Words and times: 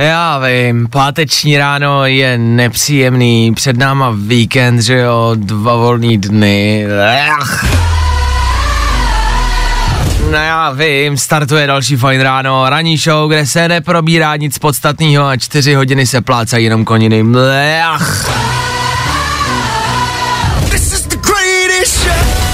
Já 0.00 0.38
vím, 0.38 0.88
páteční 0.88 1.58
ráno 1.58 2.06
je 2.06 2.38
nepříjemný, 2.38 3.54
před 3.54 3.76
náma 3.76 4.14
víkend, 4.16 4.80
že 4.80 4.98
jo, 4.98 5.32
dva 5.34 5.76
volný 5.76 6.18
dny. 6.18 6.86
Ach. 7.30 7.64
No 10.30 10.36
já 10.36 10.70
vím, 10.70 11.16
startuje 11.16 11.66
další 11.66 11.96
fajn 11.96 12.20
ráno, 12.20 12.70
ranní 12.70 12.96
show, 12.96 13.30
kde 13.30 13.46
se 13.46 13.68
neprobírá 13.68 14.36
nic 14.36 14.58
podstatného 14.58 15.26
a 15.26 15.36
čtyři 15.36 15.74
hodiny 15.74 16.06
se 16.06 16.20
plácají 16.20 16.64
jenom 16.64 16.84
koniny. 16.84 17.24
Ach. 17.84 18.30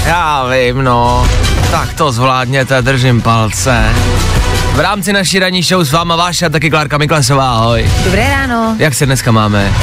Já 0.05 0.49
vím, 0.49 0.83
no. 0.83 1.27
Tak 1.71 1.93
to 1.93 2.11
zvládněte, 2.11 2.81
držím 2.81 3.21
palce. 3.21 3.93
V 4.73 4.79
rámci 4.79 5.13
naší 5.13 5.39
ranní 5.39 5.63
show 5.63 5.83
s 5.83 5.91
váma 5.91 6.15
Váša 6.15 6.45
a 6.45 6.49
taky 6.49 6.69
Klárka 6.69 6.97
Miklasová, 6.97 7.51
ahoj. 7.51 7.91
Dobré 8.03 8.29
ráno. 8.29 8.75
Jak 8.79 8.93
se 8.93 9.05
dneska 9.05 9.31
máme? 9.31 9.73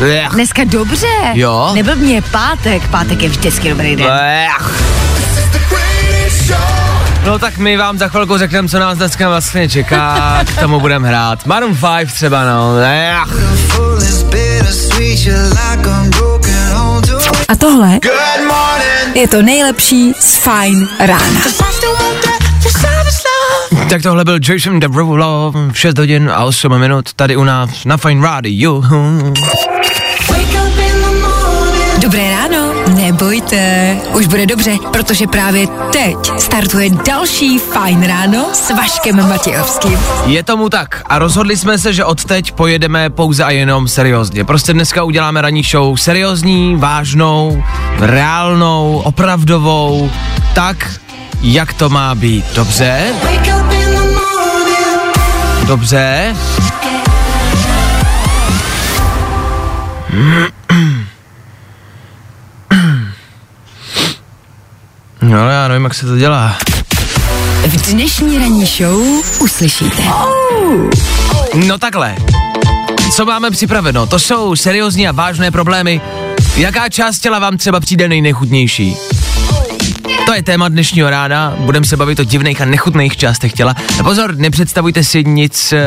Ech. 0.00 0.28
Dneska 0.32 0.64
dobře. 0.64 1.06
Jo? 1.32 1.70
Nebyl 1.74 1.96
mě 1.96 2.22
pátek. 2.22 2.88
Pátek 2.88 3.22
je 3.22 3.28
vždycky 3.28 3.68
dobrý 3.68 3.96
den. 3.96 4.10
Ech. 4.10 4.82
No 7.24 7.38
tak 7.38 7.58
my 7.58 7.76
vám 7.76 7.98
za 7.98 8.08
chvilku 8.08 8.38
řekneme, 8.38 8.68
co 8.68 8.78
nás 8.78 8.98
dneska 8.98 9.28
vlastně 9.28 9.68
čeká, 9.68 10.40
k 10.56 10.60
tomu 10.60 10.80
budeme 10.80 11.08
hrát. 11.08 11.46
Maroon 11.46 11.76
5 11.98 12.12
třeba, 12.12 12.44
no. 12.44 12.76
Ech. 12.78 13.58
A 17.48 17.56
tohle 17.56 17.98
je 19.14 19.28
to 19.28 19.42
nejlepší 19.42 20.12
z 20.20 20.36
Fajn 20.36 20.88
rána. 21.00 21.40
Tak 23.90 24.02
tohle 24.02 24.24
byl 24.24 24.38
Jason 24.48 24.80
Derulo, 24.80 25.52
6 25.72 25.98
hodin 25.98 26.30
a 26.34 26.44
8 26.44 26.78
minut 26.78 27.12
tady 27.12 27.36
u 27.36 27.44
nás 27.44 27.84
na 27.84 27.96
Fine 27.96 28.26
Radio. 28.26 28.82
Dobré 32.02 32.30
ráno, 32.30 32.72
nebojte, 32.94 33.96
už 34.12 34.26
bude 34.26 34.46
dobře, 34.46 34.76
protože 34.92 35.26
právě 35.26 35.66
teď 35.92 36.16
startuje 36.38 36.90
další 36.90 37.58
Fajn 37.58 38.02
ráno 38.02 38.46
s 38.52 38.70
Vaškem 38.70 39.28
Matějovským. 39.28 39.98
Je 40.26 40.42
tomu 40.42 40.68
tak 40.68 41.02
a 41.06 41.18
rozhodli 41.18 41.56
jsme 41.56 41.78
se, 41.78 41.92
že 41.92 42.04
od 42.04 42.24
teď 42.24 42.52
pojedeme 42.52 43.10
pouze 43.10 43.44
a 43.44 43.50
jenom 43.50 43.88
seriózně. 43.88 44.44
Prostě 44.44 44.72
dneska 44.72 45.02
uděláme 45.02 45.42
ranní 45.42 45.62
show 45.62 45.96
seriózní, 45.96 46.76
vážnou, 46.76 47.62
reálnou, 48.00 49.02
opravdovou, 49.04 50.10
tak, 50.54 51.00
jak 51.42 51.72
to 51.72 51.88
má 51.88 52.14
být. 52.14 52.44
Dobře? 52.54 53.06
Wake 53.24 53.60
up. 53.60 53.67
Dobře? 55.68 56.34
No 65.22 65.40
ale 65.40 65.52
já 65.52 65.68
nevím, 65.68 65.84
jak 65.84 65.94
se 65.94 66.06
to 66.06 66.16
dělá. 66.16 66.56
V 67.66 67.92
dnešní 67.92 68.38
ranní 68.38 68.66
show 68.66 69.00
uslyšíte. 69.40 70.02
No 71.66 71.78
takhle. 71.78 72.16
Co 73.12 73.24
máme 73.24 73.50
připraveno? 73.50 74.06
To 74.06 74.18
jsou 74.18 74.56
seriózní 74.56 75.08
a 75.08 75.12
vážné 75.12 75.50
problémy. 75.50 76.00
Jaká 76.56 76.88
část 76.88 77.18
těla 77.18 77.38
vám 77.38 77.56
třeba 77.56 77.80
přijde 77.80 78.08
nejnechutnější? 78.08 78.96
To 80.28 80.34
je 80.34 80.42
téma 80.42 80.68
dnešního 80.68 81.10
rána, 81.10 81.54
budeme 81.58 81.86
se 81.86 81.96
bavit 81.96 82.20
o 82.20 82.24
divných 82.24 82.60
a 82.60 82.64
nechutných 82.64 83.16
částech 83.16 83.52
těla. 83.52 83.74
A 84.00 84.02
pozor, 84.02 84.36
nepředstavujte 84.36 85.04
si 85.04 85.24
nic 85.24 85.72
e, 85.72 85.86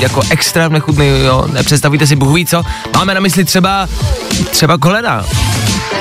jako 0.00 0.22
extra 0.30 0.68
nechutného, 0.68 1.48
nepředstavujte 1.52 2.06
si 2.06 2.16
ví 2.16 2.46
co. 2.46 2.62
Máme 2.94 3.14
na 3.14 3.20
mysli 3.20 3.44
třeba, 3.44 3.88
třeba 4.50 4.78
kolena. 4.78 5.24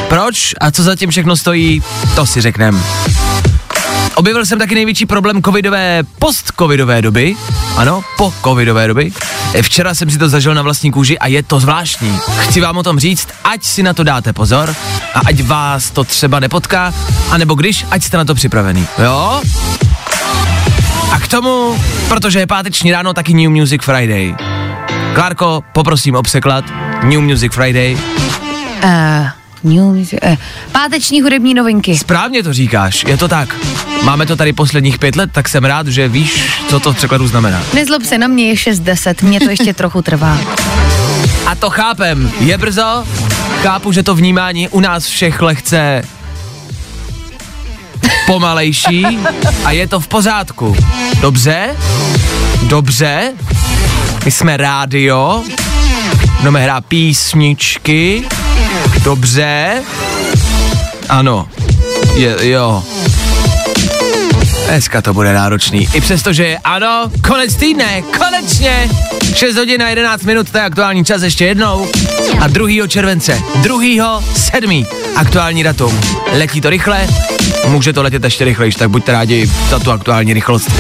Proč 0.10 0.54
a 0.60 0.72
co 0.72 0.84
zatím 0.84 1.10
všechno 1.10 1.38
stojí, 1.38 1.84
to 2.16 2.26
si 2.26 2.42
řekneme. 2.42 2.80
Objevil 4.18 4.46
jsem 4.46 4.60
taky 4.60 4.76
největší 4.76 5.06
problém 5.06 5.42
covidové, 5.44 6.04
post-covidové 6.20 7.02
doby. 7.02 7.36
Ano, 7.76 8.04
po 8.18 8.34
covidové 8.44 8.88
doby. 8.88 9.12
E, 9.54 9.62
Včera 9.62 9.94
jsem 9.94 10.10
si 10.10 10.18
to 10.18 10.30
zažil 10.30 10.54
na 10.54 10.62
vlastní 10.62 10.92
kůži 10.92 11.20
a 11.20 11.28
je 11.28 11.44
to 11.44 11.60
zvláštní. 11.60 12.20
Chci 12.38 12.62
vám 12.62 12.78
o 12.78 12.84
tom 12.84 13.00
říct, 13.00 13.28
ať 13.44 13.64
si 13.64 13.84
na 13.84 13.94
to 13.94 14.04
dáte 14.04 14.34
pozor 14.34 14.76
a 15.14 15.20
ať 15.26 15.42
vás 15.42 15.90
to 15.90 16.04
třeba 16.04 16.40
nepotká, 16.40 16.94
anebo 17.32 17.56
když, 17.56 17.86
ať 17.92 18.04
jste 18.04 18.18
na 18.18 18.26
to 18.26 18.36
připravený. 18.36 18.88
Jo? 19.04 19.42
A 21.12 21.20
k 21.20 21.28
tomu, 21.28 21.82
protože 22.08 22.40
je 22.40 22.48
páteční 22.48 22.92
ráno, 22.92 23.14
taky 23.14 23.34
New 23.34 23.50
Music 23.50 23.84
Friday. 23.84 24.36
Klárko, 25.16 25.64
poprosím 25.74 26.16
o 26.16 26.24
překlad. 26.24 26.66
New 27.04 27.22
Music 27.22 27.54
Friday. 27.54 27.98
Uh, 28.84 29.28
new 29.64 29.84
music, 29.84 30.20
uh, 30.30 30.36
páteční 30.72 31.22
hudební 31.22 31.54
novinky. 31.54 31.98
Správně 31.98 32.44
to 32.44 32.54
říkáš, 32.54 33.04
je 33.08 33.18
to 33.18 33.28
tak. 33.28 33.56
Máme 34.04 34.26
to 34.26 34.36
tady 34.36 34.54
posledních 34.54 35.00
pět 35.00 35.16
let, 35.16 35.30
tak 35.34 35.50
jsem 35.50 35.64
rád, 35.66 35.88
že 35.88 36.08
víš, 36.08 36.44
co 36.70 36.80
to 36.80 36.94
v 36.94 36.96
překladu 36.96 37.28
znamená. 37.28 37.64
Nezlob 37.74 38.04
se 38.04 38.18
na 38.18 38.28
mě, 38.28 38.48
je 38.48 38.54
6.10, 38.54 39.28
mě 39.28 39.40
to 39.40 39.50
ještě 39.50 39.74
trochu 39.74 40.02
trvá. 40.02 40.38
A 41.46 41.56
to 41.56 41.70
chápem, 41.70 42.32
je 42.40 42.58
brzo, 42.58 43.04
chápu, 43.62 43.92
že 43.92 44.04
to 44.04 44.16
vnímání 44.16 44.70
u 44.70 44.80
nás 44.80 45.06
všech 45.06 45.42
lehce 45.42 46.04
pomalejší 48.26 49.06
a 49.66 49.72
je 49.72 49.88
to 49.88 50.00
v 50.00 50.08
pořádku. 50.08 50.76
Dobře? 51.22 51.76
Dobře? 52.64 53.34
My 54.26 54.32
jsme 54.32 54.58
rádio, 54.58 55.44
budeme 56.38 56.64
hrát 56.64 56.86
písničky, 56.86 58.24
dobře? 59.08 59.84
Ano, 61.10 61.48
je, 62.16 62.50
jo. 62.50 62.84
Dneska 64.68 65.02
to 65.02 65.14
bude 65.14 65.34
náročný. 65.34 65.88
I 65.94 66.02
přesto, 66.02 66.34
že 66.34 66.46
je 66.46 66.58
ano, 66.58 67.12
konec 67.28 67.56
týdne, 67.56 68.02
konečně! 68.02 68.90
6 69.36 69.56
hodin 69.56 69.84
a 69.84 69.90
11 69.90 70.24
minut, 70.24 70.50
to 70.50 70.58
je 70.58 70.64
aktuální 70.64 71.06
čas 71.06 71.22
ještě 71.22 71.46
jednou. 71.46 71.88
A 72.40 72.48
2. 72.48 72.88
července, 72.88 73.42
2. 73.56 74.22
7. 74.36 74.86
aktuální 75.16 75.64
datum. 75.64 76.00
Letí 76.34 76.62
to 76.62 76.70
rychle, 76.70 77.08
může 77.68 77.94
to 77.94 78.04
letět 78.04 78.24
ještě 78.24 78.46
rychlejš, 78.46 78.76
tak 78.76 78.90
buďte 78.90 79.12
rádi 79.12 79.52
za 79.70 79.80
tu 79.80 79.92
aktuální 79.92 80.34
rychlost. 80.34 80.72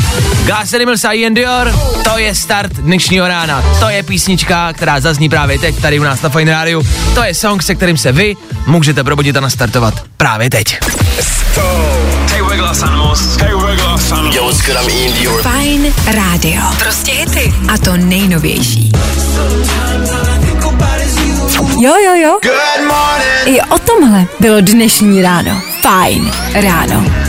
Glass 0.45 0.73
Animals 0.73 1.05
a 1.05 1.11
Ian 1.11 1.33
Dior, 1.33 1.75
to 2.03 2.17
je 2.17 2.35
start 2.35 2.73
dnešního 2.73 3.27
rána. 3.27 3.63
To 3.79 3.89
je 3.89 4.03
písnička, 4.03 4.73
která 4.73 4.99
zazní 4.99 5.29
právě 5.29 5.59
teď 5.59 5.81
tady 5.81 5.99
u 5.99 6.03
nás 6.03 6.21
na 6.21 6.29
Fine 6.29 6.51
Radio. 6.51 6.83
To 7.15 7.23
je 7.23 7.33
song, 7.33 7.63
se 7.63 7.75
kterým 7.75 7.97
se 7.97 8.11
vy 8.11 8.35
můžete 8.65 9.03
probudit 9.03 9.37
a 9.37 9.39
nastartovat 9.39 10.03
právě 10.17 10.49
teď. 10.49 10.79
Hey. 12.31 13.76
Yo, 14.07 14.45
what's 14.45 14.61
good? 14.65 14.77
I'm 14.77 14.89
Ian 14.89 15.13
Dior. 15.19 15.41
Fajn 15.41 15.93
rádio. 16.07 16.61
Prostě 16.79 17.11
hity. 17.11 17.53
A 17.73 17.77
to 17.77 17.97
nejnovější. 17.97 18.91
Jo, 21.79 21.93
jo, 22.05 22.13
jo. 22.15 22.39
Good 22.43 22.87
morning. 22.87 23.45
I 23.45 23.61
o 23.61 23.79
tomhle 23.79 24.25
bylo 24.39 24.61
dnešní 24.61 25.21
ráno. 25.21 25.61
Fajn 25.81 26.31
ráno. 26.53 27.26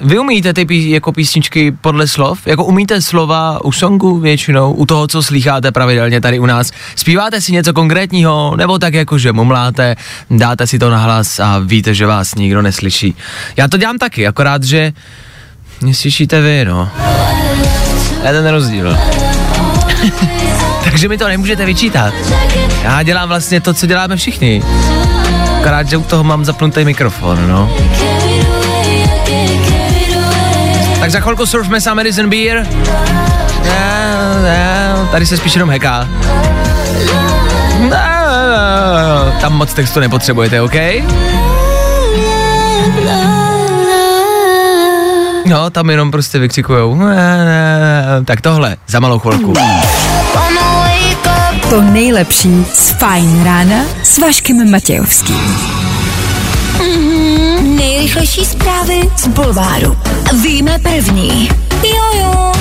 Vy 0.00 0.18
umíte 0.18 0.52
ty 0.52 0.64
pí, 0.64 0.90
jako 0.90 1.12
písničky 1.12 1.72
podle 1.72 2.06
slov? 2.08 2.46
Jako 2.46 2.64
umíte 2.64 3.02
slova 3.02 3.64
u 3.64 3.72
songu 3.72 4.18
většinou, 4.18 4.72
u 4.72 4.86
toho, 4.86 5.06
co 5.08 5.22
slycháte 5.22 5.72
pravidelně 5.72 6.20
tady 6.20 6.38
u 6.38 6.46
nás? 6.46 6.70
Zpíváte 6.96 7.40
si 7.40 7.52
něco 7.52 7.72
konkrétního, 7.72 8.54
nebo 8.56 8.78
tak 8.78 8.94
jako, 8.94 9.18
že 9.18 9.32
mumláte, 9.32 9.96
dáte 10.30 10.66
si 10.66 10.78
to 10.78 10.90
na 10.90 10.98
hlas 10.98 11.40
a 11.40 11.58
víte, 11.58 11.94
že 11.94 12.06
vás 12.06 12.34
nikdo 12.34 12.62
neslyší? 12.62 13.14
Já 13.56 13.68
to 13.68 13.76
dělám 13.76 13.98
taky, 13.98 14.26
akorát, 14.26 14.62
že 14.62 14.92
mě 15.80 15.94
slyšíte 15.94 16.40
vy, 16.40 16.64
no. 16.64 16.88
Je 18.26 18.32
ten 18.32 18.46
rozdíl. 18.46 18.98
Takže 20.84 21.08
mi 21.08 21.18
to 21.18 21.28
nemůžete 21.28 21.66
vyčítat. 21.66 22.14
Já 22.82 23.02
dělám 23.02 23.28
vlastně 23.28 23.60
to, 23.60 23.74
co 23.74 23.86
děláme 23.86 24.16
všichni. 24.16 24.62
Akorát, 25.58 25.88
že 25.88 25.96
u 25.96 26.02
toho 26.02 26.24
mám 26.24 26.44
zapnutý 26.44 26.84
mikrofon, 26.84 27.48
no. 27.48 27.76
Tak 31.04 31.10
za 31.10 31.20
chvilku 31.20 31.46
surfme 31.46 31.80
s 31.80 31.94
Madison 31.94 32.30
Beer. 32.30 32.66
tady 35.10 35.26
se 35.26 35.36
spíš 35.36 35.54
jenom 35.54 35.70
heká. 35.70 36.08
Tam 39.40 39.52
moc 39.52 39.74
textu 39.74 40.00
nepotřebujete, 40.00 40.60
OK? 40.60 40.74
No, 45.46 45.70
tam 45.70 45.90
jenom 45.90 46.10
prostě 46.10 46.38
vykřikujou. 46.38 46.98
Tak 48.24 48.40
tohle, 48.40 48.76
za 48.86 49.00
malou 49.00 49.18
chvilku. 49.18 49.52
To 51.70 51.82
nejlepší 51.82 52.66
z 52.74 52.90
Fajn 52.90 53.44
rána 53.44 53.76
s 54.02 54.18
Vaškem 54.18 54.70
Matějovským. 54.70 55.74
Nejrychlejší 57.84 58.44
zprávy 58.44 59.10
z 59.16 59.28
Bulváru. 59.28 59.96
Víme 60.42 60.78
první. 60.78 61.48
Jojo. 61.82 62.52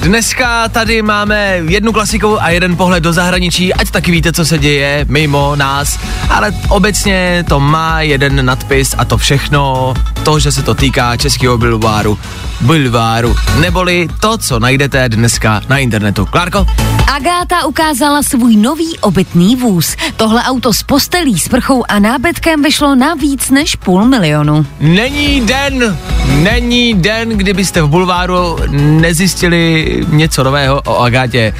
Dneska 0.00 0.68
tady 0.68 1.02
máme 1.02 1.60
jednu 1.68 1.92
klasiku 1.92 2.42
a 2.42 2.50
jeden 2.50 2.76
pohled 2.76 3.02
do 3.02 3.12
zahraničí, 3.12 3.74
ať 3.74 3.90
taky 3.90 4.10
víte, 4.10 4.32
co 4.32 4.44
se 4.44 4.58
děje 4.58 5.06
mimo 5.08 5.56
nás, 5.56 5.98
ale 6.30 6.52
obecně 6.68 7.44
to 7.48 7.60
má 7.60 8.00
jeden 8.00 8.46
nadpis 8.46 8.94
a 8.98 9.04
to 9.04 9.18
všechno, 9.18 9.94
to, 10.22 10.38
že 10.38 10.52
se 10.52 10.62
to 10.62 10.74
týká 10.74 11.16
českého 11.16 11.58
bulváru, 11.58 12.18
bulváru, 12.60 13.36
neboli 13.60 14.08
to, 14.20 14.38
co 14.38 14.58
najdete 14.58 15.08
dneska 15.08 15.60
na 15.68 15.78
internetu. 15.78 16.26
Klárko? 16.26 16.66
Agáta 17.14 17.66
ukázala 17.66 18.22
svůj 18.22 18.56
nový 18.56 18.98
obytný 18.98 19.56
vůz. 19.56 19.96
Tohle 20.16 20.42
auto 20.42 20.72
s 20.72 20.82
postelí, 20.82 21.38
sprchou 21.38 21.84
a 21.88 21.98
nábytkem 21.98 22.62
vyšlo 22.62 22.94
na 22.94 23.14
víc 23.14 23.50
než 23.50 23.76
půl 23.76 24.04
milionu. 24.04 24.66
Není 24.80 25.40
den, 25.40 25.98
není 26.42 26.94
den, 26.94 27.28
kdybyste 27.28 27.82
v 27.82 27.88
bulváru 27.88 28.56
nezjistili 28.70 29.87
něco 30.08 30.44
nového 30.44 30.82
o 30.84 30.98
Agátě 30.98 31.52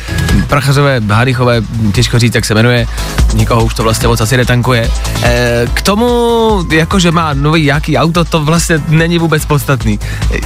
Prachařové, 0.46 1.00
Hadichové, 1.08 1.62
těžko 1.94 2.18
říct, 2.18 2.34
jak 2.34 2.44
se 2.44 2.54
jmenuje, 2.54 2.86
nikoho 3.34 3.64
už 3.64 3.74
to 3.74 3.82
vlastně 3.82 4.08
moc 4.08 4.20
asi 4.20 4.36
netankuje. 4.36 4.90
E, 5.22 5.66
k 5.74 5.82
tomu, 5.82 6.64
jakože 6.72 7.10
má 7.10 7.34
nový 7.34 7.64
jaký 7.64 7.98
auto, 7.98 8.24
to 8.24 8.44
vlastně 8.44 8.78
není 8.88 9.18
vůbec 9.18 9.44
podstatný. 9.44 9.98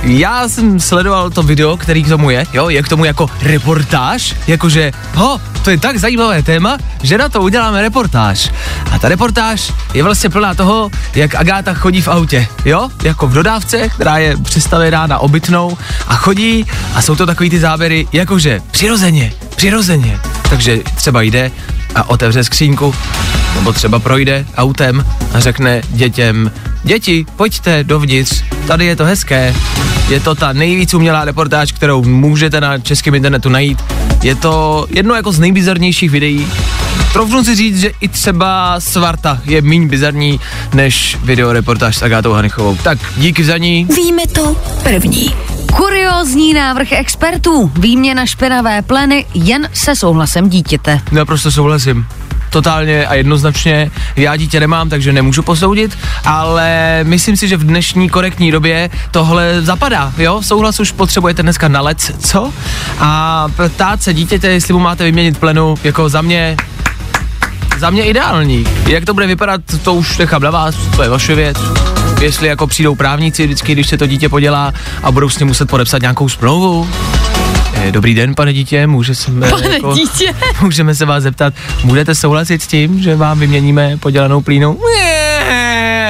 Já 0.02 0.48
jsem 0.48 0.80
sledoval 0.80 1.30
to 1.30 1.42
video, 1.42 1.76
který 1.76 2.02
k 2.02 2.08
tomu 2.08 2.30
je, 2.30 2.46
jo, 2.52 2.68
je 2.68 2.82
k 2.82 2.88
tomu 2.88 3.04
jako 3.04 3.30
reportáž, 3.42 4.34
jakože, 4.46 4.92
ho, 5.14 5.40
to 5.64 5.70
je 5.70 5.78
tak 5.78 5.98
zajímavé 5.98 6.42
téma, 6.42 6.78
že 7.02 7.18
na 7.18 7.28
to 7.28 7.42
uděláme 7.42 7.82
reportáž. 7.82 8.50
A 8.90 8.98
ta 8.98 9.08
reportáž 9.08 9.72
je 9.94 10.02
vlastně 10.02 10.30
plná 10.30 10.54
toho, 10.54 10.90
jak 11.14 11.34
Agáta 11.34 11.74
chodí 11.74 12.00
v 12.00 12.08
autě, 12.08 12.46
jo, 12.64 12.88
jako 13.02 13.26
v 13.26 13.32
dodávce, 13.32 13.88
která 13.88 14.18
je 14.18 14.36
přestavená 14.36 15.06
na 15.06 15.18
obytnou 15.18 15.78
a 16.08 16.14
chodí 16.14 16.66
a 16.94 17.02
jsou 17.02 17.14
to 17.16 17.26
takový 17.26 17.50
ty 17.50 17.60
záběry, 17.72 18.06
jakože 18.12 18.60
přirozeně, 18.70 19.32
přirozeně. 19.56 20.20
Takže 20.50 20.78
třeba 20.94 21.22
jde 21.22 21.50
a 21.94 22.08
otevře 22.10 22.44
skřínku, 22.44 22.94
nebo 23.54 23.72
třeba 23.72 23.98
projde 23.98 24.46
autem 24.56 25.04
a 25.34 25.40
řekne 25.40 25.82
dětem, 25.88 26.50
děti, 26.84 27.26
pojďte 27.36 27.84
dovnitř, 27.84 28.42
tady 28.66 28.86
je 28.86 28.96
to 28.96 29.04
hezké. 29.04 29.54
Je 30.08 30.20
to 30.20 30.34
ta 30.34 30.52
nejvíc 30.52 30.94
umělá 30.94 31.24
reportáž, 31.24 31.72
kterou 31.72 32.04
můžete 32.04 32.60
na 32.60 32.78
českém 32.78 33.14
internetu 33.14 33.48
najít. 33.48 33.78
Je 34.22 34.34
to 34.34 34.86
jedno 34.90 35.14
jako 35.14 35.32
z 35.32 35.38
nejbizarnějších 35.38 36.10
videí. 36.10 36.46
Troufnu 37.12 37.44
si 37.44 37.54
říct, 37.54 37.80
že 37.80 37.90
i 38.00 38.08
třeba 38.08 38.80
Svarta 38.80 39.40
je 39.44 39.62
méně 39.62 39.86
bizarní 39.86 40.40
než 40.74 41.18
videoreportáž 41.24 41.96
s 41.96 42.02
Agátou 42.02 42.32
Hanichovou. 42.32 42.76
Tak 42.76 42.98
díky 43.16 43.44
za 43.44 43.56
ní. 43.58 43.86
Víme 43.96 44.22
to 44.26 44.56
první. 44.82 45.34
Kuriózní 45.76 46.54
návrh 46.54 46.92
expertů. 46.92 47.72
Výměna 47.78 48.26
špinavé 48.26 48.82
pleny 48.82 49.26
jen 49.34 49.68
se 49.72 49.96
souhlasem 49.96 50.48
dítěte. 50.48 51.00
Naprosto 51.12 51.52
souhlasím. 51.52 52.06
Totálně 52.50 53.06
a 53.06 53.14
jednoznačně. 53.14 53.90
Já 54.16 54.36
dítě 54.36 54.60
nemám, 54.60 54.88
takže 54.88 55.12
nemůžu 55.12 55.42
posoudit, 55.42 55.98
ale 56.24 57.00
myslím 57.02 57.36
si, 57.36 57.48
že 57.48 57.56
v 57.56 57.64
dnešní 57.64 58.08
korektní 58.08 58.50
době 58.50 58.90
tohle 59.10 59.62
zapadá, 59.62 60.12
jo? 60.18 60.42
Souhlas 60.42 60.80
už 60.80 60.92
potřebujete 60.92 61.42
dneska 61.42 61.68
na 61.68 61.80
lec, 61.80 62.12
co? 62.28 62.52
A 62.98 63.46
ptát 63.68 64.02
se 64.02 64.14
dítěte, 64.14 64.48
jestli 64.48 64.74
mu 64.74 64.80
máte 64.80 65.04
vyměnit 65.04 65.38
plenu, 65.38 65.74
jako 65.84 66.08
za 66.08 66.22
mě 66.22 66.56
za 67.78 67.90
mě 67.90 68.04
ideální. 68.04 68.66
Jak 68.86 69.04
to 69.04 69.14
bude 69.14 69.26
vypadat, 69.26 69.60
to 69.82 69.94
už 69.94 70.18
nechám 70.18 70.42
na 70.42 70.50
vás, 70.50 70.74
to 70.96 71.02
je 71.02 71.08
vaše 71.08 71.34
věc. 71.34 71.56
Jestli 72.20 72.48
jako 72.48 72.66
přijdou 72.66 72.94
právníci 72.94 73.44
vždycky, 73.44 73.72
když 73.72 73.88
se 73.88 73.98
to 73.98 74.06
dítě 74.06 74.28
podělá 74.28 74.72
a 75.02 75.12
budou 75.12 75.28
s 75.28 75.38
ním 75.38 75.48
muset 75.48 75.68
podepsat 75.70 76.02
nějakou 76.02 76.28
smlouvu. 76.28 76.88
Eh, 77.74 77.92
Dobrý 77.92 78.14
den, 78.14 78.34
pane 78.34 78.52
dítě, 78.52 78.86
může 78.86 79.14
se, 79.14 79.30
pane 79.50 79.68
jako, 79.68 79.94
dítě. 79.94 80.34
můžeme 80.62 80.94
se 80.94 81.04
vás 81.04 81.22
zeptat, 81.22 81.54
budete 81.84 82.14
souhlasit 82.14 82.62
s 82.62 82.66
tím, 82.66 83.02
že 83.02 83.16
vám 83.16 83.38
vyměníme 83.38 83.96
podělanou 84.00 84.40
plínu? 84.40 84.78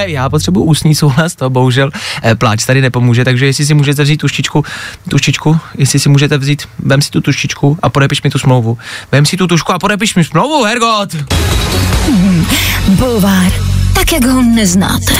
Já 0.06 0.28
potřebuji 0.28 0.64
ústní 0.64 0.94
souhlas, 0.94 1.34
to 1.34 1.50
bohužel 1.50 1.90
eh, 2.22 2.34
pláč 2.34 2.64
tady 2.64 2.81
nepomůže, 2.81 3.25
takže 3.25 3.46
jestli 3.46 3.66
si 3.66 3.75
můžete 3.75 4.02
vzít 4.02 4.16
tuštičku, 4.16 4.64
tuštičku, 5.08 5.60
jestli 5.78 5.99
si 5.99 6.08
můžete 6.08 6.38
vzít, 6.38 6.62
vem 6.78 7.02
si 7.02 7.10
tu 7.10 7.20
tuštičku 7.20 7.78
a 7.82 7.88
podepiš 7.88 8.22
mi 8.22 8.31
tu 8.31 8.38
smlouvu. 8.38 8.78
Vem 9.12 9.26
si 9.26 9.37
tu 9.37 9.46
tušku 9.46 9.72
a 9.72 9.78
podepiš 9.78 10.14
mi 10.14 10.25
smlouvu, 10.25 10.64
Hergot! 10.64 11.16
Bulvár. 12.88 13.72
Tak, 13.94 14.12
jak 14.12 14.25
ho 14.25 14.43
neznáte. 14.43 15.15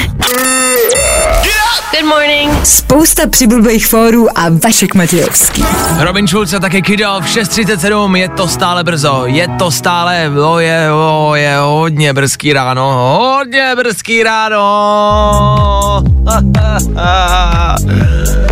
Good 1.93 2.05
morning. 2.09 2.67
Spousta 2.67 3.29
přibulbých 3.29 3.87
fórů 3.87 4.39
a 4.39 4.43
Vašek 4.65 4.95
Matějovský. 4.95 5.65
Robin 5.99 6.29
Schulz 6.29 6.55
a 6.55 6.59
taky 6.59 6.83
Kido 6.83 7.21
v 7.21 7.25
6.37, 7.25 8.17
je 8.17 8.29
to 8.29 8.49
stále 8.49 8.85
brzo, 8.85 9.23
je 9.27 9.49
to 9.59 9.71
stále, 9.71 10.31
o 10.45 10.59
je, 10.59 10.93
o 10.93 11.35
je 11.35 11.57
hodně 11.59 12.13
brzký 12.13 12.53
ráno, 12.53 12.93
hodně 13.19 13.73
brzký 13.77 14.23
ráno. 14.23 14.63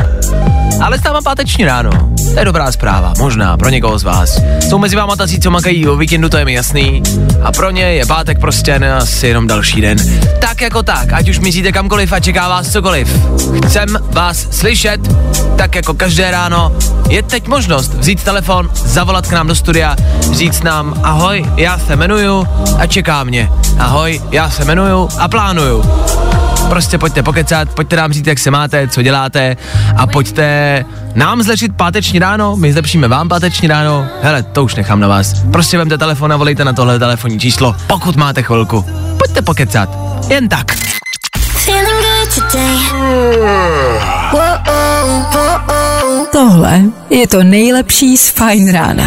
Ale 0.80 0.98
stávám 0.98 1.22
páteční 1.24 1.64
ráno. 1.64 1.90
To 2.32 2.38
je 2.38 2.44
dobrá 2.44 2.72
zpráva, 2.72 3.12
možná 3.18 3.56
pro 3.56 3.68
někoho 3.68 3.98
z 3.98 4.02
vás. 4.02 4.40
Jsou 4.68 4.78
mezi 4.78 4.96
váma 4.96 5.16
tací, 5.16 5.40
co 5.40 5.50
makají 5.50 5.88
o 5.88 5.96
víkendu, 5.96 6.28
to 6.28 6.36
je 6.36 6.44
mi 6.44 6.52
jasný. 6.52 7.02
A 7.42 7.52
pro 7.52 7.70
ně 7.70 7.82
je 7.82 8.06
pátek 8.06 8.40
prostě 8.40 8.74
asi 8.74 9.26
jenom 9.26 9.46
další 9.46 9.80
den. 9.80 9.98
Tak 10.40 10.60
jako 10.60 10.82
tak, 10.82 11.12
ať 11.12 11.28
už 11.28 11.38
myslíte 11.38 11.72
kamkoliv 11.72 12.12
a 12.12 12.20
čeká 12.20 12.48
vás 12.48 12.72
cokoliv. 12.72 13.28
Chcem 13.66 13.88
vás 14.10 14.46
slyšet, 14.50 15.00
tak 15.56 15.74
jako 15.74 15.94
každé 15.94 16.30
ráno. 16.30 16.72
Je 17.08 17.22
teď 17.22 17.46
možnost 17.46 17.94
vzít 17.94 18.22
telefon, 18.22 18.70
zavolat 18.74 19.26
k 19.26 19.32
nám 19.32 19.46
do 19.46 19.54
studia, 19.54 19.96
říct 20.32 20.62
nám 20.62 21.00
ahoj, 21.02 21.44
já 21.56 21.78
se 21.78 21.92
jmenuju 21.92 22.46
a 22.78 22.86
čeká 22.86 23.24
mě. 23.24 23.50
Ahoj, 23.78 24.20
já 24.30 24.50
se 24.50 24.62
jmenuju 24.62 25.08
a 25.18 25.28
plánuju. 25.28 25.84
Prostě 26.70 26.98
pojďte 26.98 27.22
pokecat, 27.22 27.68
pojďte 27.68 27.96
nám 27.96 28.12
říct, 28.12 28.26
jak 28.26 28.38
se 28.38 28.50
máte, 28.50 28.88
co 28.88 29.02
děláte 29.02 29.56
a 29.96 30.06
pojďte 30.06 30.84
nám 31.14 31.42
zlepšit 31.42 31.76
páteční 31.76 32.18
ráno, 32.18 32.56
my 32.56 32.72
zlepšíme 32.72 33.08
vám 33.08 33.28
páteční 33.28 33.68
ráno. 33.68 34.06
Hele, 34.22 34.42
to 34.42 34.64
už 34.64 34.74
nechám 34.74 35.00
na 35.00 35.08
vás. 35.08 35.34
Prostě 35.52 35.78
vemte 35.78 35.98
telefon 35.98 36.32
a 36.32 36.36
volejte 36.36 36.64
na 36.64 36.72
tohle 36.72 36.98
telefonní 36.98 37.40
číslo, 37.40 37.76
pokud 37.86 38.16
máte 38.16 38.42
chvilku. 38.42 38.84
Pojďte 39.18 39.42
pokecat. 39.42 39.90
Jen 40.28 40.48
tak. 40.48 40.66
Tohle 46.32 46.80
je 47.10 47.28
to 47.28 47.42
nejlepší 47.42 48.16
z 48.16 48.30
Fajn 48.30 48.72
rána. 48.72 49.04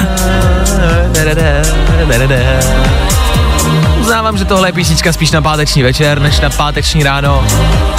Uznávám, 4.03 4.37
že 4.37 4.45
tohle 4.45 4.67
je 4.69 4.73
písnička 4.73 5.13
spíš 5.13 5.31
na 5.31 5.41
páteční 5.41 5.83
večer, 5.83 6.21
než 6.21 6.39
na 6.39 6.49
páteční 6.49 7.03
ráno, 7.03 7.43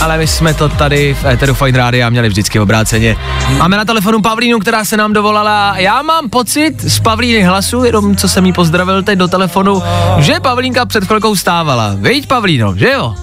ale 0.03 0.19
my 0.19 0.27
jsme 0.27 0.55
to 0.55 0.69
tady 0.69 1.15
v 1.15 1.25
Eteru 1.25 1.55
Fine 1.55 1.79
Rádia 1.79 2.11
měli 2.11 2.29
vždycky 2.29 2.61
obráceně. 2.61 3.17
Máme 3.59 3.77
na 3.77 3.85
telefonu 3.85 4.23
Pavlínu, 4.23 4.59
která 4.59 4.85
se 4.85 4.97
nám 4.97 5.13
dovolala. 5.13 5.79
Já 5.79 6.03
mám 6.03 6.31
pocit 6.31 6.81
z 6.81 7.01
Pavlíny 7.01 7.43
hlasu, 7.43 7.85
jenom 7.85 8.17
co 8.17 8.29
jsem 8.29 8.47
jí 8.47 8.53
pozdravil 8.53 9.03
teď 9.03 9.19
do 9.19 9.29
telefonu, 9.29 9.83
že 10.19 10.41
Pavlínka 10.41 10.87
před 10.87 11.05
chvilkou 11.05 11.37
stávala. 11.37 11.95
Víď, 11.99 12.27
Pavlíno, 12.27 12.77
že 12.77 12.91
jo? 12.91 13.15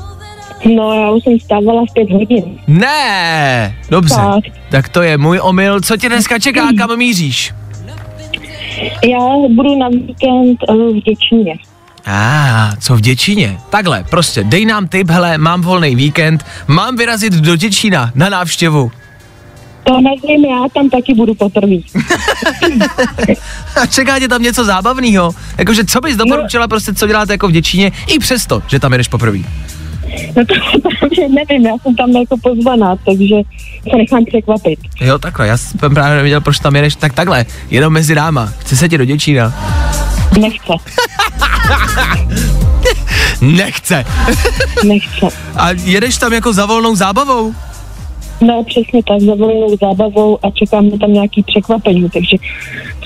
No, 0.76 0.94
já 0.94 1.12
už 1.12 1.24
jsem 1.24 1.40
stávala 1.40 1.84
v 1.90 1.94
pět 1.94 2.12
hodin. 2.12 2.60
Ne, 2.68 3.76
dobře. 3.90 4.16
Tak. 4.16 4.44
Tak 4.70 4.90
to 4.90 5.02
je 5.02 5.18
můj 5.18 5.40
omyl. 5.44 5.82
Co 5.82 5.98
tě 5.98 6.10
dneska 6.10 6.40
čeká, 6.40 6.68
kam 6.78 6.98
míříš? 6.98 7.54
Já 9.04 9.20
budu 9.56 9.78
na 9.78 9.90
víkend 9.90 10.58
eh, 10.70 10.74
v 10.74 11.02
Děčíně. 11.04 11.71
A 12.06 12.72
ah, 12.72 12.76
co 12.80 12.96
v 12.96 13.02
Děčíně? 13.02 13.58
Takhle, 13.70 14.04
prostě 14.10 14.44
dej 14.44 14.66
nám 14.66 14.88
tip, 14.88 15.10
hele, 15.10 15.38
mám 15.38 15.62
volný 15.62 15.96
víkend, 15.96 16.46
mám 16.68 16.96
vyrazit 16.96 17.34
do 17.34 17.56
Děčína 17.56 18.12
na 18.16 18.30
návštěvu. 18.30 18.92
To 19.84 20.02
nevím, 20.02 20.46
já 20.46 20.66
tam 20.74 20.90
taky 20.90 21.14
budu 21.14 21.36
poprvé. 21.36 21.76
A 23.82 23.86
čeká 23.86 24.20
tě 24.20 24.28
tam 24.28 24.42
něco 24.42 24.66
zábavného? 24.66 25.32
Jakože 25.58 25.86
co 25.86 26.02
bys 26.02 26.16
doporučila 26.16 26.68
prostě, 26.68 26.94
co 26.94 27.08
děláte 27.08 27.34
jako 27.34 27.48
v 27.48 27.52
Děčíně, 27.52 27.92
i 28.08 28.20
přesto, 28.20 28.64
že 28.68 28.80
tam 28.80 28.92
jedeš 28.92 29.08
poprvé? 29.08 29.40
No 30.36 30.46
to 30.46 30.54
právě 30.82 31.30
nevím, 31.30 31.68
já 31.68 31.74
jsem 31.84 31.96
tam 31.96 32.10
jako 32.10 32.36
pozvaná, 32.44 32.96
takže 32.96 33.36
se 33.92 33.98
nechám 33.98 34.26
překvapit. 34.26 34.80
Jo, 35.02 35.20
takhle, 35.20 35.48
já 35.48 35.58
jsem 35.58 35.94
právě 35.94 36.16
nevěděl, 36.16 36.42
proč 36.42 36.60
tam 36.60 36.76
jedeš, 36.76 36.96
tak 36.96 37.14
takhle, 37.14 37.46
jenom 37.70 37.94
mezi 37.94 38.16
náma, 38.16 38.54
chce 38.58 38.76
se 38.76 38.90
ti 38.90 38.98
do 38.98 39.06
Děčína. 39.06 39.54
Nechce, 40.40 40.74
Nechce. 43.42 44.06
nechce. 44.88 45.28
A 45.56 45.70
jedeš 45.72 46.18
tam 46.18 46.34
jako 46.34 46.54
za 46.54 46.66
volnou 46.66 46.96
zábavou? 46.96 47.54
No 48.42 48.64
přesně 48.64 49.04
tak, 49.08 49.20
za 49.22 49.36
volnou 49.36 49.78
zábavou 49.82 50.46
a 50.46 50.50
čekám 50.52 50.90
na 50.90 50.98
tam 50.98 51.14
nějaký 51.14 51.44
překvapení, 51.44 52.10
takže 52.10 52.38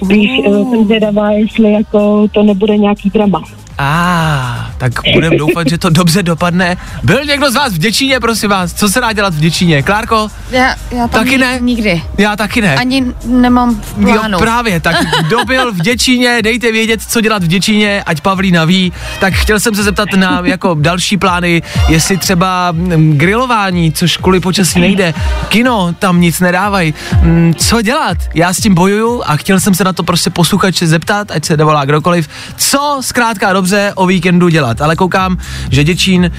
spíš 0.06 0.30
uh, 0.48 0.72
jsem 0.72 0.86
zvědavá, 0.86 1.32
jestli 1.32 1.72
jako 1.72 2.28
to 2.34 2.44
nebude 2.44 2.78
nějaký 2.78 3.10
drama. 3.10 3.44
A, 3.78 4.70
tak 4.78 4.92
budem 5.14 5.38
doufat, 5.38 5.70
že 5.70 5.78
to 5.78 5.90
dobře 5.90 6.24
dopadne. 6.24 6.78
Byl 7.04 7.26
někdo 7.26 7.52
z 7.52 7.56
vás 7.56 7.74
v 7.74 7.78
Děčíně, 7.78 8.20
prosím 8.20 8.50
vás? 8.50 8.74
Co 8.74 8.90
se 8.90 9.02
dá 9.02 9.14
dělat 9.14 9.34
v 9.34 9.40
Děčíně? 9.40 9.84
Klárko? 9.84 10.28
Já, 10.52 10.76
já 10.92 11.08
tam 11.08 11.10
Taky 11.10 11.38
ne? 11.38 11.60
Nikdy. 11.62 12.02
Já 12.18 12.36
taky 12.36 12.62
ne. 12.62 12.76
Ani 12.76 13.06
nemám 13.26 13.82
v 13.82 13.94
plánu. 13.94 14.34
Jo, 14.34 14.40
právě, 14.40 14.80
tak 14.80 14.96
kdo 15.28 15.46
byl 15.46 15.74
v 15.74 15.82
Děčíně, 15.82 16.40
dejte 16.42 16.72
vědět, 16.72 17.02
co 17.08 17.22
dělat 17.22 17.44
v 17.44 17.48
Děčíně, 17.48 18.04
ať 18.06 18.22
Pavlína 18.22 18.66
ví. 18.66 18.94
Tak 19.20 19.34
chtěl 19.34 19.60
jsem 19.60 19.76
se 19.76 19.84
zeptat 19.84 20.10
na 20.16 20.42
jako 20.44 20.76
další 20.80 21.18
plány, 21.18 21.62
jestli 21.90 22.18
třeba 22.18 22.72
mm, 22.72 23.18
grilování, 23.18 23.92
což 23.92 24.18
kvůli 24.18 24.40
počasí 24.40 24.80
nejde, 24.80 25.14
kino, 25.50 25.94
tam 26.00 26.22
nic 26.22 26.40
nedávají. 26.40 26.94
Mm, 27.22 27.54
Co 27.58 27.82
dělat? 27.82 28.18
Já 28.34 28.54
s 28.54 28.58
tím 28.58 28.76
bojuju 28.76 29.24
a 29.26 29.36
chtěl 29.38 29.60
jsem 29.60 29.76
se 29.76 29.84
na 29.84 29.94
to 29.94 30.04
prostě 30.04 30.30
posluchače 30.30 30.88
zeptat, 30.88 31.32
ať 31.32 31.46
se 31.46 31.58
dovolá 31.58 31.86
kdokoliv, 31.86 32.30
co 32.58 32.98
zkrátka 33.02 33.54
dobře 33.54 33.65
o 33.96 34.06
víkendu 34.06 34.50
dělat. 34.50 34.82
Ale 34.82 34.96
koukám, 34.96 35.38
že 35.70 35.84
Děčín 35.84 36.32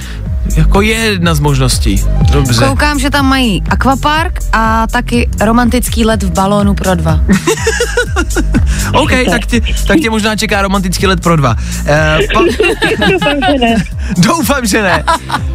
jako 0.57 0.81
je 0.81 0.95
jedna 0.95 1.35
z 1.35 1.41
možností. 1.41 2.05
Dobře. 2.33 2.65
Koukám, 2.67 2.99
že 2.99 3.11
tam 3.11 3.27
mají 3.27 3.63
akvapark 3.71 4.39
a 4.53 4.87
taky 4.87 5.29
romantický 5.41 6.05
let 6.05 6.23
v 6.23 6.31
balónu 6.31 6.75
pro 6.75 6.95
dva. 6.95 7.21
OK, 8.93 9.11
tak 9.31 9.47
tě, 9.47 9.61
tak 9.87 9.99
tě 10.01 10.11
možná 10.11 10.37
čeká 10.37 10.63
romantický 10.63 11.07
let 11.07 11.21
pro 11.21 11.37
dva. 11.37 11.57
Eh, 11.87 12.19
pa, 12.35 12.41
Doufám, 13.11 13.37
že 13.53 13.59
ne. 13.59 13.77
doufám, 14.19 14.67
že 14.67 14.83
ne. 14.83 15.05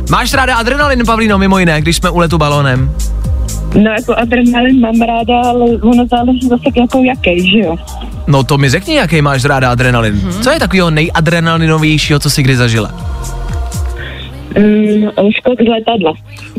Máš 0.09 0.33
ráda 0.33 0.55
adrenalin, 0.55 1.05
Pavlíno, 1.05 1.37
mimo 1.37 1.59
jiné, 1.59 1.81
když 1.81 1.97
jsme 1.97 2.09
u 2.09 2.17
letu 2.17 2.37
balónem? 2.37 2.91
No 3.75 3.91
jako 3.91 4.15
adrenalin 4.15 4.79
mám 4.81 5.01
ráda, 5.01 5.41
ale 5.49 5.65
ono 5.81 6.05
záleží 6.11 6.47
zase 6.49 6.63
jako 6.77 7.03
jaký, 7.03 7.51
že 7.51 7.59
jo? 7.59 7.75
No 8.27 8.43
to 8.43 8.57
mi 8.57 8.69
řekni, 8.69 8.95
jaký 8.95 9.21
máš 9.21 9.45
ráda 9.45 9.71
adrenalin. 9.71 10.13
Hmm. 10.13 10.43
Co 10.43 10.49
je 10.49 10.59
takového 10.59 10.89
nejadrenalinovějšího, 10.89 12.19
co 12.19 12.29
jsi 12.29 12.43
kdy 12.43 12.55
zažila? 12.55 12.91
Mm, 14.57 15.03
skok 15.39 15.59
z 15.65 15.69
letadla. 15.69 16.13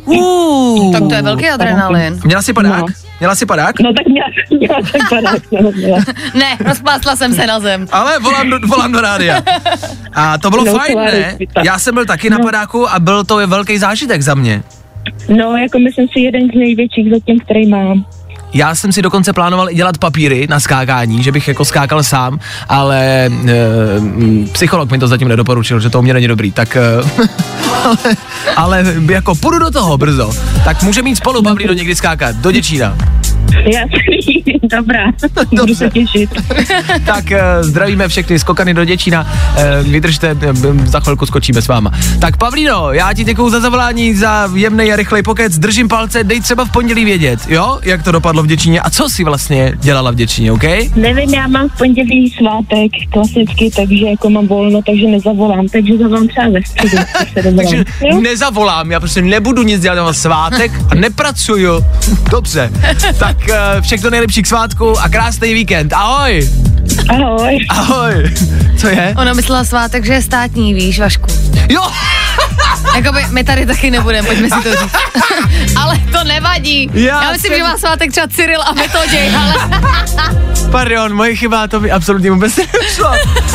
Uh, 0.05 0.93
Tak 0.93 1.03
to 1.09 1.15
je 1.15 1.23
velký 1.23 1.49
adrenalin. 1.49 2.21
Měla 2.25 2.43
jsi 2.43 2.53
padák? 2.53 2.81
No. 2.81 2.87
Měla 3.21 3.35
jsi 3.35 3.47
padák? 3.47 3.81
No 3.81 3.93
tak 3.93 4.07
měla, 4.07 4.27
měla 4.59 4.79
jsem 4.91 5.01
padák, 5.11 5.43
no, 5.63 5.71
měla. 5.73 5.99
Ne, 6.35 6.57
rozplásla 6.61 7.17
jsem 7.17 7.35
se 7.35 7.47
na 7.47 7.61
zem. 7.61 7.87
Ale 7.93 8.19
volám 8.19 8.51
do, 8.51 8.59
volám 8.69 8.93
do 8.93 9.01
rádia. 9.01 9.43
A 10.15 10.39
to 10.39 10.51
bylo 10.51 10.65
No, 10.65 10.79
fajn, 10.79 10.99
ne? 10.99 11.37
Já 11.65 11.79
jsem 11.79 11.95
byl 11.95 12.05
taky 12.07 12.31
na 12.31 12.39
No. 12.39 12.45
padáku 12.45 12.91
a 12.91 12.99
byl 13.01 13.25
to 13.25 13.47
velký 13.47 13.79
zážitek 13.79 14.23
za 14.23 14.35
mě. 14.35 14.63
No, 15.37 15.57
jako 15.57 15.79
myslím 15.79 16.09
si 16.13 16.21
jeden 16.21 16.49
z 16.51 16.55
největších 16.55 17.11
zatím, 17.11 17.41
který 17.41 17.67
mám. 17.67 18.05
Já 18.55 18.75
jsem 18.75 18.93
si 18.93 19.03
dokonce 19.03 19.33
plánoval 19.33 19.71
i 19.71 19.75
dělat 19.75 19.99
papíry 19.99 20.47
na 20.51 20.61
skákání, 20.61 21.23
že 21.23 21.33
bych 21.33 21.49
jako 21.49 21.65
skákal 21.65 22.03
sám, 22.03 22.39
ale 22.69 23.27
e, 23.27 23.31
psycholog 24.53 24.91
mi 24.91 24.99
to 24.99 25.09
zatím 25.09 25.29
nedoporučil, 25.29 25.81
že 25.81 25.91
to 25.91 25.99
u 25.99 26.03
mě 26.03 26.15
není 26.15 26.29
dobrý, 26.29 26.53
tak 26.53 26.77
e, 26.77 26.81
ale, 27.85 27.97
ale 28.57 28.85
jako 29.11 29.35
půjdu 29.35 29.59
do 29.59 29.71
toho 29.71 29.99
brzo. 29.99 30.33
Tak 30.65 30.83
může 30.83 31.03
mít 31.03 31.17
spolu 31.17 31.43
Pavlíno 31.43 31.73
někdy 31.73 31.95
skákat, 31.95 32.37
do 32.37 32.51
Děčína. 32.51 32.97
Jasný, 33.57 34.45
dobrá, 34.63 35.05
budu 35.61 35.75
se 35.75 35.91
těšit. 35.91 36.31
Tak 37.07 37.33
e, 37.33 37.41
zdravíme 37.61 38.09
všechny 38.09 38.39
skokany 38.39 38.75
do 38.75 38.85
Děčína, 38.85 39.27
e, 39.57 39.83
vydržte, 39.83 40.31
e, 40.31 40.37
za 40.87 41.01
chvilku 41.01 41.27
skočíme 41.27 41.63
s 41.63 41.69
váma. 41.69 41.91
Tak 42.21 42.37
Pavlíno, 42.37 42.93
já 42.93 43.13
ti 43.13 43.25
děkuju 43.25 43.51
za 43.51 43.61
zavolání, 43.61 44.15
za 44.15 44.51
jemný 44.55 44.93
a 44.93 44.97
rychlej 44.97 45.23
pokec, 45.23 45.59
držím 45.59 45.89
palce, 45.89 46.25
dej 46.25 46.41
třeba 46.41 46.65
v 46.65 46.71
pondělí 46.71 47.05
vědět, 47.05 47.41
jo, 47.49 47.79
jak 47.83 48.03
to 48.03 48.13
dopadlo 48.13 48.43
v 48.43 48.47
Děčíně 48.47 48.81
a 48.81 48.91
co 48.91 49.09
si 49.09 49.25
vlastně 49.25 49.73
dělala 49.81 50.11
v 50.11 50.15
Děčíně, 50.15 50.53
OK? 50.53 50.65
Nevím, 50.97 51.35
já 51.35 51.47
mám 51.47 51.69
v 51.69 51.79
pondělí 51.79 52.31
svátek 52.31 52.91
klasicky, 53.13 53.71
takže 53.77 54.07
jako 54.07 54.31
mám 54.31 54.47
volno, 54.47 54.81
takže 54.87 55.07
nezavolám, 55.07 55.69
takže 55.69 55.99
zavolám 55.99 56.29
třeba 56.29 56.49
ve 56.49 56.61
středu. 56.63 56.97
Takže 57.57 57.85
Jo? 58.11 58.21
nezavolám, 58.21 58.91
já 58.91 59.01
prostě 59.01 59.23
nebudu 59.23 59.63
nic 59.63 59.83
dělat 59.83 59.95
na 59.95 60.13
svátek 60.13 60.73
a 60.91 60.95
nepracuju. 60.95 61.85
Dobře, 62.31 62.71
tak 63.19 63.42
všechno 63.81 64.11
nejlepší 64.11 64.43
k 64.43 64.47
svátku 64.47 64.99
a 65.01 65.09
krásný 65.09 65.55
víkend. 65.55 65.93
Ahoj! 65.93 66.51
Ahoj. 67.09 67.59
Ahoj! 67.69 68.31
Co 68.79 68.89
je? 68.89 69.15
Ona 69.19 69.33
myslela 69.33 69.65
svátek, 69.65 70.05
že 70.05 70.13
je 70.13 70.23
státní, 70.23 70.75
víš, 70.75 70.99
Vašku. 71.01 71.27
Jo! 71.69 71.83
Jakoby 72.97 73.27
my 73.31 73.45
tady 73.45 73.67
taky 73.67 73.91
nebudeme, 73.91 74.29
pojďme 74.29 74.49
si 74.51 74.63
to 74.63 74.71
říct. 74.77 74.93
ale 75.77 75.99
to 76.13 76.25
nevadí. 76.25 76.91
Já 76.95 77.23
Já, 77.23 77.33
myslím, 77.33 77.51
jsem- 77.51 77.59
že 77.59 77.65
má 77.65 77.79
svátek 77.79 78.11
třeba 78.11 78.27
Cyril 78.29 78.63
a 78.63 78.73
Metoděj, 78.73 79.37
ale 79.37 79.55
Pardon, 80.71 81.15
moje 81.15 81.37
chyba, 81.37 81.69
to 81.69 81.81
mi 81.81 81.91
absolutně 81.91 82.31
vůbec 82.31 82.57
nedošlo. 82.57 83.13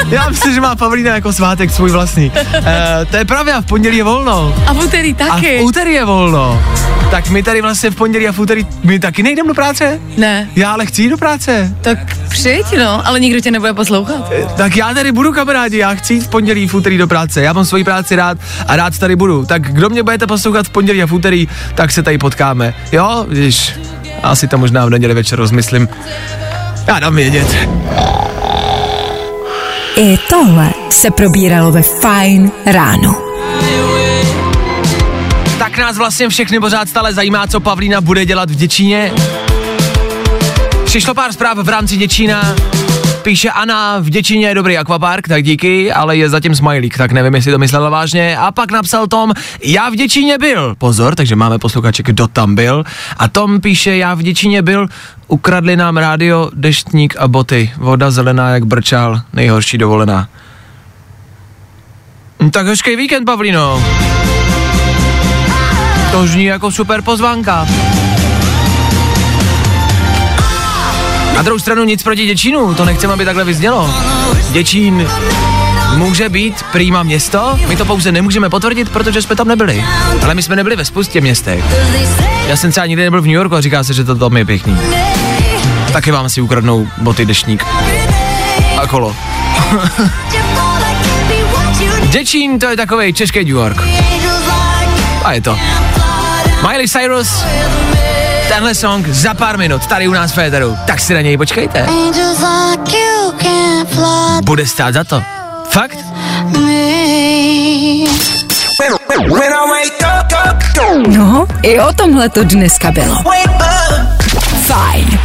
Já 0.10 0.30
myslím, 0.30 0.54
že 0.54 0.62
má 0.62 0.76
Pavlína 0.76 1.14
jako 1.16 1.34
svátek 1.34 1.72
svůj 1.72 1.92
vlastní. 1.92 2.32
Uh, 2.32 2.64
to 3.12 3.18
je 3.18 3.26
pravda, 3.26 3.62
v 3.62 3.66
pondělí 3.66 3.98
je 3.98 4.04
volno. 4.04 4.56
a 4.68 4.74
v 4.74 4.80
úterý 4.80 5.16
A 5.20 5.26
taky. 5.26 5.60
v 5.60 5.62
úterý 5.64 5.94
je 5.94 6.06
volno. 6.06 6.64
Tak 7.12 7.30
my 7.30 7.44
tady 7.44 7.62
vlastně 7.62 7.90
v 7.90 7.96
pondělí 7.96 8.28
a 8.28 8.32
v 8.32 8.40
úterý, 8.40 8.68
my 8.84 9.00
taky 9.00 9.24
nejdeme 9.24 9.48
do 9.48 9.54
práce? 9.54 9.77
Ne, 10.18 10.50
Já 10.56 10.72
ale 10.72 10.86
chci 10.86 11.02
jít 11.02 11.10
do 11.10 11.18
práce. 11.18 11.76
tak 11.82 12.18
přijď, 12.30 12.66
no, 12.78 13.08
ale 13.08 13.20
nikdo 13.20 13.40
tě 13.40 13.52
nebude 13.52 13.74
poslouchat. 13.74 14.32
Tak 14.58 14.76
já 14.78 14.94
tady 14.94 15.12
budu, 15.12 15.34
kamarádi, 15.34 15.78
já 15.78 15.94
chci 15.96 16.14
jít 16.14 16.24
v 16.24 16.28
pondělí, 16.28 16.68
v 16.68 16.74
úterý 16.74 16.98
do 16.98 17.08
práce. 17.08 17.42
Já 17.42 17.54
mám 17.54 17.66
svoji 17.66 17.84
práci 17.84 18.16
rád 18.16 18.38
a 18.68 18.76
rád 18.76 18.98
tady 19.00 19.16
budu. 19.16 19.46
Tak 19.46 19.62
kdo 19.62 19.90
mě 19.90 20.04
budete 20.04 20.28
poslouchat 20.28 20.66
v 20.66 20.70
pondělí 20.70 21.04
a 21.04 21.08
v 21.08 21.14
úterý, 21.14 21.48
tak 21.76 21.92
se 21.92 22.04
tady 22.04 22.18
potkáme. 22.18 22.74
Jo, 22.92 23.26
když 23.30 23.74
asi 24.24 24.48
to 24.48 24.58
možná 24.58 24.86
v 24.86 24.90
neděli 24.90 25.14
večer 25.14 25.40
rozmyslím. 25.40 25.88
Já 26.88 27.00
dám 27.00 27.16
vědět. 27.16 27.58
I 29.96 30.18
tohle 30.30 30.70
se 30.90 31.12
probíralo 31.12 31.72
ve 31.72 31.82
Fine 31.82 32.50
ráno. 32.66 33.16
Tak 35.60 35.78
nás 35.78 35.98
vlastně 35.98 36.30
všechny 36.30 36.60
pořád 36.60 36.90
stále 36.90 37.14
zajímá, 37.14 37.48
co 37.48 37.60
Pavlína 37.60 38.02
bude 38.02 38.26
dělat 38.26 38.52
v 38.52 38.56
Děčíně. 38.56 39.12
Přišlo 40.98 41.14
pár 41.14 41.34
zpráv 41.34 41.58
v 41.58 41.70
rámci 41.70 41.98
Děčína. 41.98 42.56
Píše 43.22 43.52
Ana, 43.52 44.00
v 44.00 44.10
Děčíně 44.10 44.48
je 44.48 44.56
dobrý 44.56 44.78
akvapark, 44.78 45.28
tak 45.28 45.44
díky, 45.44 45.92
ale 45.92 46.18
je 46.18 46.30
zatím 46.30 46.56
smajlík, 46.56 46.98
tak 46.98 47.12
nevím, 47.12 47.36
jestli 47.36 47.52
to 47.52 47.58
myslela 47.58 47.90
vážně. 47.90 48.38
A 48.38 48.52
pak 48.52 48.72
napsal 48.72 49.08
Tom, 49.08 49.34
já 49.64 49.90
v 49.90 49.96
Děčíně 49.96 50.38
byl. 50.38 50.76
Pozor, 50.78 51.16
takže 51.16 51.36
máme 51.36 51.60
posluchače, 51.60 52.04
kdo 52.04 52.28
tam 52.28 52.56
byl. 52.56 52.84
A 53.18 53.28
Tom 53.28 53.62
píše, 53.62 53.98
já 53.98 54.14
v 54.14 54.22
Děčíně 54.22 54.62
byl, 54.62 54.88
ukradli 55.28 55.76
nám 55.76 55.98
rádio, 55.98 56.50
deštník 56.54 57.16
a 57.20 57.28
boty. 57.28 57.72
Voda 57.78 58.12
zelená 58.12 58.50
jak 58.50 58.66
brčál, 58.66 59.22
nejhorší 59.34 59.78
dovolená. 59.78 60.28
Hm, 62.44 62.52
Tak 62.52 62.68
hezký 62.68 62.96
víkend, 62.96 63.26
Pavlíno. 63.26 63.84
To 66.12 66.28
zní 66.28 66.46
jako 66.46 66.72
super 66.72 67.02
pozvánka. 67.02 67.68
Na 71.38 71.44
druhou 71.44 71.60
stranu 71.60 71.84
nic 71.84 72.04
proti 72.04 72.26
Děčínu, 72.26 72.74
to 72.74 72.86
nechceme, 72.86 73.14
aby 73.14 73.26
takhle 73.26 73.44
vyznělo. 73.44 73.94
Děčín 74.52 75.10
může 75.96 76.30
být 76.30 76.64
prýma 76.72 77.04
město, 77.04 77.60
my 77.68 77.76
to 77.76 77.86
pouze 77.86 78.12
nemůžeme 78.12 78.50
potvrdit, 78.50 78.90
protože 78.90 79.22
jsme 79.22 79.36
tam 79.36 79.48
nebyli. 79.48 79.86
Ale 80.24 80.36
my 80.36 80.44
jsme 80.44 80.56
nebyli 80.56 80.76
ve 80.76 80.86
spoustě 80.86 81.22
městech. 81.22 81.64
Já 82.48 82.56
jsem 82.56 82.72
třeba 82.72 82.86
nikdy 82.86 83.04
nebyl 83.04 83.22
v 83.22 83.26
New 83.26 83.34
Yorku 83.36 83.56
a 83.56 83.62
říká 83.62 83.84
se, 83.84 83.94
že 83.94 84.04
to 84.04 84.16
tam 84.16 84.38
je 84.38 84.46
pěkný. 84.46 84.78
Taky 85.94 86.12
vám 86.12 86.30
si 86.30 86.42
ukradnou 86.42 86.88
boty 86.98 87.26
dešník 87.26 87.66
a 88.82 88.88
kolo. 88.88 89.16
Děčín 92.10 92.60
to 92.60 92.68
je 92.68 92.78
takový 92.78 93.14
český 93.14 93.40
New 93.40 93.48
York. 93.48 93.78
A 95.24 95.34
je 95.34 95.42
to. 95.42 95.60
Miley 96.62 96.88
Cyrus, 96.88 97.44
tenhle 98.48 98.76
song 98.76 99.08
za 99.08 99.34
pár 99.34 99.58
minut 99.58 99.88
tady 99.88 100.08
u 100.08 100.12
nás 100.14 100.32
v 100.32 100.36
Féteru, 100.36 100.78
tak 100.88 101.00
si 101.00 101.14
na 101.14 101.22
něj 101.22 101.38
počkejte. 101.38 101.88
Bude 104.44 104.68
stát 104.68 104.94
za 104.94 105.04
to. 105.04 105.24
Fakt? 105.70 105.98
No, 111.08 111.48
i 111.62 111.80
o 111.80 111.94
tomhle 111.94 112.30
to 112.30 112.44
dneska 112.44 112.92
bylo. 112.92 113.16
Fajn. 114.66 115.20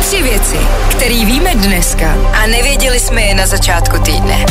Tři 0.00 0.22
věci, 0.22 0.56
které 0.90 1.14
víme 1.24 1.54
dneska 1.54 2.14
a 2.42 2.46
nevěděli 2.46 3.00
jsme 3.00 3.22
je 3.22 3.34
na 3.34 3.46
začátku 3.46 3.98
týdne. 3.98 4.46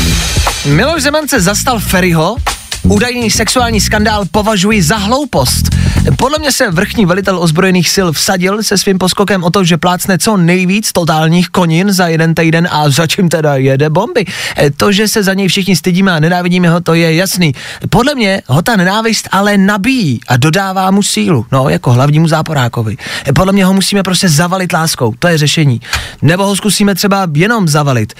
Miloš 0.66 1.02
Zeman 1.04 1.28
se 1.28 1.42
zastal 1.42 1.80
Ferryho 1.80 2.36
Údajný 2.84 3.32
sexuální 3.32 3.82
skandál 3.82 4.26
považuji 4.32 4.84
za 4.84 4.98
hloupost. 4.98 5.70
Podle 6.18 6.40
mě 6.40 6.52
se 6.52 6.72
vrchní 6.72 7.06
velitel 7.06 7.40
ozbrojených 7.40 7.90
sil 7.96 8.08
vsadil 8.12 8.64
se 8.64 8.78
svým 8.78 8.98
poskokem 8.98 9.44
o 9.44 9.50
to, 9.50 9.64
že 9.64 9.78
plácne 9.78 10.18
co 10.18 10.38
nejvíc 10.38 10.92
totálních 10.92 11.50
konin 11.50 11.92
za 11.92 12.08
jeden 12.08 12.36
týden 12.36 12.68
a 12.72 12.90
za 12.90 13.08
čím 13.08 13.30
teda 13.30 13.56
jede 13.56 13.90
bomby. 13.90 14.26
E, 14.58 14.72
To, 14.72 14.92
že 14.92 15.08
se 15.08 15.24
za 15.24 15.34
něj 15.34 15.48
všichni 15.48 15.76
stydíme 15.76 16.12
a 16.12 16.20
nenávidíme 16.20 16.70
ho, 16.70 16.82
to 16.82 16.94
je 16.94 17.16
jasný. 17.16 17.54
Podle 17.90 18.16
mě 18.16 18.42
ho 18.48 18.62
ta 18.62 18.76
nenávist 18.76 19.28
ale 19.32 19.58
nabíjí 19.58 20.20
a 20.28 20.38
dodává 20.38 20.92
mu 20.92 21.04
sílu, 21.04 21.46
no 21.52 21.70
jako 21.70 21.92
hlavnímu 21.92 22.28
záporákovi. 22.28 22.98
E, 23.28 23.34
Podle 23.34 23.54
mě 23.54 23.66
ho 23.66 23.74
musíme 23.74 24.04
prostě 24.04 24.30
zavalit 24.30 24.74
láskou, 24.74 25.14
to 25.20 25.28
je 25.28 25.38
řešení. 25.38 25.82
Nebo 26.22 26.46
ho 26.46 26.56
zkusíme 26.56 26.96
třeba 26.96 27.28
jenom 27.34 27.68
zavalit. 27.68 28.14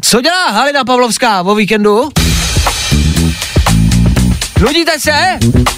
Co 0.00 0.20
dělá 0.20 0.50
Halina 0.50 0.84
Pavlovská 0.84 1.42
o 1.42 1.54
víkendu? 1.54 2.08
Nudíte 4.60 4.98
se? 4.98 5.12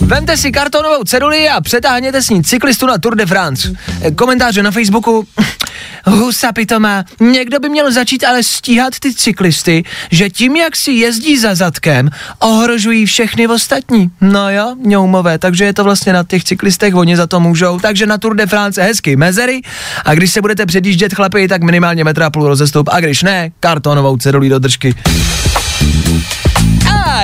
Vemte 0.00 0.36
si 0.36 0.52
kartonovou 0.52 1.04
ceduli 1.04 1.48
a 1.48 1.60
přetáhněte 1.60 2.22
s 2.22 2.30
ní 2.30 2.44
cyklistu 2.44 2.86
na 2.86 2.98
Tour 2.98 3.16
de 3.16 3.26
France. 3.26 3.72
E, 4.02 4.10
Komentáře 4.10 4.62
na 4.62 4.70
Facebooku. 4.70 5.26
Husa 6.06 6.52
pitoma. 6.52 7.04
Někdo 7.20 7.60
by 7.60 7.68
měl 7.68 7.92
začít 7.92 8.24
ale 8.24 8.42
stíhat 8.42 8.98
ty 8.98 9.14
cyklisty, 9.14 9.84
že 10.10 10.30
tím, 10.30 10.56
jak 10.56 10.76
si 10.76 10.92
jezdí 10.92 11.38
za 11.38 11.54
zadkem, 11.54 12.10
ohrožují 12.38 13.06
všechny 13.06 13.48
ostatní. 13.48 14.10
No 14.20 14.50
jo, 14.50 14.76
ňoumové, 14.84 15.38
takže 15.38 15.64
je 15.64 15.74
to 15.74 15.84
vlastně 15.84 16.12
na 16.12 16.24
těch 16.24 16.44
cyklistech, 16.44 16.94
oni 16.94 17.16
za 17.16 17.26
to 17.26 17.40
můžou. 17.40 17.78
Takže 17.78 18.06
na 18.06 18.18
Tour 18.18 18.36
de 18.36 18.46
France 18.46 18.82
hezky 18.82 19.16
mezery 19.16 19.62
a 20.04 20.14
když 20.14 20.32
se 20.32 20.40
budete 20.40 20.66
předjíždět 20.66 21.14
chlapi, 21.14 21.48
tak 21.48 21.62
minimálně 21.62 22.04
metra 22.04 22.30
půl 22.30 22.48
rozestup 22.48 22.88
a 22.92 23.00
když 23.00 23.22
ne, 23.22 23.50
kartonovou 23.60 24.16
cedulí 24.16 24.48
do 24.48 24.58
držky. 24.58 24.94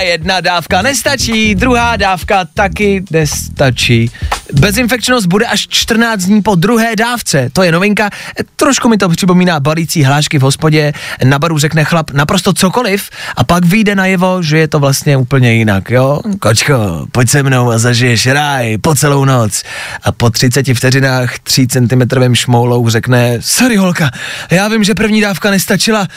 Jedna 0.02 0.40
dávka 0.40 0.82
nestačí, 0.82 1.54
druhá 1.54 1.96
dávka 1.96 2.44
taky 2.54 3.04
nestačí. 3.10 4.10
Bezinfekčnost 4.52 5.26
bude 5.26 5.46
až 5.46 5.68
14 5.68 6.24
dní 6.24 6.42
po 6.42 6.54
druhé 6.54 6.96
dávce. 6.96 7.50
To 7.52 7.62
je 7.62 7.72
novinka. 7.72 8.10
Trošku 8.56 8.88
mi 8.88 8.98
to 8.98 9.08
připomíná 9.08 9.60
balící 9.60 10.04
hlášky 10.04 10.38
v 10.38 10.42
hospodě. 10.42 10.92
Na 11.24 11.38
baru 11.38 11.58
řekne 11.58 11.84
chlap 11.84 12.10
naprosto 12.10 12.52
cokoliv 12.52 13.10
a 13.36 13.44
pak 13.44 13.64
vyjde 13.64 13.94
najevo, 13.94 14.42
že 14.42 14.58
je 14.58 14.68
to 14.68 14.78
vlastně 14.78 15.16
úplně 15.16 15.52
jinak, 15.52 15.90
jo? 15.90 16.20
Kočko, 16.40 17.06
pojď 17.12 17.28
se 17.28 17.42
mnou 17.42 17.70
a 17.70 17.78
zažiješ 17.78 18.26
ráj 18.26 18.78
po 18.78 18.94
celou 18.94 19.24
noc. 19.24 19.62
A 20.02 20.12
po 20.12 20.30
30 20.30 20.74
vteřinách 20.74 21.38
3 21.38 21.66
cm 21.66 22.34
šmoulou 22.34 22.88
řekne, 22.88 23.36
sorry 23.40 23.76
holka, 23.76 24.10
já 24.50 24.68
vím, 24.68 24.84
že 24.84 24.94
první 24.94 25.20
dávka 25.20 25.50
nestačila, 25.50 26.08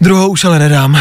druhou 0.00 0.28
už 0.28 0.44
ale 0.44 0.58
nedám. 0.58 1.00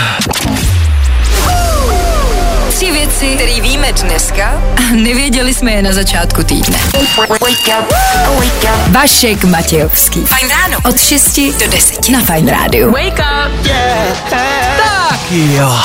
Tři 2.81 2.91
věci, 2.91 3.35
které 3.35 3.61
víme 3.61 3.93
dneska 3.93 4.61
a 4.77 4.81
nevěděli 4.95 5.53
jsme 5.53 5.71
je 5.71 5.81
na 5.81 5.93
začátku 5.93 6.43
týdne. 6.43 6.77
Vašek 8.88 9.43
Matějovský. 9.43 10.25
Fajn 10.25 10.50
ráno. 10.50 10.77
Od 10.89 11.00
6 11.00 11.39
do 11.59 11.67
10 11.67 12.09
na 12.09 12.21
Fajn 12.21 12.47
rádiu. 12.47 12.91
Wake 12.91 13.19
up. 13.19 13.67
Tak 14.77 15.31
jo. 15.31 15.79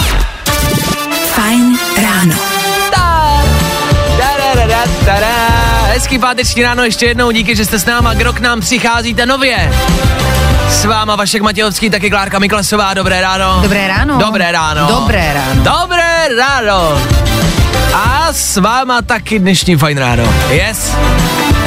Fajn 1.34 1.78
ráno. 2.02 2.34
Tada, 5.04 5.45
Hezký 5.96 6.18
páteční 6.18 6.62
ráno 6.62 6.84
ještě 6.84 7.06
jednou, 7.06 7.30
díky, 7.30 7.56
že 7.56 7.64
jste 7.64 7.78
s 7.78 7.84
náma, 7.84 8.14
kdo 8.14 8.32
k 8.32 8.40
nám 8.40 8.60
přicházíte 8.60 9.26
nově. 9.26 9.72
S 10.68 10.84
váma 10.84 11.16
Vašek 11.16 11.42
Matějovský, 11.42 11.90
taky 11.90 12.10
Klárka 12.10 12.38
Miklasová, 12.38 12.94
dobré 12.94 13.20
ráno. 13.20 13.58
Dobré 13.62 13.88
ráno. 13.88 14.18
Dobré 14.18 14.52
ráno. 14.52 14.86
Dobré 14.88 15.32
ráno. 15.34 15.62
Dobré 15.62 16.28
ráno. 16.38 17.02
A 17.94 18.28
s 18.32 18.56
váma 18.56 19.02
taky 19.02 19.38
dnešní 19.38 19.76
Fajn 19.76 19.98
ráno. 19.98 20.34
Yes. 20.50 20.96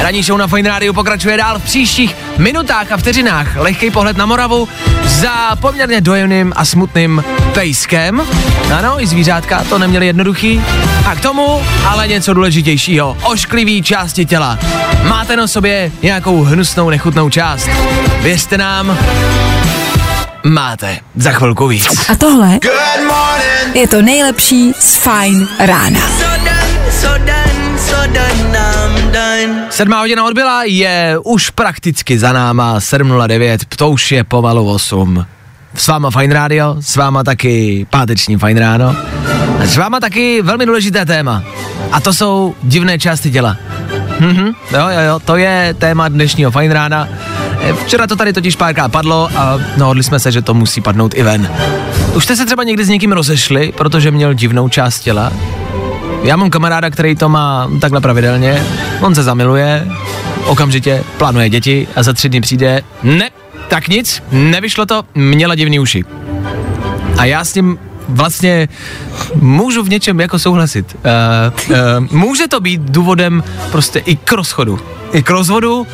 Ranní 0.02 0.22
show 0.22 0.38
na 0.38 0.46
Fajn 0.46 0.66
rádiu 0.66 0.92
pokračuje 0.92 1.36
dál 1.36 1.58
v 1.58 1.62
příštích 1.62 2.16
minutách 2.38 2.92
a 2.92 2.96
vteřinách. 2.96 3.56
Lehký 3.56 3.90
pohled 3.90 4.16
na 4.16 4.26
Moravu 4.26 4.68
za 5.04 5.56
poměrně 5.60 6.00
dojemným 6.00 6.52
a 6.56 6.64
smutným 6.64 7.24
pejskem. 7.54 8.22
Ano, 8.78 9.02
i 9.02 9.06
zvířátka 9.06 9.64
to 9.68 9.78
neměli 9.78 10.06
jednoduchý. 10.06 10.62
A 11.06 11.14
k 11.14 11.20
tomu 11.20 11.62
ale 11.88 12.08
něco 12.08 12.34
důležitějšího. 12.34 13.16
Ošklivý 13.22 13.82
části 13.82 14.26
těla. 14.26 14.58
Máte 15.02 15.36
na 15.36 15.46
sobě 15.46 15.92
nějakou 16.02 16.42
hnusnou, 16.42 16.90
nechutnou 16.90 17.30
část. 17.30 17.68
Věřte 18.20 18.58
nám, 18.58 18.98
máte. 20.44 20.98
Za 21.16 21.32
chvilku 21.32 21.66
víc. 21.66 22.08
A 22.08 22.16
tohle 22.16 22.58
je 23.74 23.88
to 23.88 24.02
nejlepší 24.02 24.72
z 24.78 24.94
Fajn 24.94 25.48
rána. 25.58 26.00
Sedmá 29.70 30.00
hodina 30.00 30.24
odbyla 30.24 30.62
je 30.64 31.18
už 31.24 31.50
prakticky 31.50 32.18
za 32.18 32.32
náma 32.32 32.78
7.09, 32.78 33.58
to 33.76 33.90
už 33.90 34.12
je 34.12 34.24
pomalu 34.24 34.70
8. 34.70 35.26
S 35.74 35.88
váma 35.88 36.10
Fine 36.10 36.34
Radio, 36.34 36.76
s 36.80 36.96
váma 36.96 37.24
taky 37.24 37.86
páteční 37.90 38.36
Fine 38.36 38.60
Ráno. 38.60 38.96
A 39.62 39.66
s 39.66 39.76
váma 39.76 40.00
taky 40.00 40.42
velmi 40.42 40.66
důležité 40.66 41.06
téma. 41.06 41.42
A 41.92 42.00
to 42.00 42.12
jsou 42.12 42.54
divné 42.62 42.98
části 42.98 43.30
těla. 43.30 43.56
Mhm, 44.20 44.46
jo, 44.72 44.88
jo, 44.88 45.00
jo, 45.08 45.20
to 45.24 45.36
je 45.36 45.74
téma 45.78 46.08
dnešního 46.08 46.50
Fine 46.50 46.74
Rána. 46.74 47.08
Eh, 47.60 47.72
Včera 47.72 48.06
to 48.06 48.16
tady 48.16 48.32
totiž 48.32 48.56
párkrát 48.56 48.88
padlo 48.88 49.28
a 49.36 49.58
dohodli 49.76 50.02
jsme 50.02 50.18
se, 50.20 50.32
že 50.32 50.42
to 50.42 50.54
musí 50.54 50.80
padnout 50.80 51.14
i 51.14 51.22
ven. 51.22 51.50
Už 52.14 52.24
jste 52.24 52.36
se 52.36 52.46
třeba 52.46 52.64
někdy 52.64 52.84
s 52.84 52.88
někým 52.88 53.12
rozešli, 53.12 53.72
protože 53.76 54.10
měl 54.10 54.34
divnou 54.34 54.68
část 54.68 55.00
těla? 55.00 55.32
Já 56.22 56.36
mám 56.36 56.50
kamaráda, 56.50 56.90
který 56.90 57.16
to 57.16 57.28
má 57.28 57.70
takhle 57.80 58.00
pravidelně. 58.00 58.66
On 59.00 59.14
se 59.14 59.22
zamiluje, 59.22 59.88
okamžitě 60.44 61.04
plánuje 61.18 61.48
děti 61.48 61.88
a 61.96 62.02
za 62.02 62.12
tři 62.12 62.28
dny 62.28 62.40
přijde, 62.40 62.82
ne, 63.02 63.30
tak 63.68 63.88
nic, 63.88 64.22
nevyšlo 64.32 64.86
to, 64.86 65.02
měla 65.14 65.54
divný 65.54 65.80
uši. 65.80 66.04
A 67.18 67.24
já 67.24 67.44
s 67.44 67.52
tím 67.52 67.78
vlastně 68.08 68.68
můžu 69.34 69.82
v 69.82 69.88
něčem 69.88 70.20
jako 70.20 70.38
souhlasit. 70.38 70.96
Uh, 70.96 71.70
uh, 71.70 71.76
může 72.10 72.48
to 72.48 72.60
být 72.60 72.80
důvodem 72.80 73.42
prostě 73.70 73.98
i 73.98 74.16
k 74.16 74.32
rozchodu. 74.32 74.80
I 75.12 75.22
k 75.22 75.30
rozvodu, 75.30 75.86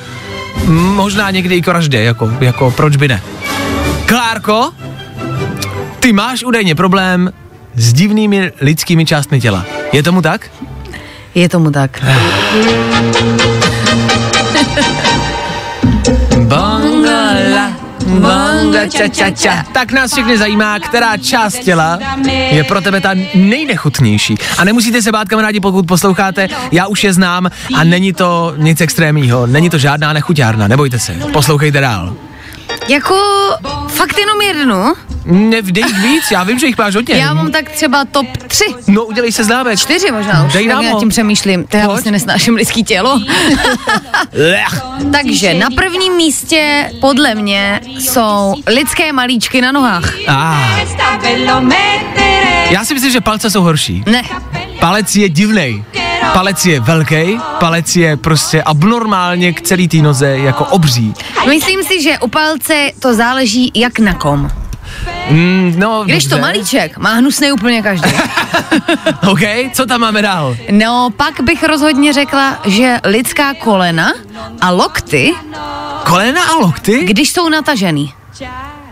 možná 0.95 1.31
někdy 1.31 1.57
i 1.57 1.62
k 1.62 1.67
vraždě, 1.67 2.03
jako, 2.03 2.33
jako 2.41 2.71
proč 2.71 2.97
by 2.97 3.09
ne. 3.09 3.23
Klárko, 4.07 4.73
ty 6.01 6.12
máš 6.12 6.45
údajně 6.45 6.75
problém 6.75 7.33
s 7.77 7.93
divnými 7.93 8.53
lidskými 8.61 9.07
částmi 9.07 9.41
těla. 9.41 9.65
Je 9.93 10.03
tomu 10.03 10.23
tak? 10.23 10.51
Je 11.35 11.49
tomu 11.49 11.71
tak. 11.71 12.05
Bongala, 16.47 17.73
bonga, 18.07 18.87
ča, 18.89 19.09
ča, 19.09 19.31
ča. 19.31 19.65
Tak 19.73 19.93
nás 19.93 20.12
všechny 20.12 20.39
zajímá, 20.39 20.79
která 20.79 21.17
část 21.17 21.59
těla 21.59 21.99
je 22.51 22.65
pro 22.65 22.81
tebe 22.81 23.01
ta 23.01 23.11
nejnechutnější. 23.35 24.39
A 24.59 24.65
nemusíte 24.65 25.03
se 25.03 25.12
bát, 25.12 25.29
kamarádi, 25.29 25.61
pokud 25.61 25.87
posloucháte, 25.87 26.49
já 26.73 26.87
už 26.87 27.05
je 27.05 27.12
znám 27.12 27.51
a 27.75 27.85
není 27.85 28.12
to 28.12 28.55
nic 28.57 28.81
extrémního, 28.81 29.47
není 29.47 29.71
to 29.71 29.79
žádná 29.79 30.12
nechuťárna, 30.12 30.69
nebojte 30.69 30.99
se, 30.99 31.12
poslouchejte 31.33 31.81
dál. 31.81 32.17
Jako 32.88 33.16
fakt 33.88 34.18
jenom 34.18 34.40
jednu. 34.40 34.94
Nevdej 35.25 35.85
víc, 36.03 36.31
já 36.31 36.44
vím, 36.44 36.59
že 36.59 36.66
jich 36.66 36.79
máš 36.79 36.94
hodně. 36.94 37.14
Já 37.14 37.35
mám 37.35 37.51
tak 37.51 37.70
třeba 37.70 38.05
top 38.05 38.27
3. 38.46 38.64
No, 38.87 39.05
udělej 39.05 39.33
se 39.33 39.44
známek. 39.44 39.79
Čtyři 39.79 40.11
možná 40.12 40.44
už, 40.44 40.53
Dej 40.53 40.66
nám 40.66 40.85
já 40.85 40.99
tím 40.99 41.09
přemýšlím. 41.09 41.66
To 41.66 41.77
já 41.77 41.87
vlastně 41.87 42.12
nesnáším 42.12 42.55
lidský 42.55 42.85
tělo. 42.85 43.20
Takže 45.12 45.55
na 45.55 45.70
prvním 45.70 46.12
místě 46.12 46.90
podle 47.01 47.35
mě 47.35 47.81
jsou 47.99 48.55
lidské 48.66 49.12
malíčky 49.12 49.61
na 49.61 49.72
nohách. 49.72 50.14
Ah. 50.29 50.81
Já 52.70 52.85
si 52.85 52.94
myslím, 52.94 53.12
že 53.12 53.20
palce 53.20 53.51
jsou 53.51 53.62
horší. 53.62 54.05
Ne, 54.07 54.22
Palec 54.81 55.16
je 55.16 55.29
divnej. 55.29 55.85
Palec 56.33 56.67
je 56.67 56.81
velký, 56.81 57.39
palec 57.61 57.97
je 57.97 58.17
prostě 58.17 58.62
abnormálně 58.62 59.53
k 59.53 59.61
celý 59.61 59.89
té 59.89 59.97
noze 59.97 60.39
jako 60.39 60.65
obří. 60.65 61.15
myslím 61.49 61.83
si, 61.85 62.03
že 62.03 62.19
u 62.19 62.29
palce 62.29 62.91
to 63.01 63.15
záleží 63.15 63.73
jak 63.75 63.99
na 63.99 64.15
kom. 64.15 64.51
Mm, 65.31 65.75
no, 65.77 66.03
Když 66.05 66.25
to 66.25 66.31
dobře. 66.31 66.41
malíček, 66.43 66.99
má 66.99 67.12
hnusný 67.12 67.53
úplně 67.53 67.83
každý. 67.83 68.11
OK, 69.29 69.41
co 69.73 69.87
tam 69.87 70.01
máme 70.01 70.23
dál? 70.23 70.57
No, 70.71 71.11
pak 71.17 71.41
bych 71.41 71.62
rozhodně 71.65 72.12
řekla, 72.12 72.59
že 72.65 72.97
lidská 73.05 73.55
kolena 73.55 74.12
a 74.61 74.71
lokty, 74.71 75.35
Kolena 76.05 76.43
a 76.45 76.57
lokty? 76.57 77.05
když 77.05 77.33
jsou 77.33 77.49
natažený. 77.49 78.15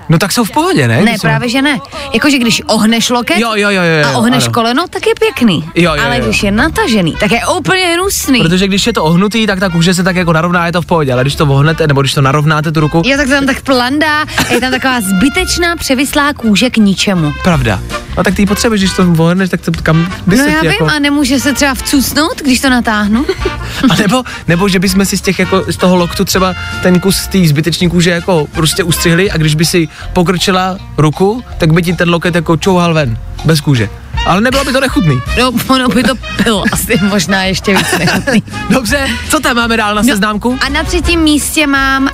No 0.09 0.19
tak 0.19 0.33
jsou 0.33 0.45
v 0.45 0.51
pohodě, 0.51 0.89
ne? 0.89 1.03
Ne, 1.03 1.13
jsou- 1.13 1.21
právě 1.21 1.49
že 1.49 1.63
ne. 1.63 1.79
Jakože 2.15 2.39
když 2.39 2.63
ohneš 2.67 3.11
loket 3.11 3.39
Jo, 3.39 3.51
jo, 3.55 3.71
jo, 3.71 3.83
jo, 3.83 4.09
a 4.09 4.19
ohneš 4.19 4.45
ano. 4.45 4.53
koleno, 4.53 4.85
tak 4.91 5.07
je 5.07 5.13
pěkný. 5.19 5.65
Jo, 5.75 5.95
jo, 5.95 6.03
Ale 6.05 6.19
jo. 6.19 6.25
když 6.25 6.43
je 6.43 6.51
natažený, 6.51 7.15
tak 7.21 7.31
je 7.31 7.41
úplně 7.59 7.85
hnusný. 7.87 8.41
Protože 8.41 8.69
když 8.69 8.87
je 8.87 8.93
to 8.93 9.05
ohnutý, 9.05 9.47
tak 9.47 9.61
ta 9.61 9.69
kůže 9.69 9.95
se 9.95 10.03
tak 10.03 10.17
jako 10.17 10.33
narovná, 10.33 10.67
je 10.67 10.73
to 10.73 10.83
v 10.83 10.87
pohodě, 10.87 11.13
ale 11.13 11.23
když 11.23 11.35
to 11.35 11.47
ohnete, 11.47 11.87
nebo 11.87 12.01
když 12.01 12.15
to 12.15 12.21
narovnáte 12.23 12.73
tu 12.73 12.81
ruku, 12.81 13.03
Jo, 13.07 13.17
tak 13.17 13.27
to 13.27 13.33
tam 13.33 13.47
tak 13.47 13.63
plandá, 13.63 14.25
je 14.51 14.61
tam 14.61 14.71
taková 14.71 15.01
zbytečná 15.01 15.77
převislá 15.77 16.33
kůže 16.33 16.71
k 16.71 16.77
ničemu. 16.77 17.33
pravda. 17.43 17.81
No 18.17 18.25
tak 18.25 18.35
ty 18.35 18.47
potřebuješ, 18.47 18.81
když 18.83 18.93
to 18.93 19.05
vohrneš, 19.07 19.51
tak 19.51 19.61
to 19.61 19.73
kam 19.83 20.13
by 20.27 20.37
No 20.37 20.45
já 20.45 20.61
vím, 20.61 20.71
jako... 20.71 20.85
a 20.87 20.99
nemůže 20.99 21.41
se 21.41 21.53
třeba 21.53 21.75
vcucnout, 21.75 22.43
když 22.43 22.61
to 22.61 22.71
natáhnu? 22.71 23.25
A 23.91 23.95
nebo, 23.97 24.23
nebo 24.49 24.69
že 24.69 24.79
bychom 24.79 25.05
si 25.07 25.17
z 25.17 25.21
těch 25.21 25.39
jako 25.39 25.65
z 25.69 25.77
toho 25.77 25.97
loktu 25.97 26.25
třeba 26.25 26.55
ten 26.83 27.01
kus 27.01 27.17
z 27.17 27.27
té 27.29 27.39
zbyteční 27.49 27.91
kůže 27.91 28.11
jako 28.11 28.47
prostě 28.53 28.83
ustřihli 28.85 29.31
a 29.31 29.37
když 29.37 29.55
by 29.55 29.65
si 29.65 29.89
pokrčila 30.13 30.79
ruku, 30.99 31.45
tak 31.59 31.73
by 31.73 31.83
ti 31.83 31.93
ten 31.93 32.11
loket 32.11 32.35
jako 32.35 32.57
čouhal 32.57 32.95
ven, 32.95 33.19
bez 33.45 33.61
kůže. 33.61 33.89
Ale 34.27 34.41
nebylo 34.41 34.65
by 34.65 34.73
to 34.73 34.81
nechutný. 34.81 35.21
No, 35.41 35.53
ono 35.69 35.89
by 35.89 36.03
to 36.03 36.15
bylo 36.45 36.65
asi 36.73 36.99
možná 37.09 37.45
ještě 37.45 37.77
víc 37.77 37.99
nechutný. 37.99 38.43
Dobře, 38.71 39.09
co 39.31 39.41
tam 39.41 39.57
máme 39.57 39.77
dál 39.77 39.95
na 39.95 40.03
No, 40.03 40.09
seznamku? 40.09 40.59
A 40.67 40.69
na 40.69 40.85
třetím 40.85 41.21
místě 41.21 41.67
mám 41.67 42.05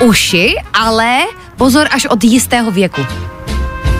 uh, 0.00 0.08
uši, 0.08 0.54
ale 0.74 1.18
pozor 1.56 1.86
až 1.90 2.04
od 2.06 2.24
jistého 2.24 2.70
věku. 2.70 3.06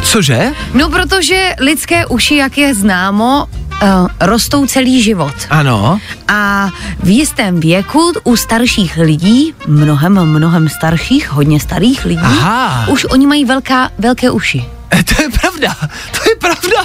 Cože? 0.03 0.53
No, 0.75 0.89
protože 0.91 1.55
lidské 1.61 2.07
uši, 2.07 2.37
jak 2.37 2.59
je 2.59 2.75
známo, 2.75 3.47
uh, 3.83 4.09
rostou 4.21 4.67
celý 4.67 5.03
život. 5.03 5.35
Ano. 5.51 6.01
A 6.29 6.71
v 7.03 7.09
jistém 7.09 7.61
věku 7.61 8.13
u 8.25 8.37
starších 8.37 8.97
lidí, 8.97 9.55
mnohem, 9.67 10.25
mnohem 10.25 10.69
starších, 10.69 11.31
hodně 11.31 11.61
starých 11.61 12.05
lidí, 12.05 12.23
Aha. 12.23 12.89
už 12.89 13.05
oni 13.05 13.27
mají 13.27 13.45
velká, 13.45 13.91
velké 13.99 14.31
uši. 14.31 14.65
E, 14.95 15.03
to 15.03 15.23
je 15.23 15.29
pravda, 15.41 15.75
to 16.11 16.31
je 16.31 16.37
pravda. 16.37 16.85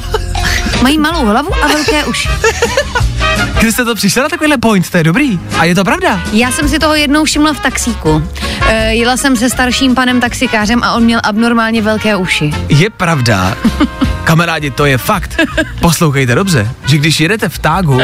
Mají 0.81 0.97
malou 0.97 1.25
hlavu 1.25 1.49
a 1.63 1.67
velké 1.67 2.05
uši. 2.05 2.29
Když 3.59 3.73
jste 3.73 3.85
to 3.85 3.95
přišli 3.95 4.21
na 4.21 4.29
takovýhle 4.29 4.57
point, 4.57 4.89
to 4.89 4.97
je 4.97 5.03
dobrý. 5.03 5.39
A 5.57 5.63
je 5.63 5.75
to 5.75 5.83
pravda. 5.83 6.21
Já 6.33 6.51
jsem 6.51 6.69
si 6.69 6.79
toho 6.79 6.95
jednou 6.95 7.23
všimla 7.23 7.53
v 7.53 7.59
taxíku. 7.59 8.23
E, 8.67 8.93
jela 8.93 9.17
jsem 9.17 9.35
se 9.35 9.49
starším 9.49 9.95
panem 9.95 10.21
taxikářem 10.21 10.83
a 10.83 10.93
on 10.93 11.03
měl 11.03 11.19
abnormálně 11.23 11.81
velké 11.81 12.15
uši. 12.15 12.53
Je 12.69 12.89
pravda, 12.89 13.57
kamarádi, 14.27 14.71
to 14.71 14.85
je 14.85 14.97
fakt. 14.97 15.39
Poslouchejte 15.79 16.35
dobře, 16.35 16.69
že 16.85 16.97
když 16.97 17.19
jedete 17.19 17.49
v 17.49 17.59
tágu, 17.59 17.99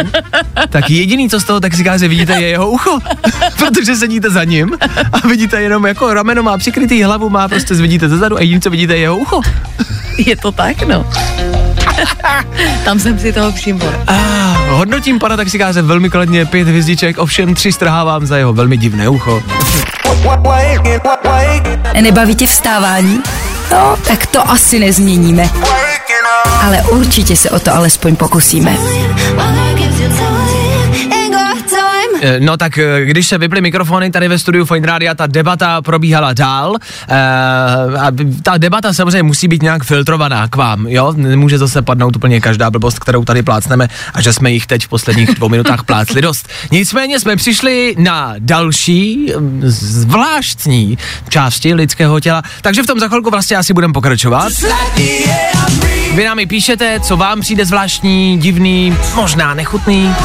tak 0.69 0.89
jediný, 0.89 1.29
co 1.29 1.39
z 1.39 1.43
toho 1.43 1.59
taxikáře 1.59 2.07
vidíte, 2.07 2.33
je 2.33 2.47
jeho 2.47 2.69
ucho. 2.69 2.99
Protože 3.57 3.95
sedíte 3.95 4.29
za 4.29 4.43
ním 4.43 4.71
a 5.11 5.27
vidíte 5.27 5.61
jenom 5.61 5.85
jako 5.85 6.13
rameno 6.13 6.43
má 6.43 6.57
přikrytý, 6.57 7.03
hlavu 7.03 7.29
má 7.29 7.47
prostě 7.47 7.73
vidíte 7.73 8.09
zezadu 8.09 8.37
a 8.37 8.41
jediný, 8.41 8.61
co 8.61 8.69
vidíte, 8.69 8.93
je 8.93 8.99
jeho 8.99 9.17
ucho. 9.17 9.41
Je 10.17 10.35
to 10.35 10.51
tak, 10.51 10.87
no. 10.87 11.05
Tam 12.85 12.99
jsem 12.99 13.19
si 13.19 13.33
toho 13.33 13.51
všimla. 13.51 13.91
Ah, 14.07 14.57
hodnotím 14.69 15.19
pana 15.19 15.37
taxikáře 15.37 15.81
velmi 15.81 16.09
kladně, 16.09 16.45
pět 16.45 16.67
hvězdiček, 16.67 17.17
ovšem 17.17 17.55
tři 17.55 17.71
strhávám 17.71 18.25
za 18.25 18.37
jeho 18.37 18.53
velmi 18.53 18.77
divné 18.77 19.09
ucho. 19.09 19.43
Nebaví 22.01 22.35
tě 22.35 22.47
vstávání? 22.47 23.21
No, 23.71 23.97
tak 24.07 24.25
to 24.25 24.49
asi 24.49 24.79
nezměníme. 24.79 25.49
Ale 26.63 26.81
určitě 26.81 27.35
se 27.35 27.49
o 27.49 27.59
to 27.59 27.75
alespoň 27.75 28.15
pokusíme. 28.15 28.77
Eh, 32.21 32.39
No 32.39 32.57
tak 32.57 32.77
eh, 32.77 33.05
když 33.05 33.27
se 33.27 33.37
vyply 33.37 33.61
mikrofony 33.61 34.11
tady 34.11 34.27
ve 34.27 34.39
studiu 34.39 34.65
Fine 34.65 34.87
Rádia, 34.87 35.15
ta 35.15 35.27
debata 35.27 35.81
probíhala 35.81 36.33
dál. 36.33 36.75
E, 37.09 37.17
a 37.97 38.11
ta 38.43 38.57
debata 38.57 38.93
samozřejmě 38.93 39.23
musí 39.23 39.47
být 39.47 39.61
nějak 39.61 39.83
filtrovaná 39.83 40.47
k 40.47 40.55
vám, 40.55 40.87
jo? 40.87 41.13
Nemůže 41.15 41.57
zase 41.57 41.81
padnout 41.81 42.15
úplně 42.15 42.41
každá 42.41 42.71
blbost, 42.71 42.99
kterou 42.99 43.25
tady 43.25 43.43
plácneme 43.43 43.87
a 44.13 44.21
že 44.21 44.33
jsme 44.33 44.51
jich 44.51 44.67
teď 44.67 44.85
v 44.85 44.89
posledních 44.89 45.35
dvou 45.35 45.49
minutách 45.49 45.83
plácli 45.83 46.21
dost. 46.21 46.49
Nicméně 46.71 47.19
jsme 47.19 47.35
přišli 47.35 47.95
na 47.97 48.35
další 48.39 49.33
zvláštní 49.63 50.97
části 51.29 51.73
lidského 51.73 52.19
těla, 52.19 52.41
takže 52.61 52.83
v 52.83 52.87
tom 52.87 52.99
za 52.99 53.07
chvilku 53.07 53.29
vlastně 53.29 53.57
asi 53.57 53.73
budeme 53.73 53.93
pokračovat. 53.93 54.53
Vy 56.13 56.25
nám 56.25 56.39
i 56.39 56.45
píšete, 56.45 56.99
co 56.99 57.17
vám 57.17 57.41
přijde 57.41 57.65
zvláštní, 57.65 58.37
divný, 58.37 58.97
možná 59.15 59.53
nechutný. 59.53 60.15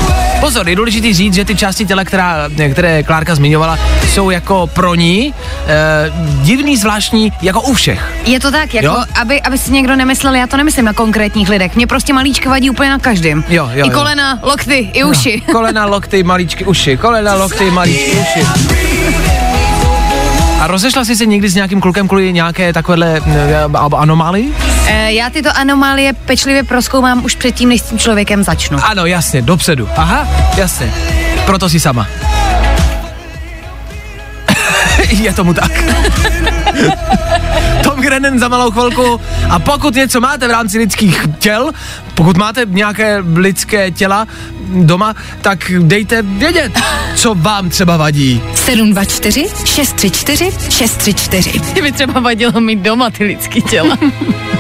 Pozor, 0.41 0.69
je 0.69 0.77
důležité 0.77 1.13
říct, 1.15 1.35
že 1.35 1.45
ty 1.45 1.57
části 1.57 1.87
těla, 1.87 2.05
která, 2.05 2.51
které 2.73 3.03
Klárka 3.03 3.35
zmiňovala, 3.35 3.79
jsou 4.09 4.31
jako 4.31 4.67
pro 4.67 4.95
ní 4.95 5.35
eh, 5.67 6.13
divný, 6.43 6.77
zvláštní, 6.77 7.33
jako 7.43 7.61
u 7.61 7.75
všech. 7.75 8.13
Je 8.27 8.41
to 8.41 8.51
tak, 8.51 8.75
jako, 8.75 8.87
Jo? 8.87 9.05
aby, 9.21 9.43
aby 9.43 9.59
si 9.59 9.73
někdo 9.73 9.97
nemyslel, 9.97 10.35
já 10.35 10.47
to 10.47 10.57
nemyslím 10.57 10.85
na 10.85 10.93
konkrétních 10.93 11.49
lidech. 11.49 11.77
Mě 11.77 11.87
prostě 11.87 12.13
malíčka 12.13 12.51
vadí 12.51 12.71
úplně 12.71 12.91
na 12.91 12.99
každém. 12.99 13.45
Jo, 13.49 13.71
jo, 13.75 13.85
I 13.85 13.89
jo. 13.89 13.95
kolena, 13.95 14.39
lokty, 14.43 14.91
i 14.93 15.05
uši. 15.05 15.43
No, 15.49 15.55
kolena, 15.55 15.87
lokty, 15.87 16.23
malíčky, 16.23 16.65
uši. 16.65 16.97
Kolena, 16.97 17.35
lokty, 17.35 17.71
malíčky, 17.71 18.11
uši. 18.11 18.47
A 20.59 20.67
rozešla 20.67 21.05
jsi 21.05 21.17
se 21.17 21.27
někdy 21.27 21.49
s 21.49 21.55
nějakým 21.55 21.81
klukem 21.81 22.09
kvůli 22.09 22.33
nějaké 22.33 22.73
takovéhle 22.73 23.21
eh, 23.27 23.65
anomálii? 23.97 24.53
E, 24.87 25.13
já 25.13 25.31
tyto 25.31 25.51
anomálie 25.57 26.13
pečlivě 26.13 26.63
proskoumám 26.63 27.25
už 27.25 27.35
předtím, 27.35 27.69
než 27.69 27.81
s 27.81 27.85
tím 27.85 27.99
člověkem 27.99 28.43
začnu. 28.45 28.79
Ano, 28.83 29.07
jasně, 29.07 29.43
dopředu. 29.43 29.89
Aha, 29.97 30.29
jasně. 30.57 30.95
Proto 31.47 31.69
jsi 31.69 31.81
sama. 31.81 32.07
Je 35.09 35.33
tomu 35.33 35.55
tak. 35.55 35.73
Tom 38.19 38.23
Grennan 38.23 38.39
za 38.41 38.49
malou 38.49 38.71
chvilku. 38.71 39.21
A 39.51 39.59
pokud 39.59 39.95
něco 39.95 40.21
máte 40.21 40.49
v 40.49 40.51
rámci 40.51 40.79
lidských 40.79 41.27
těl, 41.39 41.71
pokud 42.15 42.37
máte 42.37 42.63
nějaké 42.67 43.19
lidské 43.35 43.91
těla 43.91 44.27
doma, 44.75 45.15
tak 45.41 45.73
dejte 45.79 46.23
vědět, 46.23 46.81
co 47.15 47.35
vám 47.35 47.69
třeba 47.69 47.97
vadí. 47.97 48.43
724 48.55 49.47
634 49.65 50.51
634. 50.71 51.61
Mě 51.73 51.83
by 51.83 51.93
třeba 51.93 52.21
vadilo 52.21 52.61
mít 52.61 52.79
doma 52.79 53.11
ty 53.11 53.25
lidský 53.25 53.63
těla. 53.63 53.99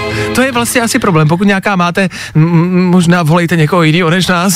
To 0.35 0.43
je 0.43 0.53
vlastně 0.53 0.81
asi 0.81 0.99
problém. 0.99 1.29
Pokud 1.29 1.47
nějaká 1.47 1.77
máte, 1.77 2.09
m- 2.35 2.85
možná 2.91 3.23
volejte 3.23 3.57
někoho 3.57 3.83
jiného 3.83 4.11
než 4.11 4.27
nás. 4.27 4.53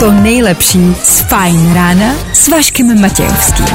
To 0.00 0.10
nejlepší 0.10 0.94
z 1.04 1.20
Fajn 1.20 1.74
rána 1.74 2.14
s 2.32 2.48
Vaškem 2.48 3.00
Matějovským. 3.00 3.66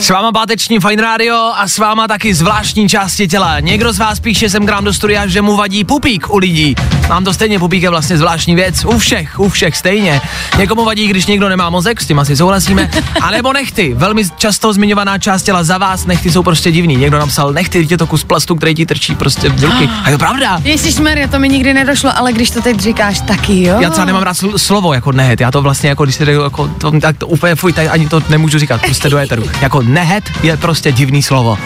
S 0.00 0.10
váma 0.10 0.32
páteční 0.32 0.78
Fine 0.80 1.02
Radio 1.02 1.52
a 1.54 1.68
s 1.68 1.78
váma 1.78 2.08
taky 2.08 2.34
zvláštní 2.34 2.88
části 2.88 3.28
těla. 3.28 3.60
Někdo 3.60 3.92
z 3.92 3.98
vás 3.98 4.20
píše 4.20 4.50
sem 4.50 4.66
k 4.66 4.70
nám 4.70 4.84
do 4.84 4.92
studia, 4.94 5.26
že 5.26 5.42
mu 5.42 5.56
vadí 5.56 5.84
pupík 5.84 6.30
u 6.30 6.38
lidí. 6.38 6.74
Mám 7.08 7.24
to 7.24 7.34
stejně, 7.34 7.58
pupík 7.58 7.82
je 7.82 7.90
vlastně 7.90 8.18
zvláštní 8.18 8.54
věc. 8.54 8.84
U 8.84 8.98
všech, 8.98 9.40
u 9.40 9.48
všech 9.48 9.76
stejně. 9.76 10.20
Někomu 10.58 10.84
vadí, 10.84 11.06
když 11.08 11.26
někdo 11.26 11.48
nemá 11.48 11.70
mozek, 11.70 12.00
s 12.00 12.06
tím 12.06 12.18
asi 12.18 12.36
souhlasíme. 12.36 12.90
A 13.20 13.30
nebo 13.30 13.52
nechty. 13.52 13.94
Velmi 13.94 14.22
často 14.36 14.72
zmiňovaná 14.72 15.18
část 15.18 15.42
těla 15.42 15.64
za 15.64 15.78
vás, 15.78 16.06
nechty 16.06 16.30
jsou 16.30 16.42
prostě 16.42 16.72
divný. 16.72 16.96
Někdo 16.96 17.18
napsal, 17.18 17.52
nechty, 17.52 17.86
je 17.90 17.98
to 17.98 18.06
kus 18.06 18.24
plastu, 18.24 18.54
který 18.54 18.74
ti 18.74 18.86
trčí 18.86 19.14
prostě 19.14 19.48
v 19.48 19.64
ruky. 19.64 19.88
A 20.04 20.10
je 20.10 20.14
to 20.14 20.18
pravda. 20.18 20.60
Ježíš 20.64 21.00
to 21.30 21.38
mi 21.38 21.48
nikdy 21.48 21.74
nedošlo, 21.74 22.18
ale 22.18 22.32
když 22.32 22.50
to 22.50 22.62
teď 22.62 22.80
říkáš, 22.80 23.20
taky 23.20 23.62
jo. 23.62 23.80
Já 23.80 23.90
třeba 23.90 24.04
nemám 24.04 24.22
rád 24.22 24.36
sl- 24.36 24.58
slovo 24.58 24.94
jako 24.94 25.12
nehet, 25.12 25.40
já 25.40 25.50
to 25.50 25.62
vlastně 25.62 25.88
jako, 25.88 26.04
když 26.04 26.16
řekl, 26.16 26.42
jako, 26.42 26.68
to, 26.68 27.00
tak 27.00 27.18
to 27.18 27.26
úplně 27.26 27.54
fuj, 27.54 27.72
tady 27.72 27.88
ani 27.88 28.08
to 28.08 28.22
nemůžu 28.28 28.58
říkat, 28.58 28.80
prostě 28.80 29.08
do 29.08 29.18
éteru. 29.18 29.42
Jako 29.60 29.82
nehet 29.82 30.24
je 30.42 30.56
prostě 30.56 30.92
divný 30.92 31.22
slovo. 31.22 31.58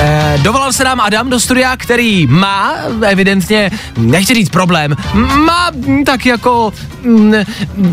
Eh, 0.00 0.38
dovolal 0.42 0.72
se 0.72 0.84
nám 0.84 1.00
Adam 1.00 1.30
do 1.30 1.40
studia, 1.40 1.76
který 1.76 2.26
má 2.26 2.74
evidentně, 3.06 3.70
nechci 3.96 4.34
říct 4.34 4.48
problém, 4.48 4.96
má 5.46 5.70
tak 6.06 6.26
jako, 6.26 6.72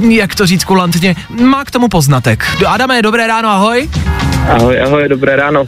jak 0.10 0.36
to 0.36 0.46
říct 0.46 0.64
kulantně, 0.64 1.16
má 1.30 1.66
k 1.66 1.72
tomu 1.72 1.88
poznatek. 1.88 2.46
Adame, 2.68 3.02
dobré 3.02 3.28
ráno, 3.28 3.50
ahoj. 3.50 3.90
Ahoj, 4.50 4.82
ahoj, 4.82 5.10
dobré 5.10 5.36
ráno. 5.36 5.66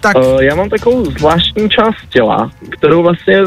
Tak, 0.00 0.16
Uh, 0.16 0.40
já 0.40 0.54
mám 0.54 0.68
takovou 0.68 1.04
zvláštní 1.04 1.68
část 1.68 2.08
těla, 2.08 2.50
kterou 2.70 3.02
vlastně 3.02 3.42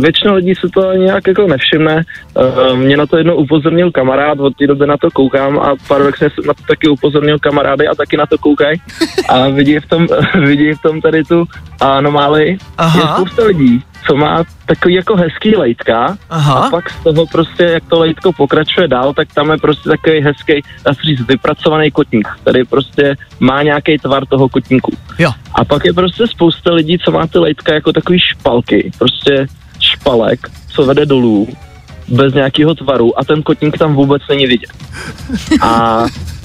většina 0.00 0.32
lidí 0.32 0.54
se 0.54 0.68
to 0.74 0.92
nějak 0.92 1.26
jako 1.26 1.46
nevšimne. 1.46 2.02
Uh, 2.34 2.76
mě 2.76 2.96
na 2.96 3.06
to 3.06 3.16
jednou 3.16 3.34
upozornil 3.34 3.90
kamarád, 3.90 4.40
od 4.40 4.56
té 4.56 4.66
doby 4.66 4.86
na 4.86 4.96
to 4.96 5.10
koukám 5.10 5.58
a 5.58 5.74
paradoxně 5.88 6.30
jsem 6.30 6.44
na 6.46 6.54
to 6.54 6.62
taky 6.68 6.88
upozornil 6.88 7.38
kamarády 7.38 7.88
a 7.88 7.94
taky 7.94 8.16
na 8.16 8.26
to 8.26 8.38
koukají. 8.38 8.80
A 9.28 9.48
vidí 9.48 9.78
v 9.78 9.86
tom, 9.86 10.06
vidí 10.40 10.72
v 10.72 10.82
tom 10.82 11.00
tady 11.00 11.24
tu 11.24 11.44
anomálii. 11.80 12.58
Aha. 12.78 13.00
Je 13.00 13.06
spousta 13.14 13.44
lidí, 13.44 13.82
co 14.08 14.16
má 14.16 14.44
takový 14.66 14.94
jako 14.94 15.16
hezký 15.16 15.56
lejtka 15.56 16.16
Aha. 16.30 16.54
a 16.54 16.70
pak 16.70 16.90
z 16.90 17.02
toho 17.02 17.26
prostě, 17.26 17.62
jak 17.62 17.84
to 17.88 17.98
lejtko 17.98 18.32
pokračuje 18.32 18.88
dál, 18.88 19.14
tak 19.14 19.28
tam 19.34 19.50
je 19.50 19.56
prostě 19.58 19.88
takový 19.88 20.20
hezký, 20.20 20.62
dá 20.84 20.94
se 20.94 21.00
říct, 21.02 21.20
vypracovaný 21.20 21.90
kotník, 21.90 22.28
který 22.42 22.64
prostě 22.64 23.16
má 23.40 23.62
nějaký 23.62 23.98
tvar 23.98 24.26
toho 24.26 24.48
kotníku. 24.48 24.92
jo. 25.18 25.30
A 25.54 25.64
pak 25.64 25.84
je 25.84 25.92
prostě 25.92 26.26
spousta 26.26 26.72
lidí, 26.72 26.98
co 26.98 27.10
má 27.10 27.26
ty 27.26 27.38
lejtka 27.38 27.74
jako 27.74 27.92
takový 27.92 28.18
špalky, 28.20 28.90
prostě 28.98 29.46
špalek, 29.80 30.48
co 30.68 30.84
vede 30.84 31.06
dolů, 31.06 31.48
bez 32.08 32.34
nějakého 32.34 32.74
tvaru 32.74 33.18
a 33.18 33.24
ten 33.24 33.42
kotník 33.42 33.78
tam 33.78 33.94
vůbec 33.94 34.22
není 34.28 34.46
vidět. 34.46 34.70
A 35.60 36.04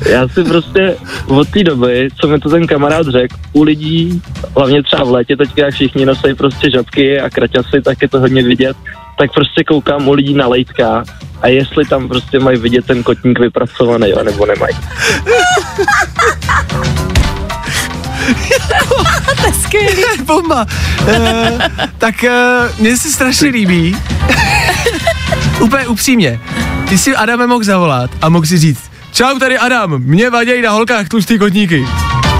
já 0.09 0.27
si 0.27 0.43
prostě 0.43 0.97
od 1.27 1.49
té 1.49 1.63
doby, 1.63 2.09
co 2.21 2.27
mi 2.27 2.39
to 2.39 2.49
ten 2.49 2.67
kamarád 2.67 3.07
řekl, 3.07 3.35
u 3.53 3.63
lidí, 3.63 4.21
hlavně 4.55 4.83
třeba 4.83 5.03
v 5.03 5.11
létě 5.11 5.37
teďka, 5.37 5.65
jak 5.65 5.73
všichni 5.73 6.05
nosí 6.05 6.33
prostě 6.37 6.71
žabky 6.71 7.19
a 7.19 7.29
kraťasy, 7.29 7.81
tak 7.81 8.01
je 8.01 8.09
to 8.09 8.19
hodně 8.19 8.43
vidět, 8.43 8.77
tak 9.17 9.33
prostě 9.33 9.63
koukám 9.63 10.07
u 10.07 10.13
lidí 10.13 10.33
na 10.33 10.47
lejtka 10.47 11.03
a 11.41 11.47
jestli 11.47 11.85
tam 11.85 12.07
prostě 12.07 12.39
mají 12.39 12.57
vidět 12.57 12.85
ten 12.85 13.03
kotník 13.03 13.39
vypracovaný, 13.39 14.09
jo, 14.09 14.23
nebo 14.23 14.45
nemají. 14.45 14.75
to 19.41 19.47
je 19.47 19.53
skvělý. 19.53 20.03
Bomba. 20.25 20.65
E, 21.07 21.57
tak 21.97 22.23
e, 22.23 22.31
mně 22.79 22.97
se 22.97 23.11
strašně 23.11 23.49
líbí. 23.49 23.97
Úplně 25.63 25.87
upřímně. 25.87 26.39
Ty 26.89 26.97
si 26.97 27.15
Adame 27.15 27.47
mohl 27.47 27.63
zavolat 27.63 28.11
a 28.21 28.29
mohl 28.29 28.45
si 28.45 28.57
říct, 28.57 28.91
čau, 29.11 29.39
tady 29.39 29.57
Adam, 29.57 29.99
mě 29.99 30.29
vadějí 30.29 30.61
na 30.61 30.71
holkách 30.71 31.07
tlustý 31.07 31.39
kotníky. 31.39 31.85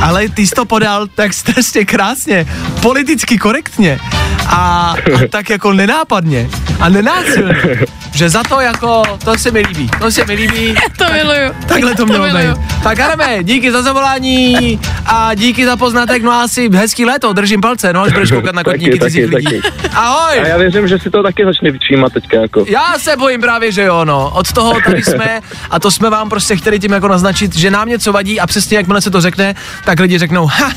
Ale 0.04 0.30
ty 0.30 0.48
jsi 0.48 0.56
to 0.56 0.66
podal 0.66 1.08
tak 1.08 1.34
strašně 1.34 1.86
krásně, 1.86 2.46
politicky 2.82 3.38
korektně 3.38 4.00
a, 4.48 4.96
a 5.16 5.28
tak 5.30 5.50
jako 5.50 5.74
nenápadně 5.74 6.50
a 6.80 6.90
nenásilně, 6.90 7.80
že 8.14 8.30
za 8.30 8.44
to 8.44 8.62
jako, 8.62 9.04
to 9.26 9.38
se 9.38 9.52
mi 9.52 9.60
líbí, 9.60 9.90
to 10.00 10.12
se 10.12 10.26
mi 10.26 10.34
líbí. 10.34 10.76
To 10.98 11.14
miluju. 11.14 11.54
Takhle 11.68 11.96
to 11.96 12.06
mělo 12.06 12.26
být. 12.26 12.60
Tak 12.84 13.00
Adame, 13.00 13.44
díky 13.44 13.72
za 13.72 13.82
zavolání 13.82 14.80
a 15.06 15.34
díky 15.34 15.66
za 15.66 15.78
poznatek, 15.78 16.24
no 16.24 16.32
a 16.32 16.42
asi 16.44 16.70
hezký 16.74 17.06
léto, 17.06 17.34
držím 17.34 17.62
palce, 17.62 17.94
no 17.94 18.02
až 18.02 18.14
budeš 18.14 18.32
koukat 18.32 18.56
na 18.56 18.64
kotníky 18.74 19.00
taky, 19.00 19.12
cizích 19.12 19.34
lidí. 19.34 19.62
taky. 19.62 19.90
Ahoj! 19.94 20.40
A 20.40 20.48
já 20.48 20.58
věřím, 20.58 20.88
že 20.88 21.00
si 21.00 21.10
to 21.10 21.24
taky 21.24 21.46
začne 21.46 21.72
všímat 21.80 22.14
teďka 22.14 22.42
jako. 22.42 22.66
Já 22.68 22.94
se 22.98 23.18
bojím 23.18 23.42
právě, 23.42 23.72
že 23.72 23.84
jo, 23.84 24.06
no. 24.06 24.32
Od 24.36 24.52
toho 24.54 24.74
tady 24.86 25.04
jsme 25.04 25.40
a 25.70 25.80
to 25.80 25.92
jsme 25.92 26.10
vám 26.10 26.30
prostě 26.30 26.56
chtěli 26.56 26.80
tím 26.80 26.92
jako 26.92 27.08
naznačit, 27.08 27.56
že 27.56 27.72
nám 27.72 27.90
něco 27.90 28.14
vadí 28.14 28.40
a 28.40 28.48
přesně 28.48 28.78
jakmile 28.78 29.02
se 29.02 29.12
to 29.12 29.22
řekne, 29.22 29.56
tak 29.86 29.93
lidi 30.00 30.20
řeknou, 30.20 30.46
ha, 30.46 30.72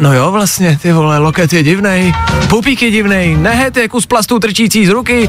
no 0.00 0.14
jo, 0.14 0.32
vlastně, 0.32 0.78
ty 0.82 0.92
vole, 0.92 1.18
loket 1.18 1.52
je 1.52 1.62
divnej, 1.62 2.12
pupík 2.48 2.82
je 2.82 2.90
divnej, 2.90 3.36
nehet 3.36 3.76
je 3.76 3.88
kus 3.88 4.06
plastu 4.06 4.38
trčící 4.38 4.86
z 4.86 4.88
ruky, 4.88 5.28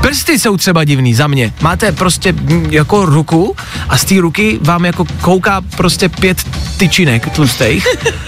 prsty 0.00 0.38
jsou 0.38 0.56
třeba 0.56 0.84
divný 0.84 1.14
za 1.14 1.26
mě. 1.26 1.52
Máte 1.60 1.92
prostě 1.92 2.32
mm, 2.32 2.66
jako 2.70 3.06
ruku 3.06 3.56
a 3.88 3.98
z 3.98 4.04
té 4.04 4.20
ruky 4.20 4.58
vám 4.62 4.84
jako 4.84 5.04
kouká 5.20 5.60
prostě 5.76 6.08
pět 6.08 6.38
tyčinek 6.76 7.30
tlustých, 7.30 7.86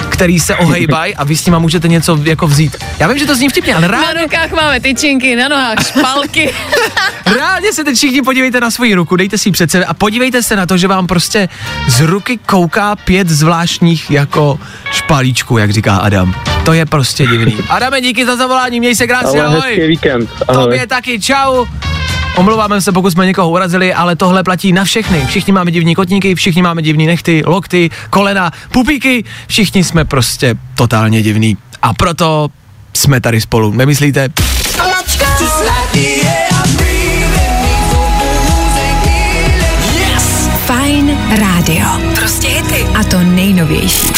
který 0.09 0.41
se 0.41 0.57
ohejbají 0.57 1.15
a 1.15 1.25
vy 1.25 1.37
s 1.37 1.47
nima 1.47 1.59
můžete 1.59 1.89
něco 1.89 2.19
jako 2.23 2.47
vzít. 2.47 2.77
Já 2.99 3.09
vím, 3.09 3.19
že 3.19 3.27
to 3.27 3.35
zní 3.37 3.49
vtipně, 3.49 3.75
ale 3.75 3.83
Na 3.83 3.89
reálně, 3.89 4.23
rukách 4.23 4.53
máme 4.53 4.81
tyčinky, 4.81 5.37
na 5.37 5.49
nohách 5.49 5.87
špalky. 5.87 6.55
Reálně 7.27 7.73
se 7.73 7.85
teď 7.85 7.97
všichni 7.97 8.23
podívejte 8.23 8.61
na 8.61 8.71
svoji 8.71 8.95
ruku, 8.95 9.17
dejte 9.17 9.39
si 9.39 9.49
ji 9.49 9.53
před 9.53 9.71
sebe 9.71 9.85
a 9.85 9.95
podívejte 9.95 10.43
se 10.43 10.57
na 10.57 10.67
to, 10.67 10.77
že 10.77 10.89
vám 10.89 11.07
prostě 11.07 11.49
z 11.89 12.01
ruky 12.01 12.39
kouká 12.47 12.97
pět 12.97 13.29
zvláštních 13.29 14.11
jako 14.33 14.59
špalíčků, 14.91 15.59
jak 15.59 15.71
říká 15.71 15.97
Adam. 15.97 16.35
To 16.65 16.73
je 16.73 16.87
prostě 16.87 17.27
divný. 17.27 17.57
Adame, 17.69 18.01
díky 18.01 18.27
za 18.27 18.37
zavolání, 18.37 18.81
měj 18.81 18.95
se 18.97 19.07
krásně, 19.07 19.43
Ale 19.43 19.55
hezký 19.55 19.71
ahoj. 19.73 19.87
víkend. 19.89 20.31
Ahoj. 20.49 20.65
Tobě 20.65 20.87
taky, 20.87 21.21
čau. 21.21 21.65
Omlouváme 22.37 22.81
se, 22.81 22.93
pokud 22.93 23.11
jsme 23.11 23.27
někoho 23.27 23.51
urazili, 23.51 23.95
ale 23.95 24.17
tohle 24.17 24.43
platí 24.43 24.73
na 24.73 24.85
všechny. 24.85 25.27
Všichni 25.27 25.53
máme 25.53 25.71
divní 25.71 25.95
kotníky, 25.95 26.35
všichni 26.35 26.63
máme 26.63 26.83
divný 26.83 27.07
nechty, 27.07 27.43
lokty, 27.47 27.91
kolena, 28.11 28.51
pupíky, 28.73 29.25
všichni 29.47 29.85
jsme 29.85 30.05
prostě 30.05 30.55
totálně 30.75 31.23
divní. 31.23 31.57
A 31.83 31.95
proto 31.95 32.49
jsme 32.95 33.21
tady 33.21 33.41
spolu, 33.41 33.73
nemyslíte? 33.73 34.29
Fajn 34.37 34.93
nejnovější. 43.63 44.13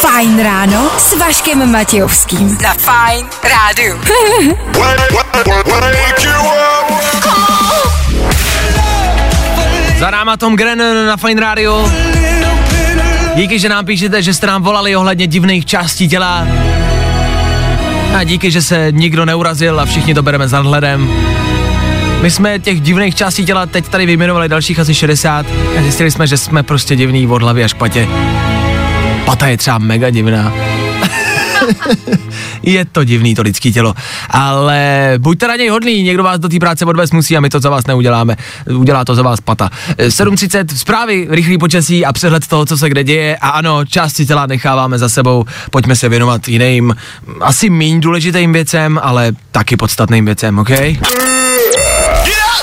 Fajn 0.00 0.42
ráno 0.42 0.90
s 0.98 1.18
Vaškem 1.18 1.72
Matějovským. 1.72 2.58
Na 2.62 2.74
Fajn 2.74 3.26
rádiu. 3.44 4.00
Za 9.98 10.10
náma 10.10 10.36
Tom 10.36 10.56
Grennan 10.56 11.06
na 11.06 11.16
Fine 11.16 11.40
Radio. 11.40 11.90
Díky, 13.34 13.58
že 13.58 13.68
nám 13.68 13.84
píšete, 13.84 14.22
že 14.22 14.34
jste 14.34 14.46
nám 14.46 14.62
volali 14.62 14.96
ohledně 14.96 15.26
divných 15.26 15.66
částí 15.66 16.08
těla. 16.08 16.46
A 18.16 18.24
díky, 18.24 18.50
že 18.50 18.62
se 18.62 18.88
nikdo 18.90 19.24
neurazil 19.24 19.80
a 19.80 19.84
všichni 19.84 20.14
to 20.14 20.22
bereme 20.22 20.48
za 20.48 20.60
hledem. 20.60 21.10
My 22.22 22.30
jsme 22.30 22.58
těch 22.58 22.80
divných 22.80 23.14
částí 23.14 23.44
těla 23.44 23.66
teď 23.66 23.88
tady 23.88 24.06
vyjmenovali 24.06 24.48
dalších 24.48 24.78
asi 24.78 24.94
60 24.94 25.46
a 25.78 25.82
zjistili 25.82 26.10
jsme, 26.10 26.26
že 26.26 26.36
jsme 26.36 26.62
prostě 26.62 26.96
divný 26.96 27.26
od 27.26 27.42
hlavy 27.42 27.64
až 27.64 27.72
k 27.72 27.76
patě. 27.76 28.08
Pata 29.24 29.46
je 29.46 29.56
třeba 29.56 29.78
mega 29.78 30.10
divná. 30.10 30.52
je 32.62 32.84
to 32.84 33.04
divný, 33.04 33.34
to 33.34 33.42
lidský 33.42 33.72
tělo. 33.72 33.94
Ale 34.30 35.14
buďte 35.18 35.48
na 35.48 35.56
něj 35.56 35.68
hodný, 35.68 36.02
někdo 36.02 36.22
vás 36.22 36.38
do 36.38 36.48
té 36.48 36.58
práce 36.58 36.84
odvést 36.84 37.12
musí 37.12 37.36
a 37.36 37.40
my 37.40 37.50
to 37.50 37.60
za 37.60 37.70
vás 37.70 37.86
neuděláme. 37.86 38.36
Udělá 38.74 39.04
to 39.04 39.14
za 39.14 39.22
vás 39.22 39.40
pata. 39.40 39.70
Eh, 39.98 40.10
7.30 40.10 40.76
zprávy, 40.76 41.26
rychlý 41.30 41.58
počasí 41.58 42.06
a 42.06 42.12
přehled 42.12 42.46
toho, 42.46 42.66
co 42.66 42.78
se 42.78 42.88
kde 42.88 43.04
děje. 43.04 43.36
A 43.36 43.48
ano, 43.48 43.84
části 43.84 44.26
těla 44.26 44.46
necháváme 44.46 44.98
za 44.98 45.08
sebou. 45.08 45.44
Pojďme 45.70 45.96
se 45.96 46.08
věnovat 46.08 46.48
jiným, 46.48 46.96
asi 47.40 47.70
méně 47.70 48.00
důležitým 48.00 48.52
věcem, 48.52 49.00
ale 49.02 49.32
taky 49.52 49.76
podstatným 49.76 50.24
věcem, 50.24 50.58
OK? 50.58 50.70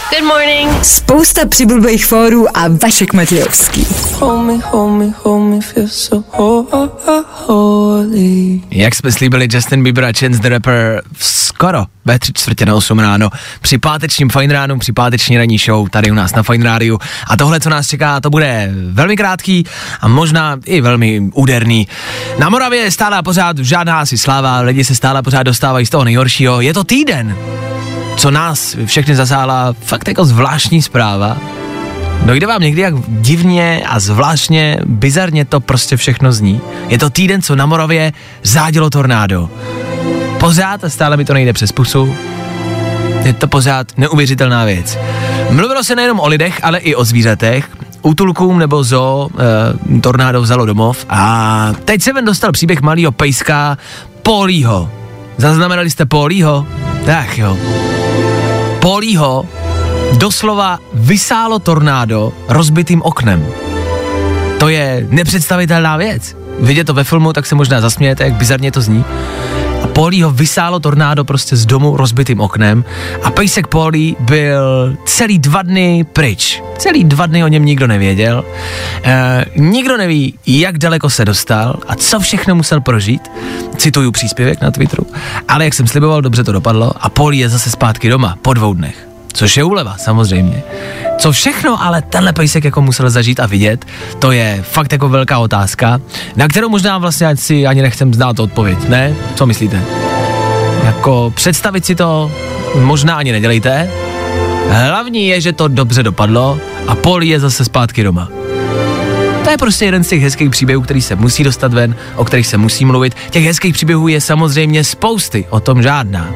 Good 0.10 0.24
morning. 0.24 0.86
Spousta 0.86 1.46
přibulbých 1.46 2.06
fórů 2.06 2.58
a 2.58 2.68
Vašek 2.84 3.14
Matějovský. 3.14 3.88
Jak 8.72 8.96
jsme 8.96 9.12
slíbili 9.12 9.48
Justin 9.52 9.84
Bieber 9.84 10.06
a 10.06 10.12
Chance 10.20 10.40
the 10.40 10.50
Rapper 10.50 11.02
skoro 11.20 11.86
ve 12.06 12.20
tři 12.20 12.34
čtvrtě 12.34 12.66
na 12.66 12.76
8 12.76 13.00
ráno 13.00 13.30
při 13.62 13.78
pátečním 13.78 14.30
Fine 14.30 14.54
ránu, 14.54 14.80
při 14.80 14.94
páteční 14.94 15.38
ranní 15.38 15.58
show 15.58 15.90
tady 15.90 16.12
u 16.12 16.14
nás 16.14 16.36
na 16.36 16.44
Fine 16.44 16.66
rádiu. 16.66 17.00
A 17.28 17.38
tohle, 17.38 17.60
co 17.60 17.70
nás 17.70 17.88
čeká, 17.88 18.20
to 18.20 18.30
bude 18.30 18.70
velmi 18.92 19.18
krátký 19.18 19.66
a 20.02 20.08
možná 20.08 20.58
i 20.66 20.82
velmi 20.82 21.22
úderný. 21.34 21.88
Na 22.40 22.50
Moravě 22.50 22.80
je 22.80 22.92
stále 22.92 23.18
a 23.18 23.24
pořád 23.24 23.58
žádná 23.58 24.00
asi 24.00 24.18
sláva, 24.18 24.60
lidi 24.60 24.84
se 24.84 24.96
stále 24.96 25.20
a 25.20 25.24
pořád 25.24 25.44
dostávají 25.44 25.86
z 25.86 25.90
toho 25.90 26.04
nejhoršího. 26.04 26.62
Je 26.62 26.74
to 26.74 26.84
týden, 26.84 27.38
co 28.18 28.32
nás 28.32 28.76
všechny 28.86 29.16
zasáhla 29.16 29.74
fakt 29.82 30.08
jako 30.08 30.26
zvláštní 30.26 30.82
zpráva. 30.82 31.38
Dojde 32.26 32.48
vám 32.48 32.62
někdy, 32.62 32.82
jak 32.82 32.94
divně 33.08 33.84
a 33.88 34.00
zvláštně, 34.00 34.78
bizarně 34.86 35.46
to 35.46 35.60
prostě 35.60 35.98
všechno 35.98 36.32
zní? 36.32 36.62
Je 36.88 36.98
to 36.98 37.10
týden, 37.10 37.42
co 37.42 37.56
na 37.56 37.66
Moravě 37.66 38.14
zádělo 38.44 38.90
tornádo. 38.90 39.50
Pořád 40.40 40.84
a 40.84 40.90
stále 40.90 41.18
mi 41.18 41.26
to 41.26 41.34
nejde 41.34 41.54
přes 41.54 41.72
pusu. 41.72 42.16
Je 43.24 43.34
to 43.34 43.48
pořád 43.48 43.88
neuvěřitelná 43.98 44.66
věc. 44.66 44.98
Mluvilo 45.50 45.84
se 45.84 45.96
nejenom 45.96 46.20
o 46.20 46.28
lidech, 46.28 46.60
ale 46.64 46.78
i 46.80 46.96
o 46.96 47.04
zvířatech. 47.04 47.70
Útulkům 48.02 48.60
nebo 48.60 48.84
zoo 48.84 49.30
e, 49.96 50.00
tornádo 50.00 50.42
vzalo 50.42 50.66
domov 50.66 51.06
a 51.10 51.74
teď 51.86 52.02
se 52.02 52.14
ven 52.14 52.26
dostal 52.26 52.52
příběh 52.52 52.82
malého 52.82 53.12
pejska 53.12 53.78
Polího. 54.24 54.90
Zaznamenali 55.38 55.90
jste 55.90 56.06
Polího? 56.06 56.68
Tak 57.06 57.38
jo. 57.38 57.58
Polího 58.88 59.44
doslova 60.16 60.80
vysálo 60.94 61.60
tornádo 61.60 62.32
rozbitým 62.48 63.02
oknem. 63.04 63.44
To 64.60 64.70
je 64.70 65.08
nepředstavitelná 65.10 65.98
věc. 65.98 66.36
Vidět 66.60 66.84
to 66.84 66.94
ve 66.94 67.04
filmu, 67.04 67.34
tak 67.34 67.46
se 67.46 67.56
možná 67.56 67.82
zasmějete, 67.82 68.24
jak 68.24 68.34
bizarně 68.34 68.72
to 68.72 68.82
zní. 68.82 69.06
A 69.84 69.88
Polí 69.88 70.22
ho 70.22 70.32
vysálo 70.32 70.80
tornádo 70.80 71.26
prostě 71.26 71.56
z 71.56 71.66
domu 71.66 71.98
rozbitým 71.98 72.40
oknem 72.40 72.86
a 73.24 73.32
pejsek 73.32 73.68
Polí 73.68 74.16
byl 74.20 74.98
celý 75.06 75.40
dva 75.40 75.62
dny 75.62 76.06
pryč. 76.14 76.64
Celý 76.78 77.04
dva 77.04 77.26
dny 77.26 77.44
o 77.44 77.48
něm 77.48 77.66
nikdo 77.66 77.88
nevěděl. 77.88 78.44
E, 79.04 79.46
nikdo 79.56 79.98
neví, 79.98 80.34
jak 80.48 80.78
daleko 80.78 81.10
se 81.10 81.26
dostal 81.26 81.76
a 81.88 81.96
co 81.96 82.20
všechno 82.20 82.56
musel 82.56 82.82
prožít. 82.82 83.22
Cituju 83.78 84.12
příspěvek 84.12 84.62
na 84.62 84.72
Twitteru. 84.72 85.08
Ale 85.48 85.64
jak 85.64 85.74
jsem 85.74 85.88
sliboval, 85.88 86.22
dobře 86.22 86.44
to 86.44 86.52
dopadlo 86.52 86.92
a 87.02 87.10
Polí 87.10 87.38
je 87.38 87.50
zase 87.50 87.72
zpátky 87.72 88.10
doma 88.10 88.38
po 88.42 88.54
dvou 88.54 88.74
dnech. 88.74 89.08
Což 89.34 89.58
je 89.58 89.64
úleva, 89.64 89.98
samozřejmě. 89.98 90.64
Co 91.18 91.32
všechno 91.32 91.84
ale 91.84 92.02
tenhle 92.02 92.34
pejsek 92.34 92.64
jako 92.64 92.82
musel 92.82 93.10
zažít 93.10 93.40
a 93.40 93.46
vidět, 93.46 93.86
to 94.20 94.32
je 94.32 94.64
fakt 94.68 94.92
jako 94.92 95.10
velká 95.10 95.40
otázka, 95.40 96.00
na 96.36 96.48
kterou 96.48 96.70
možná 96.70 96.98
vlastně 96.98 97.36
si 97.36 97.68
ani 97.68 97.82
nechcem 97.82 98.14
znát 98.14 98.40
odpověď, 98.40 98.90
ne? 98.90 99.16
Co 99.36 99.46
myslíte? 99.46 99.82
Jako 100.84 101.34
představit 101.36 101.86
si 101.86 101.96
to 101.96 102.32
možná 102.76 103.16
ani 103.16 103.32
nedělejte. 103.32 103.90
Hlavní 104.70 105.28
je, 105.28 105.42
že 105.42 105.54
to 105.54 105.68
dobře 105.68 106.04
dopadlo 106.04 106.60
a 106.88 106.96
Paul 106.96 107.24
je 107.24 107.40
zase 107.40 107.66
zpátky 107.66 108.04
doma. 108.04 108.30
To 109.48 109.52
je 109.52 109.58
prostě 109.58 109.86
jeden 109.86 110.04
z 110.04 110.08
těch 110.08 110.22
hezkých 110.22 110.50
příběhů, 110.50 110.82
který 110.82 111.02
se 111.02 111.16
musí 111.16 111.44
dostat 111.44 111.74
ven, 111.74 111.96
o 112.16 112.26
kterých 112.26 112.48
se 112.48 112.58
musí 112.58 112.86
mluvit. 112.86 113.16
Těch 113.30 113.46
hezkých 113.46 113.74
příběhů 113.74 114.08
je 114.08 114.22
samozřejmě 114.22 114.84
spousty, 114.84 115.46
o 115.50 115.60
tom 115.60 115.84
žádná. 115.84 116.34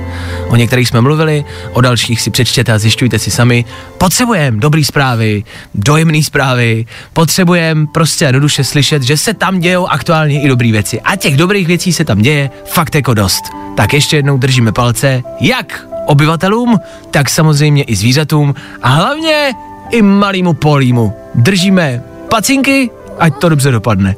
O 0.47 0.55
některých 0.55 0.87
jsme 0.87 1.01
mluvili, 1.01 1.45
o 1.73 1.81
dalších 1.81 2.21
si 2.21 2.31
přečtěte 2.31 2.73
a 2.73 2.79
zjišťujte 2.79 3.19
si 3.19 3.31
sami. 3.31 3.65
Potřebujeme 3.97 4.57
dobrý 4.57 4.85
zprávy, 4.85 5.43
dojemné 5.75 6.23
zprávy, 6.23 6.85
potřebujeme 7.13 7.87
prostě 7.87 8.31
do 8.31 8.39
duše 8.39 8.63
slyšet, 8.63 9.03
že 9.03 9.17
se 9.17 9.33
tam 9.33 9.59
dějou 9.59 9.87
aktuálně 9.87 10.41
i 10.41 10.47
dobré 10.47 10.71
věci. 10.71 11.01
A 11.01 11.15
těch 11.15 11.37
dobrých 11.37 11.67
věcí 11.67 11.93
se 11.93 12.05
tam 12.05 12.21
děje 12.21 12.49
fakt 12.65 12.95
jako 12.95 13.13
dost. 13.13 13.43
Tak 13.77 13.93
ještě 13.93 14.15
jednou 14.15 14.37
držíme 14.37 14.71
palce, 14.71 15.23
jak 15.39 15.87
obyvatelům, 16.05 16.79
tak 17.11 17.29
samozřejmě 17.29 17.83
i 17.83 17.95
zvířatům 17.95 18.55
a 18.81 18.89
hlavně 18.89 19.51
i 19.89 20.01
malýmu 20.01 20.53
polímu. 20.53 21.13
Držíme 21.35 22.03
pacinky, 22.29 22.89
ať 23.21 23.33
to 23.39 23.49
dobře 23.49 23.71
dopadne. 23.71 24.15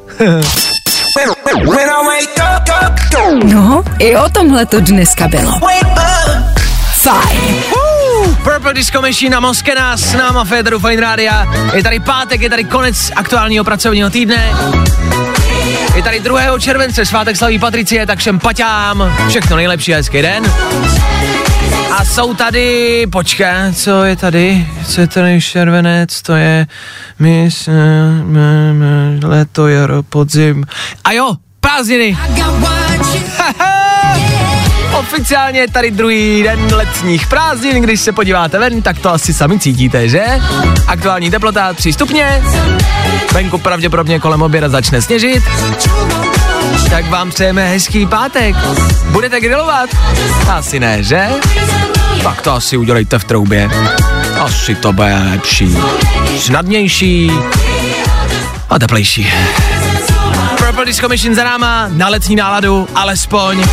No, 3.44 3.84
i 4.00 4.16
o 4.16 4.30
tomhle 4.30 4.66
to 4.66 4.80
dneska 4.80 5.28
bylo. 5.28 5.60
Fajn. 7.02 7.64
Uh, 7.76 8.36
Purple 8.36 8.74
Disco 8.74 9.02
Machine 9.02 9.30
na 9.30 9.40
Moskena 9.40 9.98
s 9.98 10.14
náma 10.14 10.44
Federu 10.44 10.80
Fine 10.80 11.02
Rádia. 11.02 11.48
Je 11.74 11.84
tady 11.84 12.00
pátek, 12.00 12.42
je 12.42 12.50
tady 12.50 12.64
konec 12.64 13.12
aktuálního 13.16 13.64
pracovního 13.64 14.10
týdne. 14.10 14.50
Je 15.96 16.04
tady 16.04 16.20
2. 16.20 16.60
července, 16.60 17.06
svátek 17.06 17.38
slaví 17.38 17.60
Patricie, 17.60 18.06
tak 18.06 18.20
všem 18.20 18.40
paťám. 18.40 19.14
Všechno 19.30 19.56
nejlepší 19.56 19.94
a 19.94 19.98
hezký 19.98 20.22
den. 20.22 20.44
A 21.98 22.06
jsou 22.06 22.34
tady, 22.34 23.08
počkej, 23.12 23.74
co 23.76 24.04
je 24.04 24.16
tady? 24.16 24.68
Co 24.88 25.02
je 25.02 25.08
tady 25.08 25.42
červenec? 25.42 26.22
To 26.22 26.34
je 26.34 26.68
mis, 27.20 27.68
m, 27.68 28.38
m, 28.38 29.20
leto, 29.24 29.68
jaro, 29.68 30.04
podzim. 30.04 30.66
A 31.04 31.12
jo, 31.12 31.34
prázdniny. 31.60 32.18
Oficiálně 35.00 35.60
je 35.60 35.68
tady 35.68 35.92
druhý 35.92 36.44
den 36.44 36.74
letních 36.74 37.28
prázdnin, 37.28 37.84
když 37.84 38.00
se 38.02 38.12
podíváte 38.12 38.60
ven, 38.60 38.82
tak 38.82 39.00
to 39.00 39.14
asi 39.14 39.34
sami 39.34 39.60
cítíte, 39.60 40.10
že? 40.10 40.24
Aktuální 40.88 41.32
teplota 41.32 41.74
3 41.74 41.94
stupně, 41.94 42.42
venku 43.34 43.58
pravděpodobně 43.58 44.20
kolem 44.20 44.42
oběda 44.42 44.70
začne 44.70 45.02
sněžit, 45.02 45.44
tak 46.90 47.10
vám 47.10 47.30
přejeme 47.30 47.70
hezký 47.70 48.06
pátek. 48.06 48.56
Budete 49.12 49.40
grilovat? 49.40 49.90
Asi 50.50 50.80
ne, 50.80 51.04
že? 51.04 51.30
Tak 52.24 52.42
to 52.42 52.54
asi 52.54 52.78
udělejte 52.78 53.20
v 53.20 53.24
troubě. 53.24 53.70
Asi 54.40 54.76
to 54.76 54.94
bude 54.94 55.22
lepší. 55.32 55.78
Snadnější 56.40 57.32
a 58.70 58.80
teplejší. 58.80 59.34
Purple 60.58 60.86
Disco 60.86 61.10
Mission 61.10 61.36
za 61.36 61.44
náma, 61.44 61.88
na 61.92 62.10
letní 62.10 62.36
náladu, 62.36 62.88
alespoň. 62.96 63.64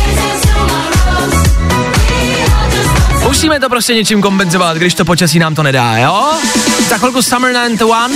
Musíme 3.23 3.59
to 3.59 3.69
prostě 3.69 3.93
něčím 3.93 4.21
kompenzovat, 4.21 4.77
když 4.77 4.93
to 4.93 5.05
počasí 5.05 5.39
nám 5.39 5.55
to 5.55 5.63
nedá, 5.63 5.97
jo? 5.97 6.31
Za 6.89 6.97
chvilku 6.97 7.21
Summer 7.21 7.53
91. 7.53 8.07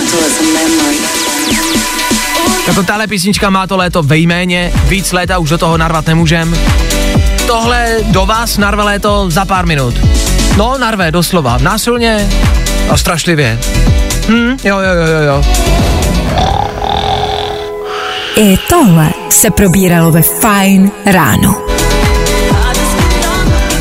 Jako 2.68 2.84
tahle 2.84 3.08
písnička 3.08 3.50
má 3.50 3.68
to 3.68 3.78
léto 3.78 4.04
ve 4.04 4.18
jméně, 4.18 4.72
víc 4.88 5.12
léta 5.12 5.38
už 5.38 5.50
do 5.50 5.58
toho 5.58 5.78
narvat 5.78 6.08
nemůžem. 6.08 6.58
Tohle 7.48 7.96
do 8.04 8.26
vás 8.26 8.58
narve 8.58 8.84
léto 8.84 9.32
za 9.32 9.46
pár 9.46 9.66
minut. 9.66 9.96
No, 10.58 10.78
narve, 10.78 11.12
doslova, 11.12 11.58
násilně 11.62 12.30
a 12.90 12.98
strašlivě. 12.98 13.60
Hm, 14.28 14.58
jo, 14.64 14.80
jo, 14.80 14.94
jo, 14.96 15.06
jo, 15.06 15.22
jo. 15.22 15.44
I 18.36 18.58
tohle 18.70 19.10
se 19.30 19.52
probíralo 19.52 20.12
ve 20.12 20.22
Fajn 20.22 20.92
ráno. 21.06 21.62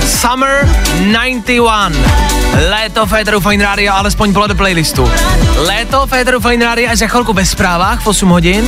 Summer 0.06 0.68
91. 0.98 2.33
Léto 2.54 3.06
Féteru 3.06 3.40
Fine 3.40 3.64
Radio, 3.64 3.92
alespoň 3.92 4.32
podle 4.32 4.54
playlistu. 4.54 5.10
Léto 5.66 6.06
Féteru 6.06 6.40
Fine 6.40 6.64
Radio 6.64 6.90
až 6.90 6.98
za 6.98 7.06
chvilku 7.06 7.32
ve 7.32 7.46
zprávách 7.46 8.00
v 8.00 8.06
8 8.06 8.28
hodin. 8.28 8.64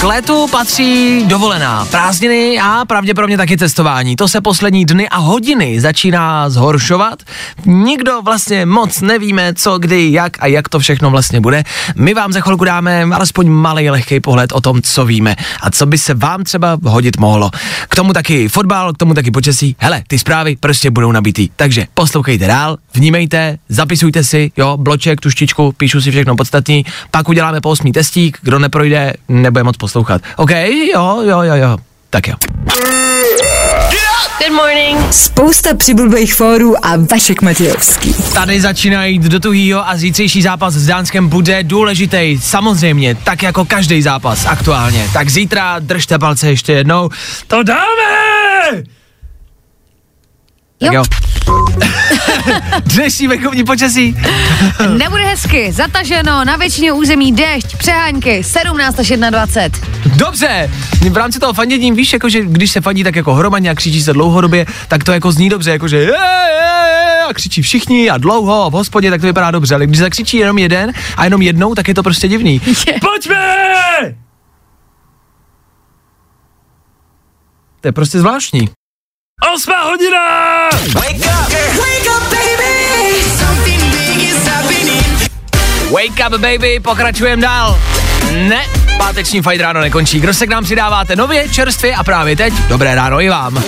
K 0.00 0.02
létu 0.02 0.48
patří 0.50 1.22
dovolená, 1.26 1.84
prázdniny 1.84 2.58
a 2.58 2.84
pravděpodobně 2.84 3.36
taky 3.36 3.56
cestování. 3.56 4.16
To 4.16 4.28
se 4.28 4.40
poslední 4.40 4.84
dny 4.84 5.08
a 5.08 5.16
hodiny 5.16 5.80
začíná 5.80 6.50
zhoršovat. 6.50 7.22
Nikdo 7.66 8.22
vlastně 8.22 8.66
moc 8.66 9.00
nevíme, 9.00 9.54
co, 9.54 9.78
kdy, 9.78 10.12
jak 10.12 10.42
a 10.42 10.46
jak 10.46 10.68
to 10.68 10.78
všechno 10.78 11.10
vlastně 11.10 11.40
bude. 11.40 11.64
My 11.94 12.14
vám 12.14 12.32
za 12.32 12.40
chvilku 12.40 12.64
dáme 12.64 13.02
alespoň 13.02 13.48
malý 13.48 13.90
lehký 13.90 14.20
pohled 14.20 14.52
o 14.52 14.60
tom, 14.60 14.82
co 14.82 15.04
víme 15.04 15.36
a 15.60 15.70
co 15.70 15.86
by 15.86 15.98
se 15.98 16.14
vám 16.14 16.44
třeba 16.44 16.78
hodit 16.82 17.16
mohlo. 17.16 17.50
K 17.88 17.94
tomu 17.94 18.12
taky 18.12 18.48
fotbal, 18.48 18.92
k 18.92 18.96
tomu 18.96 19.14
taky 19.14 19.30
počasí. 19.30 19.76
Hele, 19.78 20.02
ty 20.08 20.18
zprávy 20.18 20.56
prostě 20.60 20.90
budou 20.90 21.12
nabitý. 21.12 21.48
Takže 21.56 21.86
poslouchejte 21.94 22.46
dál, 22.46 22.76
vnímejte, 22.94 23.58
zapisujte 23.68 24.24
si, 24.24 24.52
jo, 24.56 24.76
bloček, 24.76 25.20
tuštičku, 25.20 25.72
píšu 25.72 26.00
si 26.00 26.10
všechno 26.10 26.36
podstatný, 26.36 26.84
pak 27.10 27.28
uděláme 27.28 27.60
po 27.60 27.70
osmý 27.70 27.92
testík, 27.92 28.38
kdo 28.42 28.58
neprojde, 28.58 29.14
nebude 29.28 29.64
moc 29.64 29.76
poslouchat. 29.86 30.22
OK, 30.36 30.50
jo, 30.94 31.22
jo, 31.22 31.42
jo, 31.42 31.54
jo. 31.54 31.76
Tak 32.10 32.28
jo. 32.28 32.34
Good 34.38 34.52
morning. 34.56 35.12
Spousta 35.12 35.74
přibulbých 35.74 36.34
fórů 36.34 36.86
a 36.86 36.96
Vašek 37.10 37.42
Matějovský. 37.42 38.14
Tady 38.34 38.60
začíná 38.60 39.04
jít 39.04 39.22
do 39.22 39.40
tuhýho 39.40 39.88
a 39.88 39.96
zítřejší 39.96 40.42
zápas 40.42 40.74
s 40.74 40.86
Dánskem 40.86 41.28
bude 41.28 41.62
důležitý, 41.62 42.38
samozřejmě, 42.42 43.14
tak 43.14 43.42
jako 43.42 43.64
každý 43.64 44.02
zápas 44.02 44.46
aktuálně. 44.46 45.10
Tak 45.12 45.30
zítra 45.30 45.78
držte 45.78 46.18
palce 46.18 46.48
ještě 46.48 46.72
jednou. 46.72 47.08
To 47.46 47.62
dáme! 47.62 48.82
Tak 50.78 50.92
jo. 50.92 51.02
Dnešní 52.84 53.26
venkovní 53.26 53.64
počasí. 53.64 54.16
Nebude 54.98 55.24
hezky, 55.24 55.72
zataženo, 55.72 56.44
na 56.44 56.56
většině 56.56 56.92
území 56.92 57.32
déšť, 57.32 57.76
přehánky, 57.76 58.44
17 58.44 58.98
až 58.98 59.08
21. 59.30 60.16
Dobře, 60.16 60.70
v 61.10 61.16
rámci 61.16 61.38
toho 61.38 61.52
fandění 61.52 61.92
víš, 61.92 62.12
jako, 62.12 62.28
že 62.28 62.40
když 62.44 62.70
se 62.70 62.80
fandí 62.80 63.04
tak 63.04 63.16
jako 63.16 63.34
hromadně 63.34 63.70
a 63.70 63.74
křičí 63.74 64.02
se 64.02 64.12
dlouhodobě, 64.12 64.66
tak 64.88 65.04
to 65.04 65.12
jako 65.12 65.32
zní 65.32 65.48
dobře, 65.48 65.70
jako 65.70 65.88
že 65.88 65.96
je, 65.96 66.02
je, 66.02 66.10
je, 66.10 67.22
a 67.28 67.34
křičí 67.34 67.62
všichni 67.62 68.10
a 68.10 68.18
dlouho 68.18 68.64
a 68.64 68.68
v 68.68 68.72
hospodě, 68.72 69.10
tak 69.10 69.20
to 69.20 69.26
vypadá 69.26 69.50
dobře, 69.50 69.74
ale 69.74 69.86
když 69.86 69.98
zakřičí 69.98 70.36
jenom 70.36 70.58
jeden 70.58 70.92
a 71.16 71.24
jenom 71.24 71.42
jednou, 71.42 71.74
tak 71.74 71.88
je 71.88 71.94
to 71.94 72.02
prostě 72.02 72.28
divný. 72.28 72.60
Pojďme! 73.00 74.16
To 77.80 77.88
je 77.88 77.92
prostě 77.92 78.18
zvláštní. 78.18 78.68
Osmá 79.44 79.84
hodina! 79.84 80.18
Wake 85.90 86.26
up, 86.26 86.40
baby, 86.40 86.80
pokračujeme 86.80 87.42
dál. 87.42 87.78
Ne, 88.32 88.64
páteční 88.98 89.42
fajt 89.42 89.60
ráno 89.60 89.80
nekončí. 89.80 90.20
Kdo 90.20 90.34
se 90.34 90.46
k 90.46 90.50
nám 90.50 90.64
přidáváte 90.64 91.16
nově, 91.16 91.48
čerstvě 91.48 91.94
a 91.94 92.04
právě 92.04 92.36
teď, 92.36 92.54
dobré 92.68 92.94
ráno 92.94 93.20
i 93.20 93.28
vám. 93.28 93.62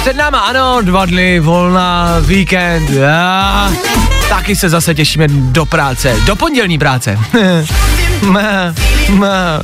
Před 0.00 0.16
náma 0.16 0.38
ano, 0.38 0.78
dva 0.82 1.06
dny, 1.06 1.40
volna, 1.40 2.16
víkend, 2.20 2.90
já. 2.90 3.72
Taky 4.28 4.56
se 4.56 4.68
zase 4.68 4.94
těšíme 4.94 5.28
do 5.28 5.66
práce, 5.66 6.16
do 6.24 6.36
pondělní 6.36 6.78
práce. 6.78 7.18
Ma, 8.22 8.42
ma. 9.08 9.62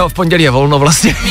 Jo, 0.00 0.08
v 0.08 0.14
pondělí 0.14 0.42
je 0.44 0.50
volno 0.50 0.78
vlastně. 0.78 1.16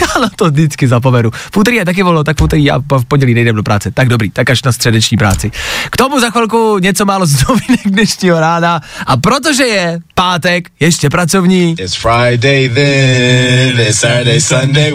Já 0.00 0.20
na 0.20 0.30
to 0.36 0.50
vždycky 0.50 0.88
zapomenu. 0.88 1.30
V 1.30 1.56
úterý 1.56 1.76
je 1.76 1.84
taky 1.84 2.02
volno, 2.02 2.24
tak 2.24 2.40
v 2.40 2.42
úterý 2.42 2.64
já 2.64 2.78
v 2.78 3.04
pondělí 3.08 3.34
nejdem 3.34 3.56
do 3.56 3.62
práce. 3.62 3.90
Tak 3.90 4.08
dobrý, 4.08 4.30
tak 4.30 4.50
až 4.50 4.62
na 4.62 4.72
středeční 4.72 5.16
práci. 5.16 5.50
K 5.90 5.96
tomu 5.96 6.20
za 6.20 6.30
chvilku 6.30 6.78
něco 6.78 7.04
málo 7.04 7.26
z 7.26 7.32
novinek 7.48 7.80
dnešního 7.86 8.40
rána. 8.40 8.80
A 9.06 9.16
protože 9.16 9.64
je 9.64 9.98
pátek, 10.14 10.68
ještě 10.80 11.10
pracovní, 11.10 11.74
It's 11.78 11.94
Friday 11.94 12.68
then, 12.68 13.80
it's 13.80 13.98
Saturday, 13.98 14.40
Sunday. 14.40 14.92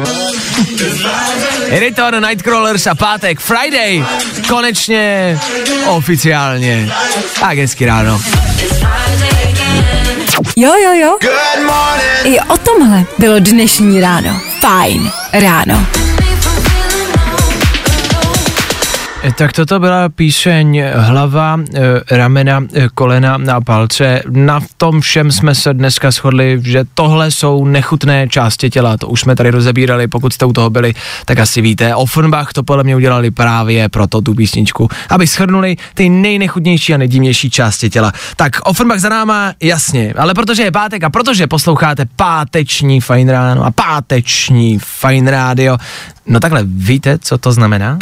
Return 1.70 2.26
Nightcrawlers 2.28 2.88
a 2.88 2.96
pátek 2.96 3.40
Friday. 3.40 4.06
Konečně 4.48 5.40
oficiálně. 5.88 6.92
Tak 7.40 7.58
hezky 7.58 7.86
ráno. 7.86 8.22
Jo, 10.56 10.74
jo, 10.84 10.94
jo. 10.94 11.18
Good 11.22 11.66
morning. 11.66 12.36
I 12.36 12.40
o 12.40 12.58
tomhle 12.58 13.04
bylo 13.18 13.40
dnešní 13.40 14.02
ráno. 14.02 14.42
Fajn 14.62 15.12
ráno. 15.34 16.01
Tak 19.22 19.54
toto 19.54 19.80
byla 19.80 20.10
píseň 20.10 20.84
hlava, 20.96 21.60
eh, 21.76 21.82
ramena, 22.18 22.64
eh, 22.74 22.88
kolena 22.94 23.38
a 23.54 23.62
palce. 23.62 24.22
Na 24.30 24.60
tom 24.78 25.02
všem 25.02 25.32
jsme 25.32 25.56
se 25.56 25.74
dneska 25.74 26.12
shodli, 26.12 26.60
že 26.64 26.84
tohle 26.94 27.32
jsou 27.32 27.66
nechutné 27.66 28.28
části 28.28 28.70
těla. 28.70 28.98
To 28.98 29.08
už 29.08 29.22
jsme 29.22 29.36
tady 29.36 29.52
rozebírali, 29.52 30.08
pokud 30.08 30.34
jste 30.34 30.46
u 30.46 30.54
toho 30.54 30.70
byli, 30.70 30.94
tak 31.26 31.40
asi 31.40 31.62
víte. 31.62 31.96
Offenbach 31.96 32.54
to 32.54 32.64
podle 32.64 32.84
mě 32.84 32.96
udělali 32.96 33.32
právě 33.32 33.90
proto 33.90 34.22
tu 34.22 34.36
písničku, 34.36 34.90
aby 35.10 35.28
shrnuli 35.28 35.76
ty 35.94 36.10
nejnechutnější 36.10 36.94
a 36.94 36.98
nejdivnější 36.98 37.50
části 37.50 37.90
těla. 37.90 38.12
Tak 38.36 38.60
Offenbach 38.64 39.00
za 39.00 39.10
náma, 39.10 39.54
jasně, 39.62 40.14
ale 40.18 40.34
protože 40.34 40.64
je 40.64 40.72
pátek 40.72 41.04
a 41.04 41.10
protože 41.10 41.48
posloucháte 41.48 42.06
páteční 42.16 43.02
fajn 43.02 43.30
ráno 43.30 43.66
a 43.66 43.72
páteční 43.72 44.80
fajn 44.80 45.28
rádio, 45.28 45.78
no 46.28 46.40
takhle 46.40 46.62
víte, 46.66 47.18
co 47.20 47.38
to 47.38 47.52
znamená? 47.52 47.98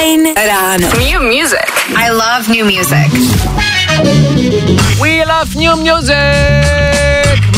Fajn 0.00 0.20
ráno. 0.46 0.88
New 0.98 1.22
music. 1.22 1.68
I 1.96 2.10
love 2.10 2.48
new 2.48 2.64
music. 2.64 3.12
We 5.02 5.24
love 5.24 5.54
new 5.54 5.76
music! 5.76 6.16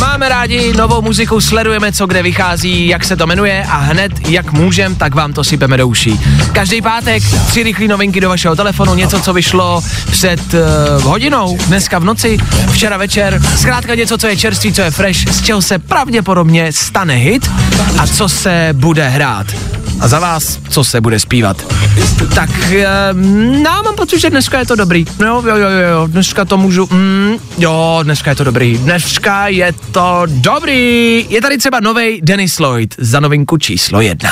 Máme 0.01 0.28
rádi 0.28 0.72
novou 0.72 1.03
muziku, 1.03 1.40
sledujeme, 1.40 1.93
co 1.93 2.07
kde 2.07 2.22
vychází, 2.22 2.88
jak 2.88 3.05
se 3.05 3.16
to 3.16 3.26
jmenuje 3.26 3.66
a 3.68 3.76
hned, 3.76 4.28
jak 4.28 4.53
můžem, 4.53 4.95
tak 4.95 5.14
vám 5.14 5.32
to 5.32 5.45
sypeme 5.45 5.76
do 5.76 5.88
uší. 5.88 6.20
Každý 6.53 6.82
pátek 6.82 7.22
tři 7.47 7.62
rychlé 7.62 7.88
novinky 7.88 8.20
do 8.20 8.28
vašeho 8.28 8.57
telefonu, 8.57 8.95
něco, 8.95 9.20
co 9.20 9.32
vyšlo 9.32 9.82
před 10.11 10.40
uh, 10.55 11.03
hodinou, 11.03 11.59
dneska 11.66 11.99
v 11.99 12.05
noci, 12.05 12.38
včera 12.72 12.97
večer, 12.97 13.43
zkrátka 13.57 13.95
něco, 13.95 14.18
co 14.18 14.26
je 14.26 14.36
čerstvý, 14.36 14.72
co 14.72 14.82
je 14.82 14.90
fresh, 14.90 15.18
z 15.32 15.43
čeho 15.43 15.62
se 15.62 15.78
pravděpodobně 15.78 16.72
stane 16.72 17.14
hit 17.14 17.51
a 17.99 18.07
co 18.07 18.28
se 18.28 18.68
bude 18.72 19.09
hrát. 19.09 19.47
A 20.03 20.09
za 20.09 20.18
vás, 20.18 20.59
co 20.68 20.84
se 20.84 21.00
bude 21.00 21.18
zpívat. 21.18 21.57
Tak, 22.34 22.50
um, 23.12 23.62
no, 23.62 23.82
mám 23.84 23.94
pocit, 23.96 24.20
že 24.20 24.30
dneska 24.30 24.59
je 24.59 24.66
to 24.66 24.76
dobrý. 24.76 25.05
No, 25.18 25.26
jo, 25.26 25.57
jo, 25.57 25.57
jo, 25.57 25.88
jo, 25.90 26.07
dneska 26.07 26.44
to 26.44 26.57
můžu, 26.57 26.88
mm, 26.90 27.36
jo, 27.59 28.00
dneska 28.03 28.30
je 28.30 28.36
to 28.36 28.44
dobrý. 28.44 28.78
Dneska 28.78 29.48
je 29.48 29.72
to 29.92 30.22
dobrý. 30.26 31.26
Je 31.28 31.42
tady 31.42 31.59
třeba 31.59 31.80
nový 31.80 32.20
Dennis 32.22 32.59
Lloyd 32.59 32.94
za 32.98 33.20
novinku 33.20 33.57
číslo 33.57 34.00
jedna. 34.00 34.30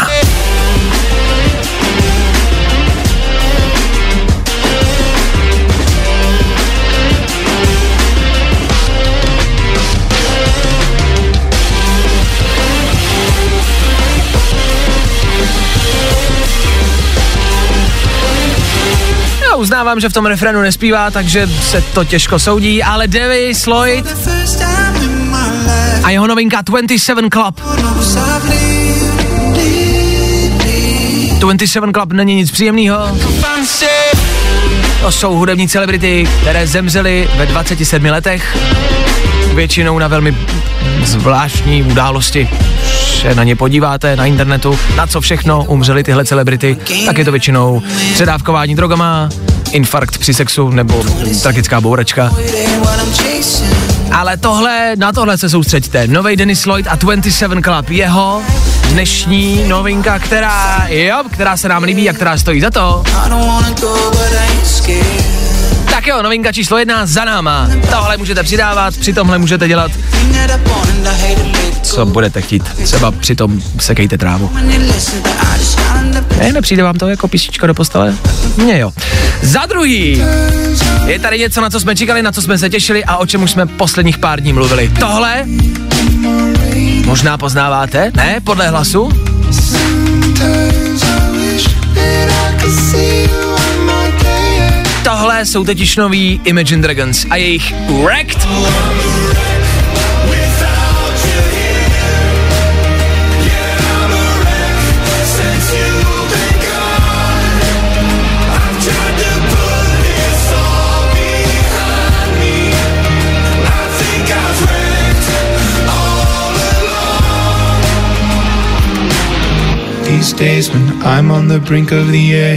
Uznávám, 19.61 20.01
že 20.01 20.09
v 20.09 20.13
tom 20.13 20.27
refrénu 20.27 20.61
nespívá, 20.61 21.11
takže 21.11 21.47
se 21.47 21.81
to 21.83 22.05
těžko 22.05 22.39
soudí, 22.39 22.83
ale 22.83 23.09
Dennis 23.09 23.67
Lloyd 23.67 24.07
a 26.05 26.11
jeho 26.11 26.27
novinka 26.27 26.61
27 26.63 27.31
Club. 27.31 27.61
27 31.39 31.93
Club 31.93 32.13
není 32.13 32.35
nic 32.35 32.51
příjemného. 32.51 33.19
To 35.01 35.13
jsou 35.13 35.35
hudební 35.35 35.69
celebrity, 35.69 36.29
které 36.41 36.67
zemřely 36.67 37.29
ve 37.37 37.47
27 37.47 38.05
letech, 38.05 38.57
většinou 39.55 39.99
na 39.99 40.09
velmi 40.09 40.37
zvláštní 41.05 41.83
události. 41.83 42.49
Se 43.21 43.35
na 43.35 43.45
ně 43.45 43.57
podíváte 43.57 44.17
na 44.17 44.27
internetu, 44.27 44.79
na 44.97 45.07
co 45.07 45.21
všechno 45.21 45.65
umřely 45.65 46.05
tyhle 46.05 46.25
celebrity, 46.25 46.77
tak 47.07 47.19
je 47.19 47.25
to 47.25 47.31
většinou 47.31 47.83
předávkování 48.15 48.75
drogama, 48.75 49.29
infarkt 49.73 50.19
při 50.19 50.35
sexu 50.35 50.71
nebo 50.71 51.05
tragická 51.43 51.81
bouračka. 51.81 52.31
Ale 54.13 54.37
tohle, 54.37 54.93
na 54.97 55.13
tohle 55.13 55.39
se 55.39 55.49
soustřeďte. 55.49 56.07
Nový 56.07 56.37
Dennis 56.37 56.67
Lloyd 56.67 56.87
a 56.89 56.97
27 56.97 57.63
Club, 57.63 57.91
jeho 57.91 58.43
dnešní 58.89 59.69
novinka, 59.69 60.19
která, 60.19 60.87
jo, 60.89 61.23
která 61.31 61.57
se 61.57 61.69
nám 61.69 61.83
líbí 61.83 62.11
a 62.11 62.13
která 62.13 62.39
stojí 62.39 62.61
za 62.61 62.71
to. 62.71 63.03
Tak 65.91 66.07
jo, 66.07 66.22
novinka 66.22 66.53
číslo 66.53 66.78
jedna 66.78 67.07
za 67.07 67.24
náma. 67.24 67.68
Tohle 67.91 68.16
můžete 68.16 68.43
přidávat, 68.43 68.97
při 68.97 69.12
tomhle 69.12 69.38
můžete 69.38 69.68
dělat, 69.68 69.93
co 71.82 72.07
budete 72.07 72.41
chtít. 72.41 72.62
Třeba 72.84 73.11
při 73.11 73.36
tom 73.36 73.62
sekejte 73.80 74.18
trávu. 74.18 74.51
Ne, 76.38 76.53
nepřijde 76.53 76.82
vám 76.82 76.99
to 76.99 77.09
jako 77.09 77.28
písnička 77.28 77.66
do 77.66 77.74
postele? 77.74 78.14
Mně 78.57 78.78
jo. 78.78 78.91
Za 79.43 79.66
druhý, 79.66 80.24
je 81.07 81.18
tady 81.18 81.38
něco, 81.38 81.61
na 81.61 81.70
co 81.70 81.80
jsme 81.80 81.97
čekali, 81.97 82.22
na 82.22 82.32
co 82.32 82.43
jsme 82.43 82.59
se 82.59 82.70
těšili 82.70 83.05
a 83.05 83.16
o 83.16 83.26
čem 83.26 83.43
už 83.43 83.51
jsme 83.51 83.66
posledních 83.66 84.18
pár 84.18 84.41
dní 84.41 84.53
mluvili. 84.53 84.91
Tohle 85.01 85.45
možná 87.05 87.38
poznáváte, 87.38 88.12
ne? 88.14 88.41
Podle 88.45 88.68
hlasu? 88.68 89.09
Tohle 95.21 95.47
jsou 95.47 95.64
totiž 95.64 95.97
noví 95.97 96.41
Imagine 96.45 96.83
Dragons 96.83 97.27
a 97.31 97.37
jejich 97.37 97.73
Wrecked. 97.73 98.49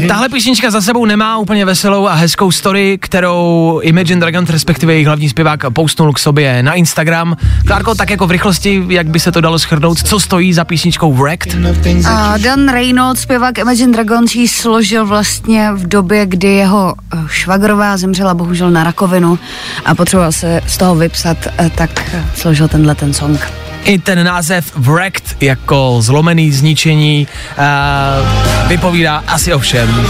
Tahle 0.08 0.30
písnička 0.30 0.72
za 0.72 0.82
sebou 0.82 1.06
nemá 1.06 1.38
úplně 1.38 1.66
veselou 1.66 2.08
a 2.08 2.14
hezkou 2.14 2.52
story, 2.52 2.98
kterou 3.02 3.80
Imagine 3.84 4.20
Dragons, 4.20 4.50
respektive 4.50 4.94
jejich 4.94 5.08
hlavní 5.08 5.30
zpěvák, 5.30 5.60
postnul 5.74 6.14
k 6.14 6.20
sobě 6.20 6.64
na 6.64 6.74
Instagram. 6.74 7.38
Klárko, 7.68 7.96
tak 7.96 8.10
jako 8.10 8.28
v 8.28 8.32
rychlosti, 8.32 8.84
jak 8.88 9.08
by 9.08 9.20
se 9.20 9.32
to 9.32 9.42
dalo 9.42 9.60
schrnout, 9.60 10.04
co 10.04 10.20
stojí 10.20 10.54
za 10.54 10.66
písničkou 10.66 11.14
Wrecked? 11.14 11.54
A 12.10 12.38
Dan 12.38 12.70
Reynolds, 12.70 13.22
zpěvák 13.22 13.58
Imagine 13.58 13.94
Dragons, 13.94 14.36
ji 14.36 14.48
složil 14.48 15.06
vlastně 15.06 15.72
v 15.74 15.88
době, 15.88 16.26
kdy 16.26 16.48
jeho 16.48 16.96
eh, 17.14 17.18
švagrová 17.28 17.98
zemřela 17.98 18.34
bohužel 18.34 18.72
na 18.72 18.84
rakovinu 18.84 19.40
a 19.86 19.96
potřeboval 19.96 20.32
se 20.32 20.62
z 20.68 20.78
toho 20.78 20.96
vypsat, 20.96 21.38
eh, 21.58 21.72
tak 21.76 21.90
eh, 22.14 22.26
složil 22.36 22.68
tenhle 22.68 22.96
ten 22.96 23.14
song. 23.14 23.63
I 23.86 23.98
ten 23.98 24.26
název 24.26 24.72
Wrecked 24.76 25.44
jako 25.44 25.98
zlomený 26.00 26.52
zničení 26.52 27.28
uh, 27.58 28.68
vypovídá 28.68 29.24
asi 29.28 29.54
o 29.54 29.60
všem. 29.60 30.08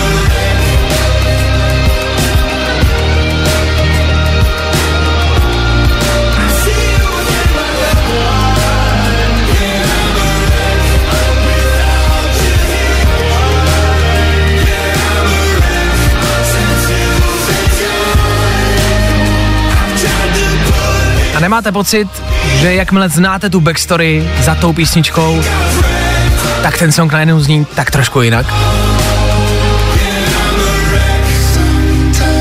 Nemáte 21.39 21.71
pocit, 21.71 22.07
že 22.61 22.73
jakmile 22.73 23.09
znáte 23.09 23.49
tu 23.49 23.59
backstory 23.59 24.29
za 24.41 24.55
tou 24.55 24.73
písničkou, 24.73 25.43
tak 26.61 26.77
ten 26.77 26.91
song 26.91 27.11
najednou 27.11 27.39
zní 27.39 27.65
tak 27.75 27.91
trošku 27.91 28.21
jinak? 28.21 28.45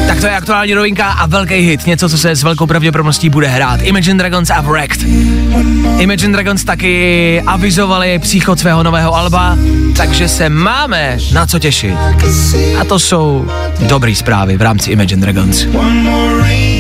Tak 0.07 0.21
to 0.21 0.27
je 0.27 0.37
aktuální 0.37 0.75
novinka 0.75 1.07
a 1.07 1.27
velký 1.27 1.55
hit, 1.55 1.87
něco, 1.87 2.09
co 2.09 2.19
se 2.19 2.37
s 2.37 2.43
velkou 2.43 2.67
pravděpodobností 2.67 3.29
bude 3.29 3.49
hrát. 3.49 3.81
Imagine 3.83 4.19
Dragons 4.19 4.51
a 4.51 4.61
Wrecked. 4.61 5.09
Imagine 5.99 6.33
Dragons 6.33 6.65
taky 6.65 7.43
avizovali 7.47 8.19
příchod 8.19 8.61
svého 8.61 8.83
nového 8.83 9.15
alba, 9.15 9.57
takže 9.97 10.29
se 10.29 10.49
máme 10.49 11.19
na 11.33 11.47
co 11.47 11.59
těšit. 11.59 11.95
A 12.81 12.85
to 12.85 12.99
jsou 12.99 13.51
dobrý 13.81 14.15
zprávy 14.15 14.57
v 14.57 14.63
rámci 14.63 14.91
Imagine 14.91 15.21
Dragons. 15.21 15.67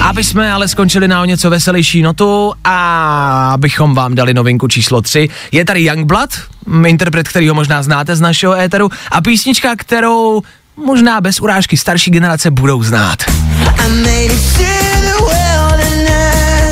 Aby 0.03 0.24
jsme 0.24 0.53
ale 0.53 0.68
skončili 0.68 1.09
na 1.09 1.22
o 1.22 1.24
něco 1.24 1.50
veselější 1.50 2.03
notu 2.03 2.53
a 2.64 3.50
abychom 3.55 3.94
vám 3.94 4.14
dali 4.14 4.34
novinku 4.34 4.68
číslo 4.68 5.03
3, 5.03 5.28
je 5.53 5.64
tady 5.64 5.84
Youngblood, 5.84 6.30
m, 6.66 6.86
interpret, 6.86 7.28
který 7.28 7.48
ho 7.48 7.55
možná 7.55 7.82
znáte 7.82 8.16
z 8.16 8.20
našeho 8.20 8.55
éteru, 8.61 8.90
a 9.11 9.20
písnička, 9.20 9.76
kterou 9.76 10.42
možná 10.76 11.20
bez 11.20 11.40
urážky 11.40 11.76
starší 11.76 12.11
generace 12.11 12.50
budou 12.50 12.82
znát. 12.82 13.18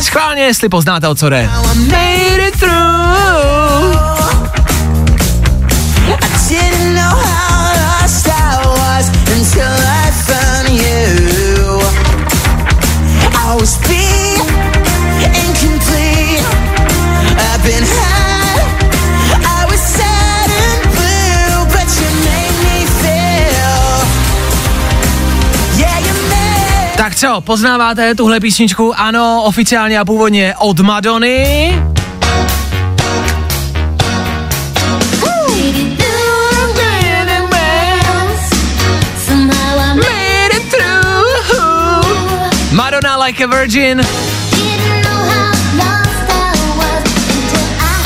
Schválně, 0.01 0.43
jestli 0.43 0.69
poznáte, 0.69 1.09
o 1.09 1.15
co 1.15 1.29
jde. 1.29 1.51
Made 1.75 2.49
it 2.49 2.61
through. 2.61 3.30
Poznáváte 27.41 28.15
tuhle 28.15 28.41
písničku? 28.41 28.93
Ano, 28.97 29.43
oficiálně 29.45 29.99
a 29.99 30.05
původně 30.05 30.55
od 30.59 30.81
Madony. 30.81 31.83
Madonna 42.73 43.25
Like 43.25 43.45
a 43.45 43.47
Virgin. 43.47 44.03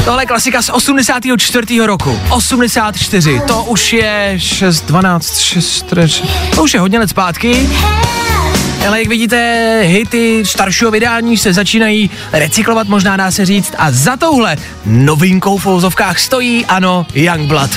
Tohle 0.04 0.22
je 0.22 0.26
klasika 0.26 0.62
z 0.62 0.68
84. 0.68 1.86
roku. 1.86 2.20
84. 2.30 3.40
To 3.46 3.64
už 3.64 3.92
je 3.92 4.34
6, 4.36 4.84
12, 4.86 5.38
6, 5.38 5.94
6. 6.06 6.26
To 6.54 6.62
už 6.62 6.74
je 6.74 6.80
hodně 6.80 6.98
let 6.98 7.10
zpátky. 7.10 7.68
Ale 8.86 8.98
jak 8.98 9.08
vidíte, 9.08 9.80
hity 9.84 10.42
staršího 10.46 10.90
vydání 10.90 11.36
se 11.36 11.52
začínají 11.52 12.10
recyklovat, 12.32 12.88
možná 12.88 13.16
dá 13.16 13.30
se 13.30 13.46
říct. 13.46 13.74
A 13.78 13.92
za 13.92 14.16
touhle 14.16 14.56
novinkou 14.86 15.58
v 15.58 15.66
ozovkách 15.66 16.18
stojí, 16.18 16.66
ano, 16.66 17.06
Youngblood. 17.14 17.70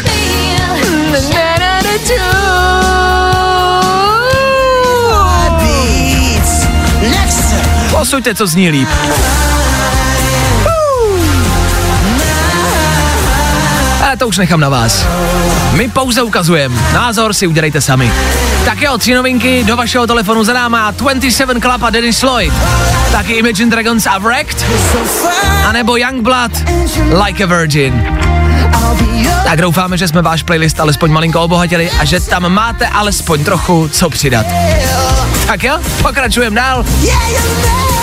Posuďte, 7.92 8.36
co 8.36 8.48
zní 8.48 8.70
líp. 8.70 8.88
Ale 14.08 14.18
to 14.18 14.28
už 14.28 14.38
nechám 14.38 14.60
na 14.60 14.70
vás. 14.70 15.06
My 15.72 15.90
pouze 15.90 16.22
ukazujeme. 16.22 16.76
Názor 16.94 17.34
si 17.34 17.48
udělejte 17.48 17.82
sami. 17.82 18.12
Tak 18.66 18.82
jo, 18.82 18.98
tři 18.98 19.14
novinky 19.14 19.64
do 19.64 19.76
vašeho 19.76 20.08
telefonu 20.08 20.44
za 20.44 20.54
náma 20.54 20.92
27 20.92 21.62
Club 21.62 21.84
a 21.84 21.90
Dennis 21.90 22.24
Lloyd. 22.24 22.54
Taky 23.12 23.34
Imagine 23.34 23.72
Dragons 23.72 24.08
a 24.08 24.18
Wrecked. 24.18 24.66
A 25.66 25.72
nebo 25.72 25.98
Youngblood 25.98 26.52
Like 27.26 27.44
a 27.44 27.48
Virgin. 27.48 28.18
Tak 29.44 29.62
doufáme, 29.62 29.98
že 29.98 30.08
jsme 30.08 30.22
váš 30.22 30.44
playlist 30.44 30.80
alespoň 30.80 31.12
malinko 31.12 31.42
obohatili 31.42 31.92
a 32.00 32.06
že 32.06 32.20
tam 32.20 32.50
máte 32.50 32.88
alespoň 32.88 33.44
trochu 33.44 33.88
co 33.88 34.10
přidat. 34.10 34.46
Tak 35.48 35.64
jo, 35.64 35.80
pokračujeme 36.02 36.56
dál. 36.56 36.86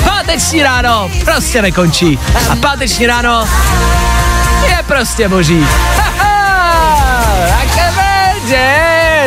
Páteční 0.05 0.63
ráno 0.63 1.11
prostě 1.25 1.63
nekončí. 1.63 2.19
A 2.51 2.57
páteční 2.57 3.07
ráno 3.07 3.49
je 4.69 4.79
prostě 4.87 5.29
boží. 5.29 5.67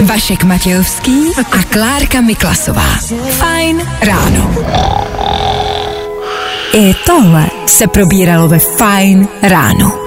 Vašek 0.01 0.43
Matějovský 0.43 1.33
a 1.35 1.63
Klárka 1.63 2.21
Miklasová. 2.21 2.97
Fajn 3.37 3.89
ráno. 4.01 4.51
I 6.73 6.93
tohle 7.05 7.45
se 7.65 7.87
probíralo 7.87 8.47
ve 8.47 8.59
Fajn 8.59 9.27
ráno. 9.41 10.06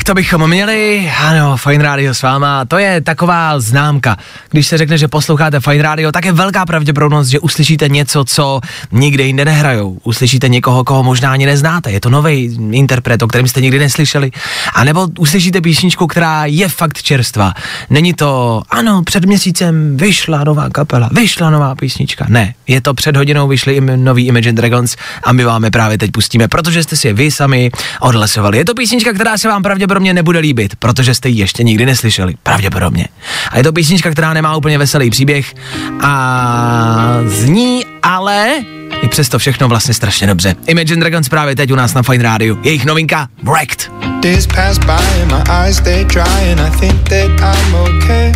Tak 0.00 0.04
to 0.04 0.14
bychom 0.14 0.50
měli, 0.50 1.12
ano, 1.18 1.56
Fine 1.56 1.84
Radio 1.84 2.14
s 2.14 2.22
váma, 2.22 2.64
to 2.64 2.78
je 2.78 3.00
taková 3.00 3.60
známka. 3.60 4.16
Když 4.50 4.66
se 4.66 4.78
řekne, 4.78 4.98
že 4.98 5.08
posloucháte 5.08 5.60
Fine 5.60 5.82
Radio, 5.82 6.12
tak 6.12 6.24
je 6.24 6.32
velká 6.32 6.66
pravděpodobnost, 6.66 7.28
že 7.28 7.38
uslyšíte 7.38 7.88
něco, 7.88 8.24
co 8.24 8.60
nikde 8.92 9.24
jinde 9.24 9.44
nehrajou. 9.44 9.98
Uslyšíte 10.02 10.48
někoho, 10.48 10.84
koho 10.84 11.02
možná 11.02 11.32
ani 11.32 11.46
neznáte, 11.46 11.90
je 11.90 12.00
to 12.00 12.10
nový 12.10 12.58
interpret, 12.70 13.22
o 13.22 13.28
kterém 13.28 13.48
jste 13.48 13.60
nikdy 13.60 13.78
neslyšeli. 13.78 14.30
A 14.74 14.84
nebo 14.84 15.08
uslyšíte 15.18 15.60
písničku, 15.60 16.06
která 16.06 16.44
je 16.44 16.68
fakt 16.68 17.02
čerstvá. 17.02 17.54
Není 17.90 18.14
to, 18.14 18.62
ano, 18.70 19.02
před 19.02 19.24
měsícem 19.24 19.96
vyšla 19.96 20.44
nová 20.44 20.70
kapela, 20.70 21.10
vyšla 21.12 21.50
nová 21.50 21.74
písnička. 21.74 22.26
Ne, 22.28 22.54
je 22.66 22.80
to 22.80 22.94
před 22.94 23.16
hodinou 23.16 23.48
vyšly 23.48 23.74
im, 23.74 24.04
nový 24.04 24.26
Imagine 24.26 24.56
Dragons 24.56 24.96
a 25.22 25.32
my 25.32 25.44
vám 25.44 25.64
je 25.64 25.70
právě 25.70 25.98
teď 25.98 26.10
pustíme, 26.10 26.48
protože 26.48 26.82
jste 26.82 26.96
si 26.96 27.06
je 27.06 27.14
vy 27.14 27.30
sami 27.30 27.70
odhlasovali. 28.00 28.58
Je 28.58 28.64
to 28.64 28.74
písnička, 28.74 29.12
která 29.12 29.38
se 29.38 29.48
vám 29.48 29.62
pravděpodobně 29.62 29.89
nebude 29.98 30.38
líbit, 30.38 30.76
protože 30.76 31.14
jste 31.14 31.28
ji 31.28 31.40
ještě 31.40 31.62
nikdy 31.62 31.86
neslyšeli. 31.86 32.34
Pravděpodobně. 32.42 33.06
A 33.50 33.56
je 33.56 33.62
to 33.62 33.72
písnička, 33.72 34.10
která 34.10 34.34
nemá 34.34 34.56
úplně 34.56 34.78
veselý 34.78 35.10
příběh 35.10 35.54
a 36.00 37.18
zní 37.26 37.84
ale 38.02 38.64
i 39.02 39.08
přesto 39.08 39.38
všechno 39.38 39.68
vlastně 39.68 39.94
strašně 39.94 40.26
dobře. 40.26 40.56
Imagine 40.66 41.00
Dragons 41.00 41.28
právě 41.28 41.56
teď 41.56 41.72
u 41.72 41.74
nás 41.74 41.94
na 41.94 42.02
Fine 42.02 42.24
Radio. 42.24 42.56
Jejich 42.62 42.84
novinka 42.84 43.28
Wrecked. 43.42 43.92
Days 44.22 44.46
pass 44.46 44.78
by 44.78 45.22
and 45.22 45.32
my 45.32 45.42
eyes 45.48 45.76
stay 45.76 46.04
dry 46.04 46.52
and 46.52 46.60
I 46.60 46.78
think 46.80 47.08
that 47.08 47.56
I'm 47.56 47.74
okay. 47.74 48.32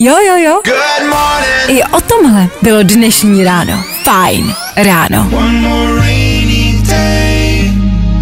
Jo, 0.00 0.16
jo, 0.26 0.36
jo. 0.36 0.60
Good 0.64 1.08
morning. 1.08 1.80
I 1.80 1.82
o 1.84 2.00
tomhle 2.00 2.48
bylo 2.62 2.82
dnešní 2.82 3.44
ráno. 3.44 3.84
Fajn 4.04 4.54
ráno. 4.76 5.28
One 5.32 5.60
more 5.60 6.00
rainy 6.00 6.82
day. 6.88 7.31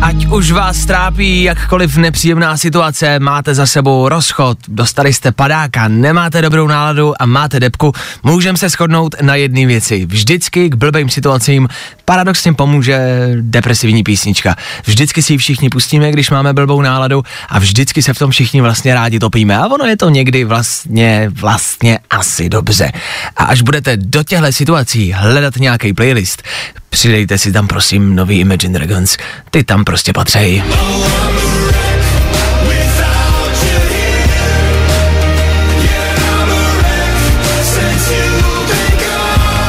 Ať 0.02 0.26
už 0.26 0.50
vás 0.50 0.84
trápí 0.84 1.42
jakkoliv 1.42 1.96
nepříjemná 1.96 2.56
situace, 2.56 3.18
máte 3.18 3.54
za 3.54 3.66
sebou 3.66 4.08
rozchod, 4.08 4.58
dostali 4.68 5.12
jste 5.12 5.32
padáka, 5.32 5.88
nemáte 5.88 6.42
dobrou 6.42 6.66
náladu 6.66 7.22
a 7.22 7.26
máte 7.26 7.60
depku, 7.60 7.92
můžeme 8.22 8.58
se 8.58 8.68
shodnout 8.68 9.14
na 9.22 9.34
jedné 9.34 9.66
věci. 9.66 10.06
Vždycky 10.06 10.70
k 10.70 10.74
blbým 10.74 11.08
situacím 11.08 11.68
paradoxně 12.04 12.52
pomůže 12.52 13.28
depresivní 13.40 14.02
písnička. 14.02 14.56
Vždycky 14.84 15.22
si 15.22 15.32
ji 15.32 15.38
všichni 15.38 15.68
pustíme, 15.68 16.12
když 16.12 16.30
máme 16.30 16.52
blbou 16.52 16.82
náladu 16.82 17.22
a 17.48 17.58
vždycky 17.58 18.02
se 18.02 18.14
v 18.14 18.18
tom 18.18 18.30
všichni 18.30 18.60
vlastně 18.60 18.94
rádi 18.94 19.18
topíme. 19.18 19.56
A 19.56 19.66
ono 19.66 19.84
je 19.84 19.96
to 19.96 20.08
někdy 20.08 20.44
vlastně, 20.44 21.30
vlastně 21.32 21.98
asi 22.10 22.48
dobře. 22.48 22.92
A 23.36 23.44
až 23.44 23.62
budete 23.62 23.96
do 23.96 24.22
těchto 24.22 24.52
situací 24.52 25.12
hledat 25.12 25.56
nějaký 25.56 25.92
playlist, 25.92 26.42
přidejte 26.90 27.38
si 27.38 27.52
tam 27.52 27.68
prosím 27.68 28.14
nový 28.14 28.40
Imagine 28.40 28.78
Dragons. 28.78 29.16
Ty 29.50 29.64
tam 29.64 29.84
prostě 29.90 30.12
patřejí. 30.12 30.64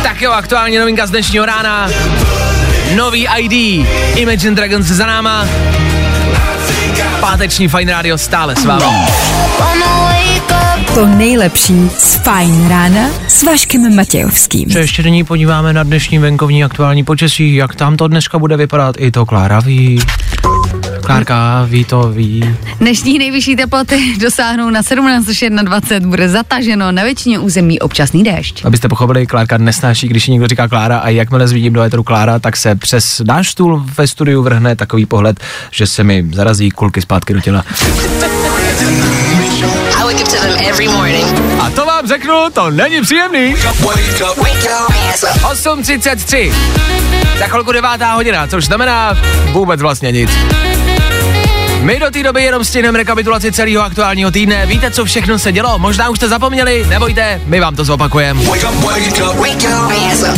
Tak 0.03 0.21
jo, 0.21 0.31
aktuální 0.31 0.77
novinka 0.77 1.07
z 1.07 1.09
dnešního 1.09 1.45
rána. 1.45 1.89
Nový 2.95 3.27
ID, 3.37 3.87
Imagine 4.15 4.55
Dragons 4.55 4.85
za 4.85 5.05
náma. 5.05 5.45
Páteční 7.19 7.67
Fine 7.67 7.91
Radio 7.91 8.17
stále 8.17 8.55
s 8.55 8.65
vámi. 8.65 8.85
To 10.95 11.05
nejlepší 11.05 11.89
z 11.97 12.15
Fajn 12.15 12.67
rána 12.67 13.09
s 13.27 13.43
Vaškem 13.43 13.95
Matějovským. 13.95 14.71
Se 14.71 14.79
ještě 14.79 15.03
nyní 15.03 15.23
podíváme 15.23 15.73
na 15.73 15.83
dnešní 15.83 16.19
venkovní 16.19 16.63
aktuální 16.63 17.03
počasí, 17.03 17.55
jak 17.55 17.75
tam 17.75 17.97
to 17.97 18.07
dneska 18.07 18.39
bude 18.39 18.57
vypadat, 18.57 18.95
i 18.99 19.11
to 19.11 19.25
Klára 19.25 19.59
ví. 19.59 19.99
Klárka 21.01 21.65
ví 21.69 21.85
to, 21.85 22.09
ví. 22.09 22.55
Dnešní 22.79 23.19
nejvyšší 23.19 23.55
teploty 23.55 24.17
dosáhnou 24.19 24.69
na 24.69 24.83
17 24.83 25.29
až 25.29 25.43
21, 25.63 26.09
bude 26.09 26.29
zataženo 26.29 26.91
na 26.91 27.03
většině 27.03 27.39
území 27.39 27.79
občasný 27.79 28.23
déšť. 28.23 28.65
Abyste 28.65 28.89
pochopili, 28.89 29.27
Klárka 29.27 29.57
nesnáší, 29.57 30.07
když 30.07 30.27
někdo 30.27 30.47
říká 30.47 30.67
Klára 30.67 30.97
a 30.97 31.09
jakmile 31.09 31.47
zvidím 31.47 31.73
do 31.73 31.81
éteru 31.81 32.03
Klára, 32.03 32.39
tak 32.39 32.57
se 32.57 32.75
přes 32.75 33.21
náš 33.25 33.49
stůl 33.49 33.85
ve 33.97 34.07
studiu 34.07 34.43
vrhne 34.43 34.75
takový 34.75 35.05
pohled, 35.05 35.39
že 35.71 35.87
se 35.87 36.03
mi 36.03 36.25
zarazí 36.33 36.71
kulky 36.71 37.01
zpátky 37.01 37.33
do 37.33 37.41
těla. 37.41 37.63
I 40.11 40.13
wake 40.13 40.23
up 40.23 40.29
to 40.29 40.35
them 40.41 40.57
every 40.67 40.87
morning. 40.87 41.25
A 41.61 41.69
to 41.69 41.85
vám 41.85 42.07
řeknu, 42.07 42.49
to 42.53 42.69
není 42.69 43.01
příjemný. 43.01 43.55
8.33. 43.55 46.53
Za 47.39 47.47
chvilku 47.47 47.71
devátá 47.71 48.13
hodina, 48.13 48.47
což 48.47 48.65
znamená 48.65 49.17
vůbec 49.51 49.81
vlastně 49.81 50.11
nic. 50.11 50.29
My 51.81 51.99
do 51.99 52.11
té 52.11 52.23
doby 52.23 52.43
jenom 52.43 52.65
stihneme 52.65 52.97
rekapitulaci 52.97 53.51
celého 53.51 53.83
aktuálního 53.83 54.31
týdne. 54.31 54.65
Víte, 54.65 54.91
co 54.91 55.05
všechno 55.05 55.39
se 55.39 55.51
dělo? 55.51 55.79
Možná 55.79 56.09
už 56.09 56.17
jste 56.17 56.27
zapomněli, 56.27 56.85
nebojte, 56.89 57.41
my 57.45 57.59
vám 57.59 57.75
to 57.75 57.83
zopakujeme. 57.83 58.41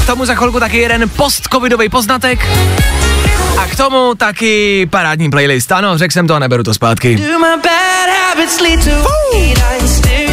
K 0.01 0.05
tomu 0.05 0.25
za 0.25 0.35
chvilku 0.35 0.59
taky 0.59 0.77
jeden 0.77 1.09
post-covidový 1.09 1.89
poznatek. 1.89 2.47
A 3.57 3.65
k 3.65 3.75
tomu 3.75 4.15
taky 4.15 4.85
parádní 4.85 5.29
playlist. 5.29 5.71
Ano, 5.71 5.97
řekl 5.97 6.11
jsem 6.13 6.27
to 6.27 6.35
a 6.35 6.39
neberu 6.39 6.63
to 6.63 6.73
zpátky. 6.73 7.23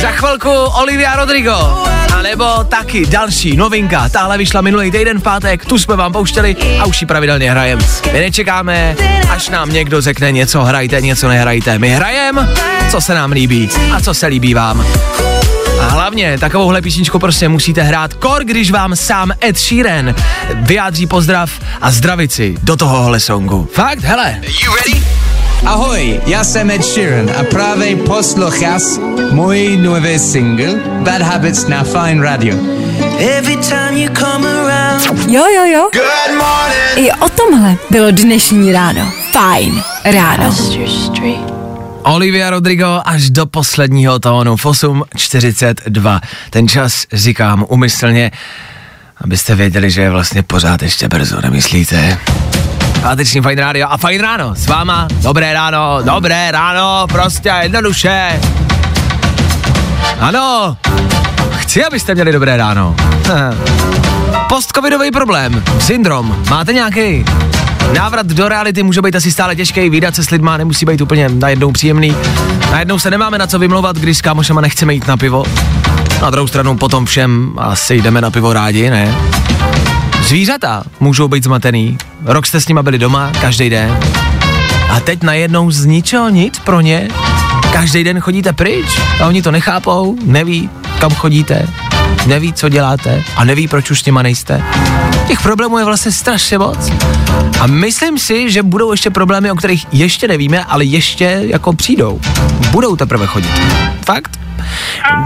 Za 0.00 0.10
chvilku 0.10 0.50
Olivia 0.50 1.16
Rodrigo. 1.16 1.84
Nebo 2.30 2.64
taky 2.64 3.06
další 3.06 3.56
novinka. 3.56 4.08
Tahle 4.08 4.38
vyšla 4.38 4.60
minulý 4.60 4.90
týden 4.90 5.18
v 5.18 5.22
pátek, 5.22 5.64
tu 5.64 5.78
jsme 5.78 5.96
vám 5.96 6.12
pouštěli 6.12 6.56
a 6.80 6.86
už 6.86 7.00
ji 7.00 7.06
pravidelně 7.06 7.50
hrajem. 7.50 7.78
My 8.12 8.20
nečekáme, 8.20 8.96
až 9.30 9.48
nám 9.48 9.72
někdo 9.72 10.00
řekne 10.00 10.32
něco 10.32 10.64
hrajte, 10.64 11.00
něco 11.00 11.28
nehrajte. 11.28 11.78
My 11.78 11.88
hrajem, 11.88 12.48
co 12.90 13.00
se 13.00 13.14
nám 13.14 13.32
líbí 13.32 13.68
a 13.92 14.00
co 14.00 14.14
se 14.14 14.26
líbí 14.26 14.54
vám. 14.54 14.86
A 15.80 15.88
hlavně 15.88 16.38
takovouhle 16.38 16.82
písničku 16.82 17.18
prostě 17.18 17.48
musíte 17.48 17.82
hrát 17.82 18.14
kor, 18.14 18.44
když 18.44 18.70
vám 18.70 18.96
sám 18.96 19.32
Ed 19.44 19.58
Sheeran 19.58 20.14
vyjádří 20.54 21.06
pozdrav 21.06 21.50
a 21.80 21.90
zdravici 21.90 22.54
do 22.62 22.76
tohohle 22.76 23.20
songu. 23.20 23.68
Fakt, 23.72 24.00
hele. 24.00 24.40
You 24.64 24.74
ready? 24.76 25.04
Ahoj, 25.66 26.20
já 26.26 26.44
jsem 26.44 26.70
Ed 26.70 26.84
Sheeran 26.84 27.30
a 27.40 27.44
právě 27.44 27.96
poslouchás 27.96 28.98
můj 29.30 29.76
nový 29.76 30.18
single 30.18 30.74
Bad 31.00 31.22
Habits 31.22 31.66
na 31.66 31.84
Fine 31.84 32.22
Radio. 32.22 32.56
Every 33.18 33.56
time 33.56 33.96
you 33.96 34.14
come 34.14 34.48
around. 34.48 35.28
Jo, 35.28 35.44
jo, 35.56 35.64
jo. 35.64 35.90
Good 35.92 36.38
morning. 36.38 36.96
I 36.96 37.12
o 37.12 37.28
tomhle 37.28 37.76
bylo 37.90 38.10
dnešní 38.10 38.72
ráno. 38.72 39.12
Fajn 39.32 39.82
ráno. 40.04 40.54
Olivia 42.02 42.50
Rodrigo 42.50 43.02
až 43.04 43.30
do 43.30 43.46
posledního 43.46 44.18
tónu 44.18 44.56
v 44.56 44.64
8.42. 44.64 46.20
Ten 46.50 46.68
čas 46.68 47.06
říkám 47.12 47.64
umyslně, 47.68 48.30
abyste 49.24 49.54
věděli, 49.54 49.90
že 49.90 50.02
je 50.02 50.10
vlastně 50.10 50.42
pořád 50.42 50.82
ještě 50.82 51.08
brzo, 51.08 51.40
nemyslíte? 51.40 52.18
Páteční 53.02 53.40
Fajn 53.40 53.58
rádio 53.58 53.88
a 53.90 53.96
Fajn 53.96 54.20
ráno 54.20 54.54
s 54.54 54.66
váma. 54.66 55.08
Dobré 55.22 55.52
ráno, 55.52 55.98
dobré 56.02 56.50
ráno, 56.50 57.06
prostě 57.12 57.52
jednoduše. 57.62 58.40
Ano, 60.20 60.76
chci, 61.56 61.84
abyste 61.84 62.14
měli 62.14 62.32
dobré 62.32 62.56
ráno. 62.56 62.96
Postcovidový 64.48 65.10
problém, 65.10 65.64
syndrom, 65.78 66.44
máte 66.50 66.72
nějaký? 66.72 67.24
Návrat 67.94 68.26
do 68.26 68.48
reality 68.48 68.82
může 68.82 69.02
být 69.02 69.16
asi 69.16 69.32
stále 69.32 69.56
těžký, 69.56 69.90
výdat 69.90 70.14
se 70.14 70.24
s 70.24 70.30
lidma 70.30 70.56
nemusí 70.56 70.86
být 70.86 71.00
úplně 71.00 71.28
najednou 71.28 71.72
příjemný. 71.72 72.16
Najednou 72.70 72.98
se 72.98 73.10
nemáme 73.10 73.38
na 73.38 73.46
co 73.46 73.58
vymlouvat, 73.58 73.96
když 73.96 74.18
s 74.18 74.20
kámošema 74.20 74.60
nechceme 74.60 74.94
jít 74.94 75.06
na 75.06 75.16
pivo. 75.16 75.44
Na 76.22 76.30
druhou 76.30 76.46
stranu 76.46 76.76
potom 76.76 77.06
všem 77.06 77.52
asi 77.58 77.94
jdeme 77.94 78.20
na 78.20 78.30
pivo 78.30 78.52
rádi, 78.52 78.90
ne? 78.90 79.14
Zvířata 80.22 80.82
můžou 81.00 81.28
být 81.28 81.44
zmatený. 81.44 81.98
Rok 82.24 82.46
jste 82.46 82.60
s 82.60 82.68
nima 82.68 82.82
byli 82.82 82.98
doma, 82.98 83.30
každý 83.40 83.70
den. 83.70 83.98
A 84.90 85.00
teď 85.00 85.22
najednou 85.22 85.70
z 85.70 85.84
ničeho 85.84 86.28
nic 86.28 86.58
pro 86.58 86.80
ně. 86.80 87.08
Každý 87.72 88.04
den 88.04 88.20
chodíte 88.20 88.52
pryč 88.52 89.00
a 89.22 89.26
oni 89.26 89.42
to 89.42 89.50
nechápou, 89.50 90.16
neví, 90.24 90.70
kam 90.98 91.14
chodíte, 91.14 91.68
neví, 92.26 92.52
co 92.52 92.68
děláte 92.68 93.22
a 93.36 93.44
neví, 93.44 93.68
proč 93.68 93.90
už 93.90 94.00
s 94.00 94.04
nima 94.04 94.22
nejste. 94.22 94.62
Těch 95.26 95.40
problémů 95.40 95.78
je 95.78 95.84
vlastně 95.84 96.12
strašně 96.12 96.58
moc. 96.58 96.92
A 97.60 97.66
myslím 97.66 98.18
si, 98.18 98.50
že 98.50 98.62
budou 98.62 98.90
ještě 98.90 99.10
problémy, 99.10 99.50
o 99.50 99.54
kterých 99.54 99.86
ještě 99.92 100.28
nevíme, 100.28 100.64
ale 100.64 100.84
ještě 100.84 101.40
jako 101.42 101.72
přijdou. 101.72 102.20
Budou 102.70 102.96
teprve 102.96 103.26
chodit. 103.26 103.60
Fakt? 104.06 104.40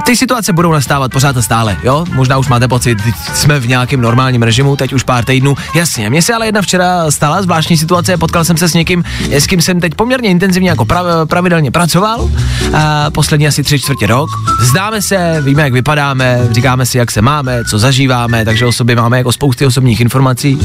Ty 0.07 0.17
situace 0.17 0.53
budou 0.53 0.73
nastávat 0.73 1.13
pořád 1.13 1.37
a 1.37 1.43
stále, 1.43 1.77
jo? 1.83 2.05
Možná 2.15 2.39
už 2.39 2.49
máte 2.49 2.69
pocit, 2.69 2.99
jsme 3.35 3.61
v 3.61 3.69
nějakém 3.69 4.01
normálním 4.01 4.43
režimu, 4.43 4.77
teď 4.77 4.93
už 4.93 5.03
pár 5.03 5.25
týdnů. 5.25 5.57
Jasně, 5.75 6.11
mně 6.11 6.23
se 6.23 6.35
ale 6.35 6.47
jedna 6.47 6.63
včera 6.63 7.11
stala 7.11 7.43
zvláštní 7.43 7.77
situace, 7.77 8.17
potkal 8.17 8.45
jsem 8.45 8.57
se 8.57 8.69
s 8.69 8.75
někým, 8.75 9.05
s 9.31 9.47
kým 9.47 9.63
jsem 9.63 9.81
teď 9.81 9.95
poměrně 9.95 10.29
intenzivně 10.29 10.71
jako 10.71 10.85
prav, 10.85 11.07
pravidelně 11.29 11.71
pracoval, 11.71 12.31
a 12.75 13.11
poslední 13.11 13.47
asi 13.47 13.63
tři 13.63 13.79
čtvrtě 13.79 14.07
rok. 14.07 14.31
Známe 14.61 15.03
se, 15.03 15.43
víme, 15.45 15.63
jak 15.63 15.73
vypadáme, 15.73 16.49
říkáme 16.51 16.87
si, 16.87 16.99
jak 16.99 17.11
se 17.11 17.23
máme, 17.23 17.65
co 17.71 17.79
zažíváme, 17.79 18.45
takže 18.45 18.67
o 18.67 18.73
sobě 18.73 18.97
máme 18.97 19.19
jako 19.19 19.33
spousty 19.33 19.67
osobních 19.67 20.01
informací 20.01 20.59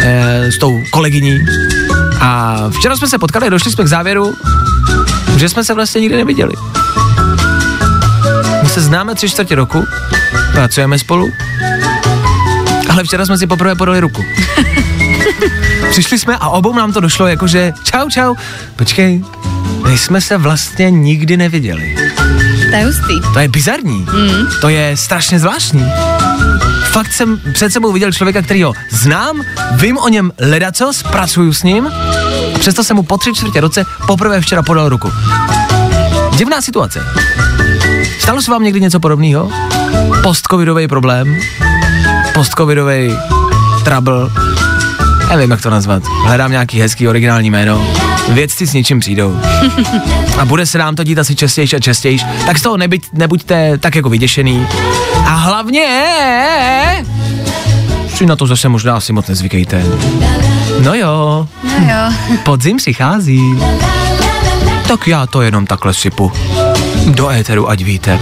e, 0.00 0.52
s 0.52 0.58
tou 0.58 0.80
kolegyní. 0.90 1.38
A 2.20 2.56
včera 2.70 2.96
jsme 2.96 3.08
se 3.08 3.18
potkali 3.18 3.50
došli 3.50 3.72
jsme 3.72 3.84
k 3.84 3.88
závěru, 3.88 4.34
že 5.36 5.48
jsme 5.48 5.64
se 5.64 5.74
vlastně 5.74 6.00
nikdy 6.00 6.16
neviděli. 6.16 6.52
Se 8.80 8.84
známe 8.84 9.14
tři 9.14 9.28
čtvrtě 9.28 9.54
roku, 9.54 9.84
pracujeme 10.52 10.98
spolu, 10.98 11.32
ale 12.90 13.04
včera 13.04 13.26
jsme 13.26 13.38
si 13.38 13.46
poprvé 13.46 13.74
podali 13.74 14.00
ruku. 14.00 14.24
Přišli 15.90 16.18
jsme 16.18 16.36
a 16.36 16.48
obou 16.48 16.74
nám 16.74 16.92
to 16.92 17.00
došlo 17.00 17.26
jakože 17.26 17.72
čau, 17.84 18.08
čau, 18.08 18.34
počkej, 18.76 19.24
my 19.88 19.98
jsme 19.98 20.20
se 20.20 20.38
vlastně 20.38 20.90
nikdy 20.90 21.36
neviděli. 21.36 21.96
To 22.70 22.76
je 22.76 22.84
hustý. 22.84 23.20
To 23.32 23.38
je 23.38 23.48
bizarní. 23.48 24.06
Mm. 24.12 24.46
To 24.60 24.68
je 24.68 24.96
strašně 24.96 25.38
zvláštní. 25.38 25.92
Fakt 26.90 27.12
jsem 27.12 27.40
před 27.52 27.72
sebou 27.72 27.92
viděl 27.92 28.12
člověka, 28.12 28.42
který 28.42 28.62
ho 28.62 28.72
znám, 28.90 29.42
vím 29.72 29.98
o 29.98 30.08
něm 30.08 30.32
ledacos, 30.38 31.02
pracuju 31.02 31.52
s 31.52 31.62
ním, 31.62 31.86
a 32.54 32.58
přesto 32.58 32.84
jsem 32.84 32.96
mu 32.96 33.02
po 33.02 33.18
tři 33.18 33.34
čtvrtě 33.34 33.60
roce 33.60 33.84
poprvé 34.06 34.40
včera 34.40 34.62
podal 34.62 34.88
ruku. 34.88 35.12
Divná 36.36 36.62
situace. 36.62 37.00
Stalo 38.30 38.42
se 38.42 38.50
vám 38.50 38.62
někdy 38.62 38.80
něco 38.80 39.00
podobného? 39.00 39.50
Postcovidový 40.22 40.88
problém? 40.88 41.36
Postcovidový 42.34 43.10
trouble? 43.84 44.30
Nevím, 45.28 45.50
jak 45.50 45.62
to 45.62 45.70
nazvat. 45.70 46.02
Hledám 46.24 46.50
nějaký 46.50 46.80
hezký 46.80 47.08
originální 47.08 47.50
jméno. 47.50 47.86
Vědci 48.28 48.66
s 48.66 48.72
něčím 48.72 49.00
přijdou. 49.00 49.40
A 50.38 50.44
bude 50.44 50.66
se 50.66 50.78
nám 50.78 50.96
to 50.96 51.04
dít 51.04 51.18
asi 51.18 51.34
častěji 51.36 51.68
a 51.76 51.80
častěji. 51.80 52.18
Tak 52.46 52.58
z 52.58 52.62
toho 52.62 52.76
nebyť, 52.76 53.02
nebuďte 53.12 53.78
tak 53.78 53.94
jako 53.96 54.08
vyděšený. 54.10 54.66
A 55.26 55.30
hlavně 55.34 55.86
si 58.14 58.26
na 58.26 58.36
to 58.36 58.46
zase 58.46 58.68
možná 58.68 58.96
asi 58.96 59.12
moc 59.12 59.28
nezvykejte. 59.28 59.84
No 60.80 60.94
jo, 60.94 61.48
No 61.64 61.86
jo. 61.88 62.36
podzim 62.44 62.76
přichází. 62.76 63.40
Tak 64.88 65.08
já 65.08 65.26
to 65.26 65.42
jenom 65.42 65.66
takhle 65.66 65.94
sypu. 65.94 66.32
Do 67.10 67.28
éteru, 67.30 67.70
ať 67.70 67.82
víte. 67.82 68.18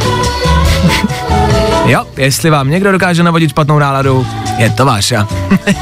jo, 1.87 2.05
jestli 2.17 2.51
vám 2.51 2.71
někdo 2.71 2.93
dokáže 2.93 3.23
navodit 3.23 3.51
špatnou 3.51 3.79
náladu, 3.79 4.27
je 4.59 4.71
to 4.71 4.85
váša. 4.85 5.27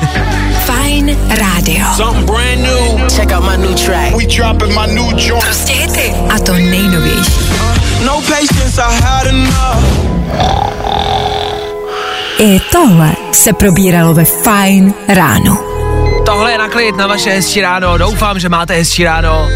Fajn 0.67 1.19
rádio. 1.29 1.87
Something 1.97 2.27
brand 2.27 2.61
new. 2.63 3.09
Check 3.09 3.33
out 3.33 3.45
my 3.45 3.57
new 3.57 3.75
track. 3.75 4.17
We 4.17 4.27
dropping 4.27 4.75
my 4.75 4.95
new 4.95 5.19
joint. 5.19 5.45
Prostě 5.45 5.73
hity. 5.73 6.15
A 6.35 6.39
to 6.39 6.53
nejnovější. 6.53 7.33
No 8.05 8.21
patience, 8.21 8.83
I 8.83 9.03
had 9.03 9.27
enough. 9.27 10.07
I 12.39 12.61
tohle 12.73 13.13
se 13.33 13.53
probíralo 13.53 14.15
ve 14.15 14.25
Fajn 14.25 14.95
ráno. 15.09 15.59
Tohle 16.27 16.53
je 16.53 16.59
naklid 16.59 16.97
na 16.97 17.07
vaše 17.07 17.31
hezčí 17.31 17.61
ráno, 17.61 17.99
doufám, 17.99 18.39
že 18.39 18.49
máte 18.49 18.75
hezčí 18.75 19.05
ráno. 19.05 19.49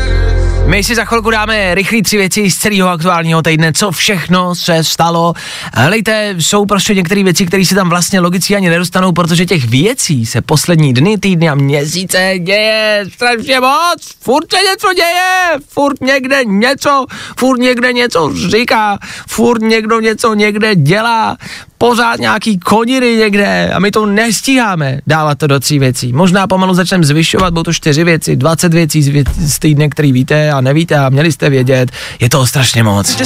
My 0.70 0.84
si 0.84 0.94
za 0.94 1.04
chvilku 1.04 1.30
dáme 1.30 1.74
rychlý 1.74 2.02
tři 2.02 2.16
věci 2.16 2.50
z 2.50 2.56
celého 2.56 2.88
aktuálního 2.88 3.42
týdne, 3.42 3.72
co 3.72 3.90
všechno 3.90 4.54
se 4.54 4.84
stalo. 4.84 5.34
Hlejte, 5.74 6.34
jsou 6.38 6.66
prostě 6.66 6.94
některé 6.94 7.22
věci, 7.22 7.46
které 7.46 7.64
se 7.64 7.74
tam 7.74 7.88
vlastně 7.88 8.20
logicky 8.20 8.56
ani 8.56 8.68
nedostanou, 8.70 9.12
protože 9.12 9.46
těch 9.46 9.64
věcí 9.64 10.26
se 10.26 10.42
poslední 10.42 10.94
dny, 10.94 11.18
týdny 11.18 11.48
a 11.48 11.54
měsíce 11.54 12.34
děje 12.38 13.04
strašně 13.14 13.60
moc. 13.60 14.14
Furt 14.20 14.52
se 14.52 14.62
něco 14.62 14.92
děje, 14.94 15.50
furt 15.68 16.00
někde 16.00 16.44
něco, 16.44 17.06
furt 17.36 17.58
někde 17.58 17.92
něco 17.92 18.32
říká, 18.50 18.98
furt 19.28 19.62
někdo 19.62 20.00
něco 20.00 20.34
někde 20.34 20.74
dělá, 20.74 21.36
pořád 21.80 22.20
nějaký 22.20 22.58
koniny 22.58 23.16
někde 23.16 23.70
a 23.74 23.78
my 23.78 23.90
to 23.90 24.06
nestíháme 24.06 24.98
dávat 25.06 25.38
to 25.38 25.46
do 25.46 25.60
tří 25.60 25.78
věcí. 25.78 26.12
Možná 26.12 26.46
pomalu 26.46 26.74
začneme 26.74 27.04
zvyšovat, 27.04 27.52
budou 27.52 27.62
to 27.62 27.72
čtyři 27.72 28.04
věci, 28.04 28.36
20 28.36 28.74
věcí 28.74 29.02
z, 29.02 29.08
věc, 29.08 29.28
z 29.38 29.58
týdne, 29.58 29.88
který 29.88 30.12
víte 30.12 30.50
a 30.50 30.60
nevíte 30.60 30.98
a 30.98 31.08
měli 31.08 31.32
jste 31.32 31.50
vědět. 31.50 31.90
Je 32.20 32.28
toho 32.28 32.46
strašně 32.46 32.82
moc. 32.82 33.16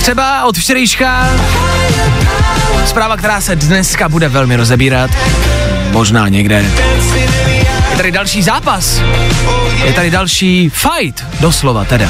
Třeba 0.00 0.44
od 0.44 0.56
včerejška 0.56 1.28
zpráva, 2.86 3.16
která 3.16 3.40
se 3.40 3.56
dneska 3.56 4.08
bude 4.08 4.28
velmi 4.28 4.56
rozebírat. 4.56 5.10
Možná 5.90 6.28
někde. 6.28 6.64
Je 7.90 7.96
tady 7.96 8.12
další 8.12 8.42
zápas. 8.42 9.00
Je 9.84 9.92
tady 9.92 10.10
další 10.10 10.70
fight, 10.70 11.24
doslova 11.40 11.84
teda. 11.84 12.08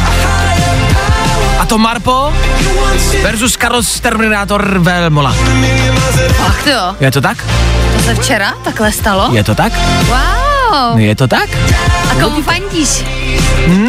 A 1.66 1.68
to 1.68 1.78
Marpo 1.78 2.32
versus 3.22 3.56
Carlos 3.56 4.00
Terminator 4.00 4.78
Velmola. 4.78 5.34
Ach 6.46 6.66
jo, 6.66 6.96
Je 7.00 7.10
to 7.10 7.20
tak? 7.20 7.38
to 7.96 8.02
se 8.02 8.14
včera 8.14 8.52
takhle 8.64 8.92
stalo? 8.92 9.28
Je 9.34 9.44
to 9.44 9.54
tak? 9.54 9.72
Wow. 10.06 10.98
Je 10.98 11.16
to 11.16 11.26
tak? 11.26 11.48
A 12.10 12.14
komu 12.22 12.42
fandíš? 12.42 13.04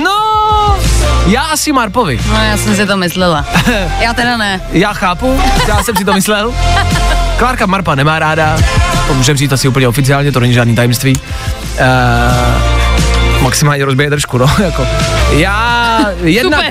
No, 0.03 0.75
já 1.27 1.41
asi 1.41 1.71
Marpovi. 1.71 2.19
No 2.29 2.43
já 2.43 2.57
jsem 2.57 2.75
si 2.75 2.85
to 2.85 2.97
myslela. 2.97 3.45
Já 4.01 4.13
teda 4.13 4.37
ne. 4.37 4.61
Já 4.71 4.93
chápu, 4.93 5.41
já 5.67 5.83
jsem 5.83 5.95
si 5.95 6.05
to 6.05 6.13
myslel. 6.13 6.53
Klárka 7.37 7.65
Marpa 7.65 7.95
nemá 7.95 8.19
ráda, 8.19 8.57
to 9.07 9.13
můžeme 9.13 9.37
říct 9.37 9.51
asi 9.51 9.67
úplně 9.67 9.87
oficiálně, 9.87 10.31
to 10.31 10.39
není 10.39 10.53
žádný 10.53 10.75
tajemství. 10.75 11.13
Uh, 11.15 13.43
maximálně 13.43 13.85
rozbije 13.85 14.09
držku, 14.09 14.37
no, 14.37 14.45
jako. 14.63 14.87
Já 15.31 15.76
jednak, 16.23 16.65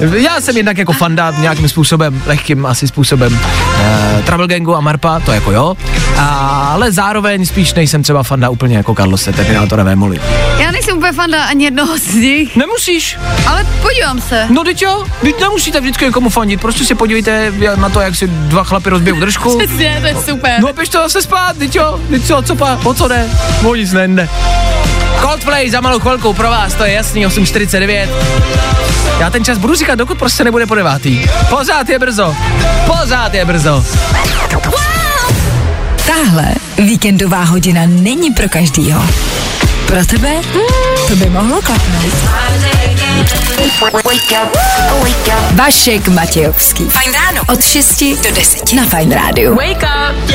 já 0.16 0.40
jsem 0.40 0.56
jednak 0.56 0.78
jako 0.78 0.92
fanda 0.92 1.34
nějakým 1.40 1.68
způsobem, 1.68 2.22
lehkým 2.26 2.66
asi 2.66 2.88
způsobem 2.88 3.32
uh, 3.34 4.22
Travel 4.24 4.46
Gangu 4.46 4.76
a 4.76 4.80
Marpa, 4.80 5.20
to 5.20 5.32
jako 5.32 5.52
jo, 5.52 5.76
ale 6.16 6.92
zároveň 6.92 7.46
spíš 7.46 7.74
nejsem 7.74 8.02
třeba 8.02 8.22
fanda 8.22 8.50
úplně 8.50 8.76
jako 8.76 8.94
Carlose 8.94 9.32
Terminátora 9.32 9.82
Vémoli. 9.82 10.20
Já 10.58 10.70
nejsem 10.70 10.96
úplně 10.96 11.12
fanda 11.12 11.44
ani 11.44 11.64
jednoho 11.64 11.98
z 11.98 12.14
nich, 12.14 12.56
Nemusíš, 12.56 13.18
ale 13.46 13.66
podívám 13.82 14.20
se. 14.20 14.46
no 14.50 14.64
teď 14.64 14.82
jo, 14.82 15.04
teď 15.20 15.40
nemusíte 15.40 15.80
vždycky 15.80 16.04
někomu 16.04 16.28
fandit, 16.28 16.60
prostě 16.60 16.84
si 16.84 16.94
podívejte 16.94 17.52
na 17.76 17.88
to, 17.88 18.00
jak 18.00 18.16
si 18.16 18.26
dva 18.26 18.64
chlapi 18.64 18.90
rozbijou 18.90 19.20
držku. 19.20 19.58
Přesně, 19.58 19.98
to 20.00 20.06
je 20.06 20.14
super. 20.24 20.60
No 20.60 20.72
běž 20.72 20.88
to 20.88 20.98
zase 20.98 21.22
spát, 21.22 21.56
teď 21.56 21.76
jo, 21.76 22.00
teď 22.10 22.26
co, 22.26 22.42
co 22.42 22.56
pa, 22.56 22.78
o 22.84 22.94
co 22.94 23.08
jde? 23.08 23.26
O 23.64 23.74
nic 23.74 23.92
nejde. 23.92 24.28
Coldplay 25.20 25.70
za 25.70 25.80
malou 25.80 25.98
chvilku 25.98 26.32
pro 26.32 26.48
vás, 26.50 26.74
to 26.74 26.84
je 26.84 26.92
jasný, 26.92 27.26
8.49. 27.26 28.03
Já 29.18 29.30
ten 29.30 29.44
čas 29.44 29.58
budu 29.58 29.74
říkat, 29.74 29.94
dokud 29.94 30.18
prostě 30.18 30.44
nebude 30.44 30.66
po 30.66 30.74
devátý. 30.74 31.26
Pořád 31.48 31.88
je 31.88 31.98
brzo, 31.98 32.36
pořád 32.86 33.34
je 33.34 33.44
brzo. 33.44 33.84
Tahle 36.06 36.54
víkendová 36.78 37.42
hodina 37.44 37.82
není 37.86 38.30
pro 38.30 38.48
každýho. 38.48 39.02
Pro 39.86 40.06
tebe? 40.06 40.30
To 41.08 41.16
by 41.16 41.30
mohlo 41.30 41.62
klapnout. 41.62 42.14
Vašek 45.52 46.08
Matějovský. 46.08 46.84
Fajn 46.84 47.12
ráno. 47.12 47.42
Od 47.48 47.64
6 47.64 48.04
do 48.24 48.30
10 48.34 48.72
na 48.72 48.84
Fajn 48.84 49.12
rádiu. 49.12 49.54
Wake 49.54 49.82
up. 49.82 50.30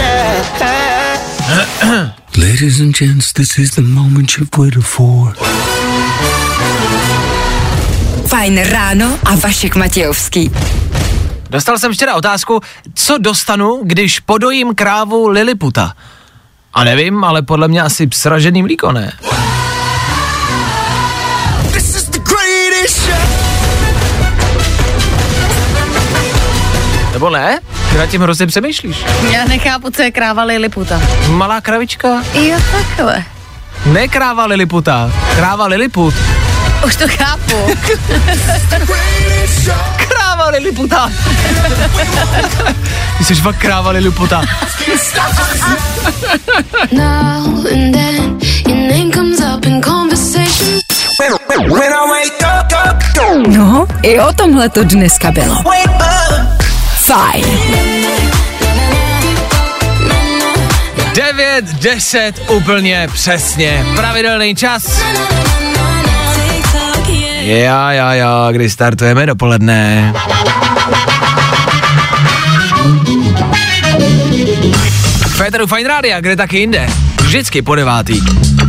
Ladies 2.38 2.80
and 2.80 2.97
gents, 2.97 3.34
this 3.34 3.57
is 3.57 3.72
the 3.72 3.82
moment 3.82 4.38
you've 4.38 4.57
waited 4.57 4.84
for. 4.84 5.36
Fajn 8.30 8.61
ráno 8.69 9.17
a 9.25 9.36
Vašek 9.36 9.75
Matějovský. 9.75 10.51
Dostal 11.49 11.80
jsem 11.80 11.93
včera 11.93 12.15
otázku, 12.15 12.61
co 12.95 13.17
dostanu, 13.17 13.82
když 13.84 14.19
podojím 14.19 14.75
krávu 14.75 15.27
Liliputa. 15.27 15.93
A 16.73 16.84
nevím, 16.84 17.23
ale 17.23 17.41
podle 17.41 17.67
mě 17.67 17.82
asi 17.82 18.09
sražený 18.13 18.61
mlíko, 18.61 18.91
ne? 18.91 19.11
Nebo 27.13 27.30
ne? 27.30 27.59
Ty 27.91 27.97
nad 27.97 28.05
tím 28.05 28.21
hrozně 28.21 28.47
přemýšlíš. 28.47 29.05
Já 29.32 29.45
nechápu, 29.45 29.91
co 29.91 30.01
je 30.01 30.11
kráva 30.11 30.43
Liliputa. 30.43 31.01
Malá 31.27 31.61
kravička? 31.61 32.07
Jo, 32.34 32.57
takhle. 32.71 33.23
Ne 33.86 34.07
kráva 34.07 34.45
Liliputa, 34.45 35.11
kráva 35.36 35.65
Liliput. 35.65 36.13
Už 36.86 36.95
to 36.95 37.05
chápu. 37.07 37.55
Kráva 39.97 40.49
Liliputa. 40.49 41.11
Ty 43.17 43.25
jsi 43.25 43.36
fakt 43.36 43.57
kráva 43.59 43.91
Liliputa. 43.91 44.41
Now 46.91 47.65
and 47.73 47.93
then, 47.93 48.39
your 48.67 48.77
name 48.77 49.11
comes 49.13 49.39
up 49.39 49.65
in 49.65 49.82
conversation. 49.82 50.80
No, 53.47 53.88
i 54.01 54.19
o 54.19 54.34
tomhle 54.34 54.69
to 54.69 54.84
dneska 54.84 55.32
bylo. 55.32 55.63
Fajn. 56.95 57.45
9, 61.15 61.65
10, 61.65 62.34
úplně 62.49 63.07
přesně. 63.13 63.86
Pravidelný 63.95 64.55
čas. 64.55 64.84
Já, 67.40 67.92
já, 67.92 68.14
já, 68.14 68.52
kdy 68.52 68.70
startujeme 68.70 69.26
dopoledne. 69.26 70.14
Féteru 75.28 75.68
Fine 75.68 75.90
Rádia, 75.90 76.22
kde 76.22 76.36
taky 76.36 76.58
jinde. 76.58 76.88
Vždycky 77.22 77.62
po 77.62 77.76
devátý. 77.76 78.22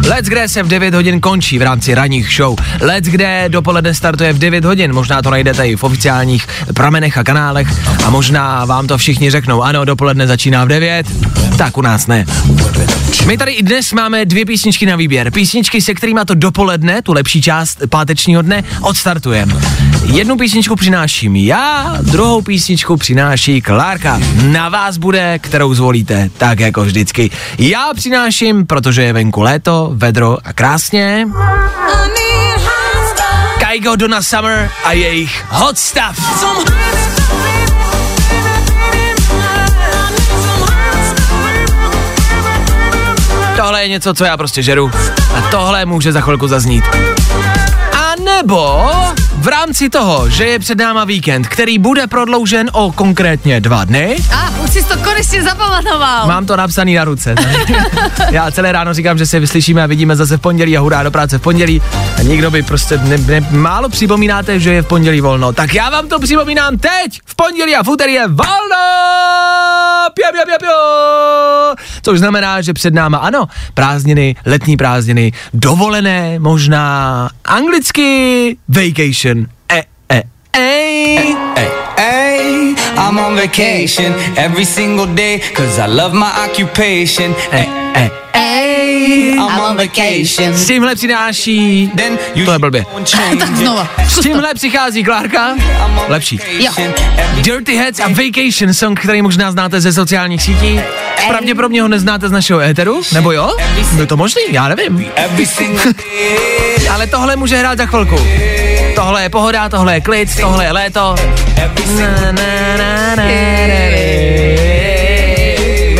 Let's 0.08 0.28
kde 0.28 0.48
se 0.48 0.62
v 0.62 0.68
9 0.68 0.94
hodin 0.94 1.20
končí 1.20 1.58
v 1.58 1.62
rámci 1.62 1.94
ranních 1.94 2.32
show. 2.36 2.56
Let's 2.80 3.08
kde 3.08 3.44
dopoledne 3.48 3.94
startuje 3.94 4.32
v 4.32 4.38
9 4.38 4.64
hodin. 4.64 4.92
Možná 4.92 5.22
to 5.22 5.30
najdete 5.30 5.68
i 5.68 5.76
v 5.76 5.84
oficiálních 5.84 6.48
pramenech 6.74 7.18
a 7.18 7.24
kanálech. 7.24 7.68
A 8.04 8.10
možná 8.10 8.64
vám 8.64 8.86
to 8.86 8.98
všichni 8.98 9.30
řeknou. 9.30 9.62
Ano, 9.62 9.84
dopoledne 9.84 10.26
začíná 10.26 10.64
v 10.64 10.68
9. 10.68 11.06
Tak 11.60 11.78
u 11.78 11.82
nás 11.82 12.06
ne. 12.06 12.26
My 13.26 13.38
tady 13.38 13.52
i 13.52 13.62
dnes 13.62 13.92
máme 13.92 14.24
dvě 14.24 14.44
písničky 14.44 14.86
na 14.86 14.96
výběr. 14.96 15.30
Písničky, 15.30 15.80
se 15.80 15.94
kterými 15.94 16.20
to 16.26 16.34
dopoledne, 16.34 17.02
tu 17.02 17.12
lepší 17.12 17.42
část 17.42 17.78
pátečního 17.90 18.42
dne, 18.42 18.64
odstartujeme. 18.80 19.54
Jednu 20.04 20.36
písničku 20.36 20.76
přináším 20.76 21.36
já, 21.36 21.96
druhou 22.00 22.42
písničku 22.42 22.96
přináší 22.96 23.60
Klárka. 23.60 24.20
Na 24.42 24.68
vás 24.68 24.96
bude, 24.96 25.38
kterou 25.38 25.74
zvolíte, 25.74 26.30
tak 26.38 26.60
jako 26.60 26.84
vždycky. 26.84 27.30
Já 27.58 27.90
přináším, 27.94 28.66
protože 28.66 29.02
je 29.02 29.12
venku 29.12 29.40
léto, 29.40 29.90
vedro 29.94 30.38
a 30.44 30.52
krásně. 30.52 31.28
Kaigo 33.58 33.96
Donna 33.96 34.22
Summer 34.22 34.70
a 34.84 34.92
jejich 34.92 35.44
Hot 35.48 35.78
Stuff. 35.78 36.40
Tohle 43.60 43.82
je 43.82 43.88
něco, 43.88 44.14
co 44.14 44.24
já 44.24 44.36
prostě 44.36 44.62
žeru. 44.62 44.90
A 45.34 45.50
tohle 45.50 45.86
může 45.86 46.12
za 46.12 46.20
chvilku 46.20 46.48
zaznít. 46.48 46.84
A 47.92 48.12
nebo 48.24 48.84
v 49.40 49.46
rámci 49.48 49.88
toho, 49.90 50.30
že 50.30 50.44
je 50.44 50.58
před 50.58 50.78
náma 50.78 51.04
víkend, 51.04 51.48
který 51.48 51.78
bude 51.78 52.06
prodloužen 52.06 52.70
o 52.72 52.92
konkrétně 52.92 53.60
dva 53.60 53.84
dny, 53.84 54.16
A, 54.34 54.50
už 54.64 54.70
jsi 54.70 54.84
to 54.84 54.96
konečně 54.98 55.42
zapamatoval. 55.42 56.26
mám 56.26 56.46
to 56.46 56.56
napsaný 56.56 56.94
na 56.94 57.04
ruce. 57.04 57.34
já 58.30 58.50
celé 58.50 58.72
ráno 58.72 58.94
říkám, 58.94 59.18
že 59.18 59.26
se 59.26 59.40
vyslyšíme 59.40 59.82
a 59.82 59.86
vidíme 59.86 60.16
zase 60.16 60.36
v 60.36 60.40
pondělí 60.40 60.76
a 60.76 60.80
hurá 60.80 61.02
do 61.02 61.10
práce 61.10 61.38
v 61.38 61.42
pondělí. 61.42 61.82
A 62.18 62.22
nikdo 62.22 62.50
by 62.50 62.62
prostě 62.62 62.98
ne, 62.98 63.18
ne, 63.18 63.46
málo 63.50 63.88
připomínáte, 63.88 64.60
že 64.60 64.72
je 64.72 64.82
v 64.82 64.86
pondělí 64.86 65.20
volno. 65.20 65.52
Tak 65.52 65.74
já 65.74 65.90
vám 65.90 66.08
to 66.08 66.18
připomínám 66.18 66.78
teď. 66.78 67.20
V 67.24 67.34
pondělí 67.34 67.76
a 67.76 67.82
v 67.82 67.88
úterý 67.88 68.12
je 68.12 68.28
volno. 68.28 68.76
Pio, 70.14 70.32
pio, 70.32 70.44
pio, 70.46 70.56
pio. 70.60 70.76
Což 72.02 72.18
znamená, 72.18 72.60
že 72.60 72.72
před 72.72 72.94
náma 72.94 73.18
ano, 73.18 73.46
prázdniny, 73.74 74.36
letní 74.46 74.76
prázdniny, 74.76 75.32
dovolené, 75.54 76.38
možná 76.38 77.30
anglicky 77.44 78.56
vacation. 78.68 79.29
E, 80.10 80.16
e, 80.16 80.22
ej. 80.58 81.36
Hey, 81.56 81.68
hey, 81.96 82.74
I'm 82.96 83.18
on 83.18 83.36
vacation 83.36 84.14
every 84.36 84.64
single 84.66 85.06
day 85.06 85.40
cause 85.54 85.78
I 85.82 85.86
love 85.86 86.12
my 86.14 86.30
occupation. 86.44 87.34
Hey, 87.50 87.68
E, 87.94 88.10
hey, 88.34 89.32
I'm 89.32 89.60
on 89.60 89.76
vacation. 89.76 90.54
S 90.54 90.66
tímhle 90.66 90.94
přináší... 90.94 91.90
Then 91.96 92.18
you 92.34 92.44
To 92.46 92.52
je 92.52 92.58
blbě. 92.58 92.84
Tak 93.38 93.56
znova. 93.56 93.88
S 94.08 94.20
tímhle 94.20 94.54
přichází 94.54 95.04
Klárka. 95.04 95.54
Lepší. 96.08 96.40
Jo. 96.58 96.72
Dirty 97.42 97.76
Heads 97.76 98.00
a 98.00 98.08
Vacation 98.08 98.74
song, 98.74 99.00
který 99.00 99.22
možná 99.22 99.52
znáte 99.52 99.80
ze 99.80 99.92
sociálních 99.92 100.42
sítí. 100.42 100.80
Pravděpodobně 101.28 101.82
ho 101.82 101.88
neznáte 101.88 102.28
z 102.28 102.32
našeho 102.32 102.60
éteru, 102.60 103.02
nebo 103.12 103.32
jo? 103.32 103.52
Je 103.98 104.06
to 104.06 104.16
možný, 104.16 104.42
já 104.50 104.68
nevím. 104.68 105.06
Ale 106.90 107.06
tohle 107.06 107.36
může 107.36 107.56
hrát 107.56 107.78
za 107.78 107.86
chvilku. 107.86 108.16
Tohle 109.00 109.22
je 109.22 109.28
pohoda, 109.28 109.68
tohle 109.68 109.94
je 109.94 110.00
klid, 110.00 110.28
tohle 110.40 110.64
je 110.64 110.72
léto. 110.72 111.14
Na, 112.00 112.32
na, 112.32 112.76
na, 112.78 113.16
na. 113.16 113.22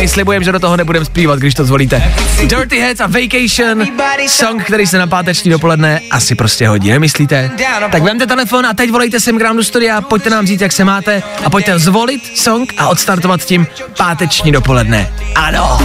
My 0.01 0.07
slibujeme, 0.07 0.45
že 0.45 0.51
do 0.51 0.59
toho 0.59 0.77
nebudeme 0.77 1.05
zpívat, 1.05 1.39
když 1.39 1.53
to 1.53 1.65
zvolíte. 1.65 2.13
Dirty 2.43 2.79
Heads 2.79 3.01
a 3.01 3.07
Vacation, 3.07 3.87
song, 4.27 4.63
který 4.63 4.87
se 4.87 4.97
na 4.97 5.07
páteční 5.07 5.51
dopoledne 5.51 6.01
asi 6.11 6.35
prostě 6.35 6.67
hodí, 6.67 6.89
nemyslíte? 6.89 7.51
Tak 7.91 8.03
vemte 8.03 8.27
telefon 8.27 8.65
a 8.65 8.73
teď 8.73 8.91
volejte 8.91 9.19
sem 9.19 9.37
k 9.37 9.41
nám 9.41 9.57
do 9.57 9.63
studia, 9.63 10.01
pojďte 10.01 10.29
nám 10.29 10.47
říct, 10.47 10.61
jak 10.61 10.71
se 10.71 10.85
máte 10.85 11.23
a 11.45 11.49
pojďte 11.49 11.79
zvolit 11.79 12.37
song 12.37 12.73
a 12.77 12.87
odstartovat 12.87 13.41
tím 13.45 13.67
páteční 13.97 14.51
dopoledne. 14.51 15.09
Ano. 15.35 15.79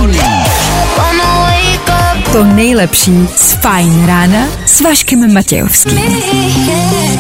To 2.37 2.45
nejlepší 2.45 3.29
z 3.37 3.53
Fajn 3.53 4.07
rána 4.07 4.47
s 4.67 4.81
Vaškem 4.81 5.35
Matějovským. 5.35 5.99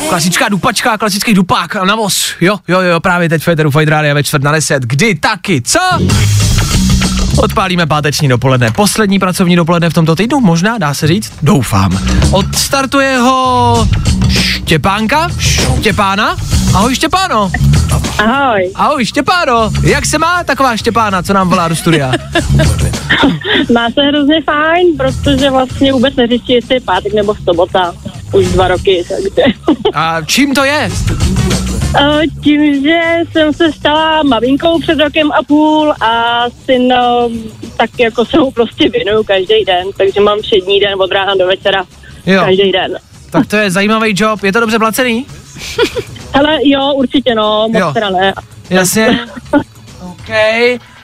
Klasická 0.08 0.48
dupačka, 0.48 0.98
klasický 0.98 1.34
dupák 1.34 1.76
a 1.76 1.84
navoz. 1.84 2.34
Jo, 2.40 2.58
jo, 2.68 2.80
jo, 2.80 3.00
právě 3.00 3.28
teď 3.28 3.42
Federu 3.42 3.70
Fight 3.70 3.88
Radio 3.88 4.14
ve 4.14 4.24
čtvrt 4.24 4.42
na 4.42 4.52
deset. 4.52 4.82
Kdy 4.82 5.14
taky, 5.14 5.62
co? 5.62 5.80
Odpálíme 7.38 7.86
páteční 7.86 8.28
dopoledne. 8.28 8.70
Poslední 8.70 9.18
pracovní 9.18 9.56
dopoledne 9.56 9.90
v 9.90 9.94
tomto 9.94 10.16
týdnu, 10.16 10.40
možná, 10.40 10.78
dá 10.78 10.94
se 10.94 11.06
říct? 11.06 11.32
Doufám. 11.42 11.98
Odstartuje 12.30 13.18
ho 13.18 13.88
Štěpánka? 14.28 15.28
Štěpána? 15.38 16.36
Ahoj 16.74 16.94
Štěpáno. 16.94 17.50
Ahoj. 18.18 18.70
Ahoj 18.74 19.04
Štěpáno. 19.06 19.70
Jak 19.82 20.06
se 20.06 20.18
má 20.18 20.44
taková 20.44 20.76
Štěpána, 20.76 21.22
co 21.22 21.32
nám 21.32 21.48
volá 21.48 21.68
do 21.68 21.76
studia? 21.76 22.12
Má 23.74 23.90
se 23.94 24.02
hrozně 24.02 24.42
fajn, 24.42 24.86
protože 24.96 25.50
vlastně 25.50 25.92
vůbec 25.92 26.16
neřeší, 26.16 26.52
jestli 26.52 26.74
je 26.74 26.80
pátek 26.80 27.14
nebo 27.14 27.34
sobota. 27.44 27.92
Už 28.32 28.46
dva 28.46 28.68
roky, 28.68 29.04
takže. 29.08 29.42
A 29.94 30.22
čím 30.22 30.54
to 30.54 30.64
je? 30.64 30.90
Eh, 32.00 32.22
Tím, 32.44 32.82
že 32.82 33.00
jsem 33.32 33.52
se 33.52 33.72
stala 33.72 34.22
maminkou 34.22 34.80
před 34.80 34.98
rokem 35.00 35.32
a 35.32 35.42
půl 35.42 35.94
a 36.00 36.44
syn 36.64 36.92
eh, 36.92 36.98
tak 37.76 37.90
jako 37.98 38.24
se 38.24 38.38
mu 38.38 38.50
prostě 38.50 38.88
věnuju 38.88 39.24
každý 39.24 39.64
den, 39.64 39.86
takže 39.96 40.20
mám 40.20 40.40
všední 40.42 40.80
den 40.80 40.94
od 41.02 41.12
rána 41.12 41.34
do 41.38 41.46
večera 41.46 41.84
Jo. 42.26 42.40
každý 42.44 42.72
den. 42.72 42.98
Tak 43.30 43.46
to 43.46 43.56
je 43.56 43.70
zajímavý 43.70 44.14
job. 44.16 44.42
Je 44.44 44.52
to 44.52 44.60
dobře 44.60 44.78
placený? 44.78 45.26
Ale 46.34 46.58
jo, 46.62 46.92
určitě 46.94 47.34
no, 47.34 47.68
moc 47.68 47.80
Jo. 47.80 47.90
teda 47.94 48.10
ne. 48.10 48.34
Jasně. 48.70 49.18
OK, 50.10 50.28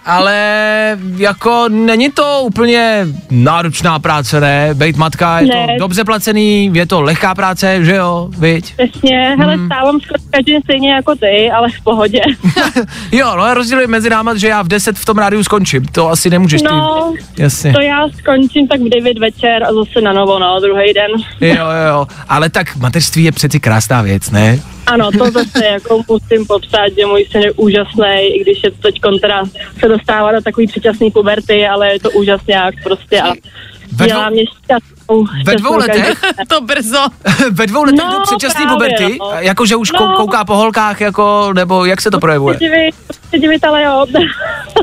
ale 0.05 0.99
jako 1.17 1.65
není 1.69 2.11
to 2.11 2.41
úplně 2.43 3.07
náročná 3.31 3.99
práce, 3.99 4.41
ne? 4.41 4.71
Bejt 4.75 4.97
matka, 4.97 5.41
je 5.41 5.47
Ne. 5.47 5.67
to 5.67 5.73
dobře 5.85 6.05
placený, 6.05 6.71
je 6.75 6.87
to 6.87 7.03
lehká 7.03 7.35
práce, 7.35 7.85
že 7.85 7.95
jo, 7.97 8.29
viď? 8.39 8.75
Přesně, 8.75 9.37
hele, 9.39 9.59
stávám 9.67 10.01
skoro 10.01 10.19
každý 10.31 10.53
den 10.53 10.63
stejně 10.63 10.93
jako 10.93 11.15
ty, 11.15 11.51
ale 11.51 11.69
v 11.71 11.81
pohodě. 11.85 12.21
Jo, 13.13 13.33
no 13.37 13.55
rozdíl 13.55 13.81
je 13.81 13.87
mezi 13.87 14.11
náma, 14.11 14.35
že 14.35 14.49
já 14.49 14.63
v 14.63 14.69
10 14.69 14.99
v 14.99 15.05
tom 15.05 15.19
rádiu 15.19 15.45
skončím, 15.45 15.85
to 15.87 16.09
asi 16.11 16.31
nemůžeš 16.31 16.63
No, 16.63 17.13
ty. 17.37 17.43
Jasně. 17.43 17.73
to 17.73 17.81
já 17.81 18.09
skončím 18.19 18.69
tak 18.69 18.81
v 18.81 18.89
9 18.89 19.19
večer 19.19 19.65
a 19.65 19.73
zase 19.73 20.01
na 20.01 20.13
novo, 20.13 20.39
no, 20.39 20.61
druhý 20.61 20.93
den. 20.93 21.11
Jo, 21.41 21.55
jo, 21.55 21.89
jo, 21.89 22.07
ale 22.29 22.51
tak 22.51 22.77
mateřství 22.77 23.25
je 23.25 23.33
přeci 23.33 23.61
krásná 23.61 24.03
věc, 24.03 24.31
ne? 24.31 24.59
Ano, 24.87 25.11
to 25.19 25.31
zase 25.31 25.65
jako 25.65 26.01
musím 26.09 26.47
popsat, 26.47 26.89
že 26.99 27.07
můj 27.07 27.27
syn 27.31 27.41
je 27.43 27.53
úžasný, 27.53 28.19
i 28.35 28.41
když 28.43 28.63
je 28.65 28.71
to 28.71 28.77
teď 28.83 29.01
teda 29.21 29.43
dostává 29.97 30.33
do 30.33 30.41
takový 30.41 30.67
předčasný 30.67 31.11
puberty, 31.11 31.69
ale 31.69 31.93
je 31.93 32.01
to 32.01 32.11
úžasňák 32.11 32.75
prostě 32.85 33.21
a 33.23 33.33
Ve 33.93 34.07
dělá 34.07 34.21
dvou- 34.29 34.33
mě 34.33 34.43
šťastnou. 34.47 35.25
Ve 35.47 35.55
dvou 35.55 35.77
letech? 35.77 36.21
každý- 36.21 36.47
to 36.49 36.61
brzo. 36.61 37.07
Ve 37.51 37.67
dvou 37.67 37.83
letech 37.85 37.99
No, 38.05 38.13
do 38.13 38.21
předčasný 38.23 38.65
právě, 38.65 38.75
puberty? 38.91 39.17
no. 39.21 39.31
Jako, 39.39 39.67
že 39.67 39.77
už 39.77 39.93
No. 39.93 39.99
kou- 39.99 40.17
kouká 40.17 40.45
po 40.45 40.57
holkách, 40.57 41.01
jako, 41.01 41.53
nebo 41.55 41.85
jak 41.85 42.01
se 42.01 42.11
to 42.11 42.19
projevuje? 42.21 42.59
Se 43.33 43.39
divit, 43.39 43.65
ale 43.65 43.83
jo. 43.83 44.07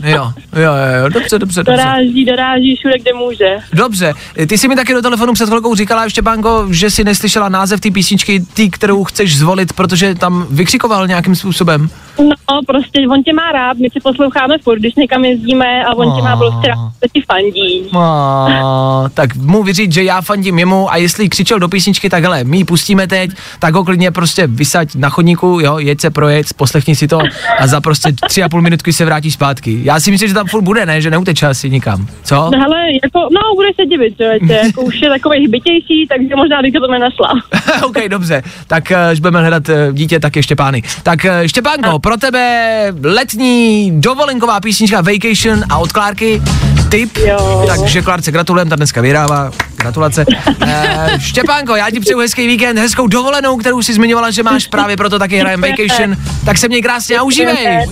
Jo, 0.04 0.32
jo, 0.56 0.62
jo, 0.62 1.02
jo, 1.04 1.10
dobře, 1.10 1.39
dobře, 1.39 1.64
dobře. 1.64 1.72
Doráží, 1.72 2.26
doráží 2.26 2.76
všude, 2.76 3.00
kde 3.00 3.14
může. 3.14 3.58
Dobře, 3.74 4.14
ty 4.47 4.58
jsi 4.58 4.68
mi 4.68 4.76
taky 4.76 4.93
do 4.93 5.02
telefonu 5.02 5.34
před 5.34 5.45
chvilkou 5.45 5.76
říkala, 5.76 6.10
Štěpánko, 6.10 6.68
že 6.70 6.89
si 6.89 7.04
neslyšela 7.04 7.50
název 7.50 7.80
té 7.80 7.91
písničky, 7.91 8.45
ty, 8.54 8.70
kterou 8.70 9.04
chceš 9.04 9.38
zvolit, 9.38 9.74
protože 9.74 10.16
tam 10.16 10.47
vykřikoval 10.50 11.08
nějakým 11.08 11.36
způsobem. 11.36 11.89
No, 12.20 12.62
prostě 12.68 13.00
on 13.10 13.24
tě 13.24 13.34
má 13.34 13.52
rád, 13.52 13.78
my 13.78 13.89
si 13.89 14.00
posloucháme 14.04 14.58
furt, 14.64 14.80
když 14.80 14.95
někam 14.95 15.26
jezdíme 15.26 15.86
a 15.86 15.93
on 15.93 16.16
tě 16.16 16.22
má 16.22 16.38
prostě 16.38 16.68
rád, 16.68 16.78
ti 17.14 17.22
fandí. 17.32 17.89
A, 17.97 19.06
tak 19.14 19.36
mu 19.36 19.64
vyříct, 19.64 19.93
že 19.93 20.04
já 20.04 20.22
fandím 20.22 20.60
jemu 20.60 20.91
a 20.91 20.97
jestli 20.97 21.30
křičel 21.30 21.60
do 21.60 21.70
písničky, 21.70 22.10
tak 22.10 22.24
hele, 22.24 22.43
my 22.43 22.58
ji 22.58 22.66
pustíme 22.66 23.08
teď, 23.08 23.32
tak 23.60 23.74
ho 23.74 23.84
klidně 23.84 24.12
prostě 24.12 24.47
vysaď 24.47 24.95
na 24.95 25.10
chodníku, 25.10 25.60
jo, 25.62 25.78
jeď 25.78 26.02
se 26.02 26.10
projet, 26.10 26.47
poslechni 26.56 26.95
si 26.95 27.08
to 27.08 27.20
a 27.60 27.68
za 27.68 27.82
prostě 27.82 28.14
tři 28.28 28.39
a 28.44 28.50
půl 28.50 28.62
minutky 28.62 28.94
se 28.94 29.06
vrátí 29.06 29.32
zpátky. 29.32 29.80
Já 29.84 30.00
si 30.00 30.12
myslím, 30.12 30.28
že 30.28 30.34
tam 30.34 30.48
furt 30.48 30.62
bude, 30.62 30.86
ne, 30.86 31.02
že 31.02 31.12
neuteče 31.12 31.48
asi 31.48 31.70
nikam. 31.70 32.08
Co? 32.24 32.36
No, 32.36 32.60
hele, 32.60 32.78
jako, 33.04 33.20
no, 33.20 33.42
budeš 33.56 33.76
se 33.76 33.86
divit, 33.86 34.16
že 34.20 34.54
jako 34.66 34.82
už 34.82 35.02
je 35.02 35.10
takový 35.10 35.48
hbitější, 35.48 36.08
takže 36.10 36.36
možná 36.36 36.62
bych 36.62 36.74
to 36.74 36.88
nenašla. 36.92 37.34
OK, 37.88 38.08
dobře, 38.08 38.44
tak 38.68 38.92
eh, 38.92 39.10
až 39.10 39.20
budeme 39.20 39.40
hledat 39.42 39.70
eh, 39.70 39.88
dítě, 39.94 40.20
tak 40.20 40.36
je 40.36 40.44
Štěpány. 40.44 40.84
Tak 41.04 41.26
eh, 41.26 41.50
Štěpánko, 41.50 42.00
pro 42.00 42.18
tebe 42.18 42.70
letní 43.04 43.92
dovolenková 44.02 44.60
písnička 44.60 45.02
Vacation 45.02 45.64
a 45.70 45.78
od 45.78 45.92
Klárky 45.92 46.42
tip, 46.90 47.18
Jo. 47.18 47.66
takže 47.68 48.02
Klárce 48.02 48.32
gratulujeme, 48.32 48.70
ta 48.70 48.76
dneska 48.76 49.02
vyhrává, 49.02 49.52
gratulace. 49.76 50.26
Eh, 50.68 51.10
Štěpánko, 51.20 51.76
já 51.76 51.92
ti 51.92 52.00
přeju 52.00 52.20
hezký 52.20 52.48
víkend, 52.48 52.78
hezkou 52.78 53.08
dovolenou, 53.08 53.58
kterou 53.58 53.82
si 53.82 53.94
zmiňovala, 53.94 54.32
že 54.32 54.44
máš 54.44 54.68
právě 54.68 54.98
proto 54.98 55.20
taky 55.20 55.38
hrajem 55.38 55.62
Vacation, 55.62 56.18
tak 56.46 56.58
se 56.58 56.68
měj 56.68 56.82
krásně 56.82 57.18
a 57.18 57.24
užívej. 57.24 57.86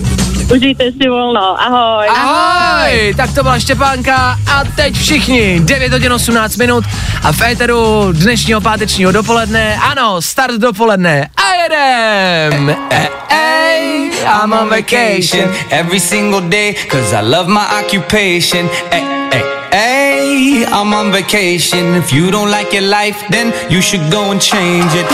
Užijte 0.52 0.92
si 0.92 1.08
volno, 1.08 1.56
ahoj. 1.60 2.06
Ahoj, 2.08 3.14
tak 3.16 3.34
to 3.34 3.42
byla 3.42 3.58
Štěpánka 3.58 4.38
a 4.46 4.64
teď 4.76 4.94
všichni, 4.98 5.60
9 5.60 5.92
hodin 5.92 6.12
18 6.12 6.56
minut 6.56 6.84
a 7.22 7.32
v 7.32 7.42
éteru 7.42 8.12
dnešního 8.12 8.60
pátečního 8.60 9.12
dopoledne, 9.12 9.76
ano, 9.76 10.22
start 10.22 10.54
dopoledne 10.54 11.28
a 11.36 11.54
jedem. 11.62 12.76
E, 12.90 13.08
ej, 13.30 14.10
I'm 14.42 14.52
on 14.52 14.68
vacation. 14.68 15.52
every 15.70 16.00
single 16.00 16.40
day, 16.40 16.74
cause 16.90 17.16
I 17.16 17.22
love 17.22 17.48
my 17.48 17.66
occupation. 17.84 18.68
Hey, 18.90 19.02
hey, 19.32 19.42
hey, 19.72 20.64
I'm 20.66 20.94
on 20.94 21.12
vacation. 21.12 21.96
If 21.96 22.12
you 22.12 22.30
don't 22.30 22.50
like 22.50 22.76
your 22.76 22.88
life, 22.88 23.18
then 23.30 23.52
you 23.68 23.82
should 23.82 24.10
go 24.10 24.30
and 24.30 24.40
change 24.40 24.94
it. 24.94 25.06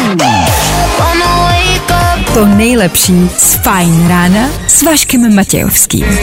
To 2.35 2.47
nejlepší 2.47 3.31
z 3.39 3.55
Fajn 3.55 4.09
rána 4.09 4.49
s 4.69 4.83
Vaškem 4.83 5.35
Matějovským. 5.35 6.19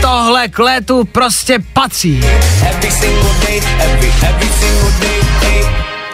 Tohle 0.00 0.48
k 0.48 0.58
létu 0.58 1.04
prostě 1.12 1.58
patří. 1.72 2.20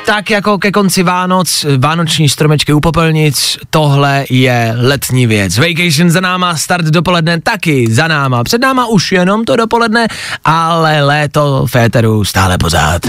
Tak 0.07 0.31
jako 0.31 0.59
ke 0.59 0.73
konci 0.73 1.03
Vánoc, 1.03 1.67
vánoční 1.79 2.29
stromečky 2.29 2.73
u 2.73 2.81
popelnic, 2.81 3.59
tohle 3.71 4.25
je 4.31 4.75
letní 4.77 5.27
věc. 5.27 5.59
Vacation 5.59 6.11
za 6.11 6.21
náma, 6.21 6.57
start 6.57 6.87
dopoledne 6.87 7.41
taky 7.41 7.87
za 7.91 8.09
náma. 8.09 8.45
Před 8.45 8.61
náma 8.61 8.87
už 8.87 9.13
jenom 9.13 9.45
to 9.45 9.57
dopoledne, 9.57 10.07
ale 10.45 11.03
léto 11.03 11.67
féteru 11.67 12.25
stále 12.25 12.59
pořád. 12.59 13.03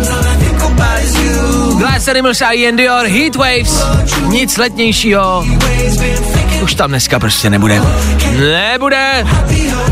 Glass 0.00 0.19
Animals 2.10 2.42
a 2.42 2.52
Ian 2.52 2.76
Dior, 2.76 3.06
Heat 3.06 3.36
Waves, 3.36 3.82
nic 4.26 4.56
letnějšího. 4.56 5.46
Už 6.62 6.74
tam 6.74 6.90
dneska 6.90 7.18
prostě 7.18 7.50
nebude. 7.50 7.82
Nebude. 8.38 9.26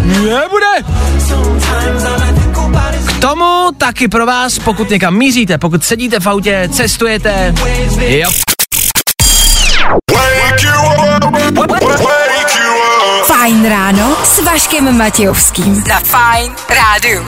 Nebude. 0.05 0.67
K 3.07 3.21
tomu 3.21 3.69
taky 3.79 4.09
pro 4.09 4.27
vás, 4.27 4.59
pokud 4.59 4.91
někam 4.91 5.15
míříte, 5.17 5.59
pokud 5.59 5.85
sedíte 5.85 6.21
v 6.21 6.27
autě, 6.27 6.69
cestujete, 6.73 7.55
jo. 8.09 8.31
Fajn 13.59 13.71
ráno 13.71 14.17
s 14.25 14.39
Vaškem 14.45 14.99
Matějovským. 14.99 15.85
Na 15.89 16.01
Fajn 16.01 16.53
rádu. 16.71 17.27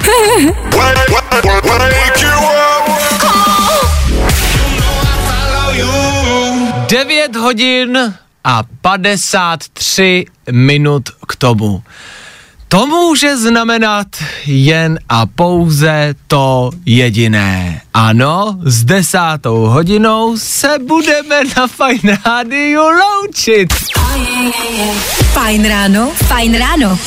9 6.88 7.36
hodin 7.36 8.14
a 8.44 8.62
53 8.80 10.24
minut 10.50 11.08
k 11.28 11.36
tomu. 11.36 11.82
To 12.68 12.86
může 12.86 13.36
znamenat 13.36 14.06
jen 14.46 14.98
a 15.08 15.26
pouze 15.26 16.14
to 16.26 16.70
jediné. 16.86 17.80
Ano, 17.94 18.58
s 18.64 18.84
desátou 18.84 19.66
hodinou 19.66 20.36
se 20.38 20.68
budeme 20.86 21.40
na 21.56 21.66
Fajn 21.66 22.00
Rádiu 22.26 22.80
loučit. 22.80 23.74
Fajn 25.32 25.68
ráno, 25.68 26.10
fajn 26.14 26.58
ráno. 26.58 26.98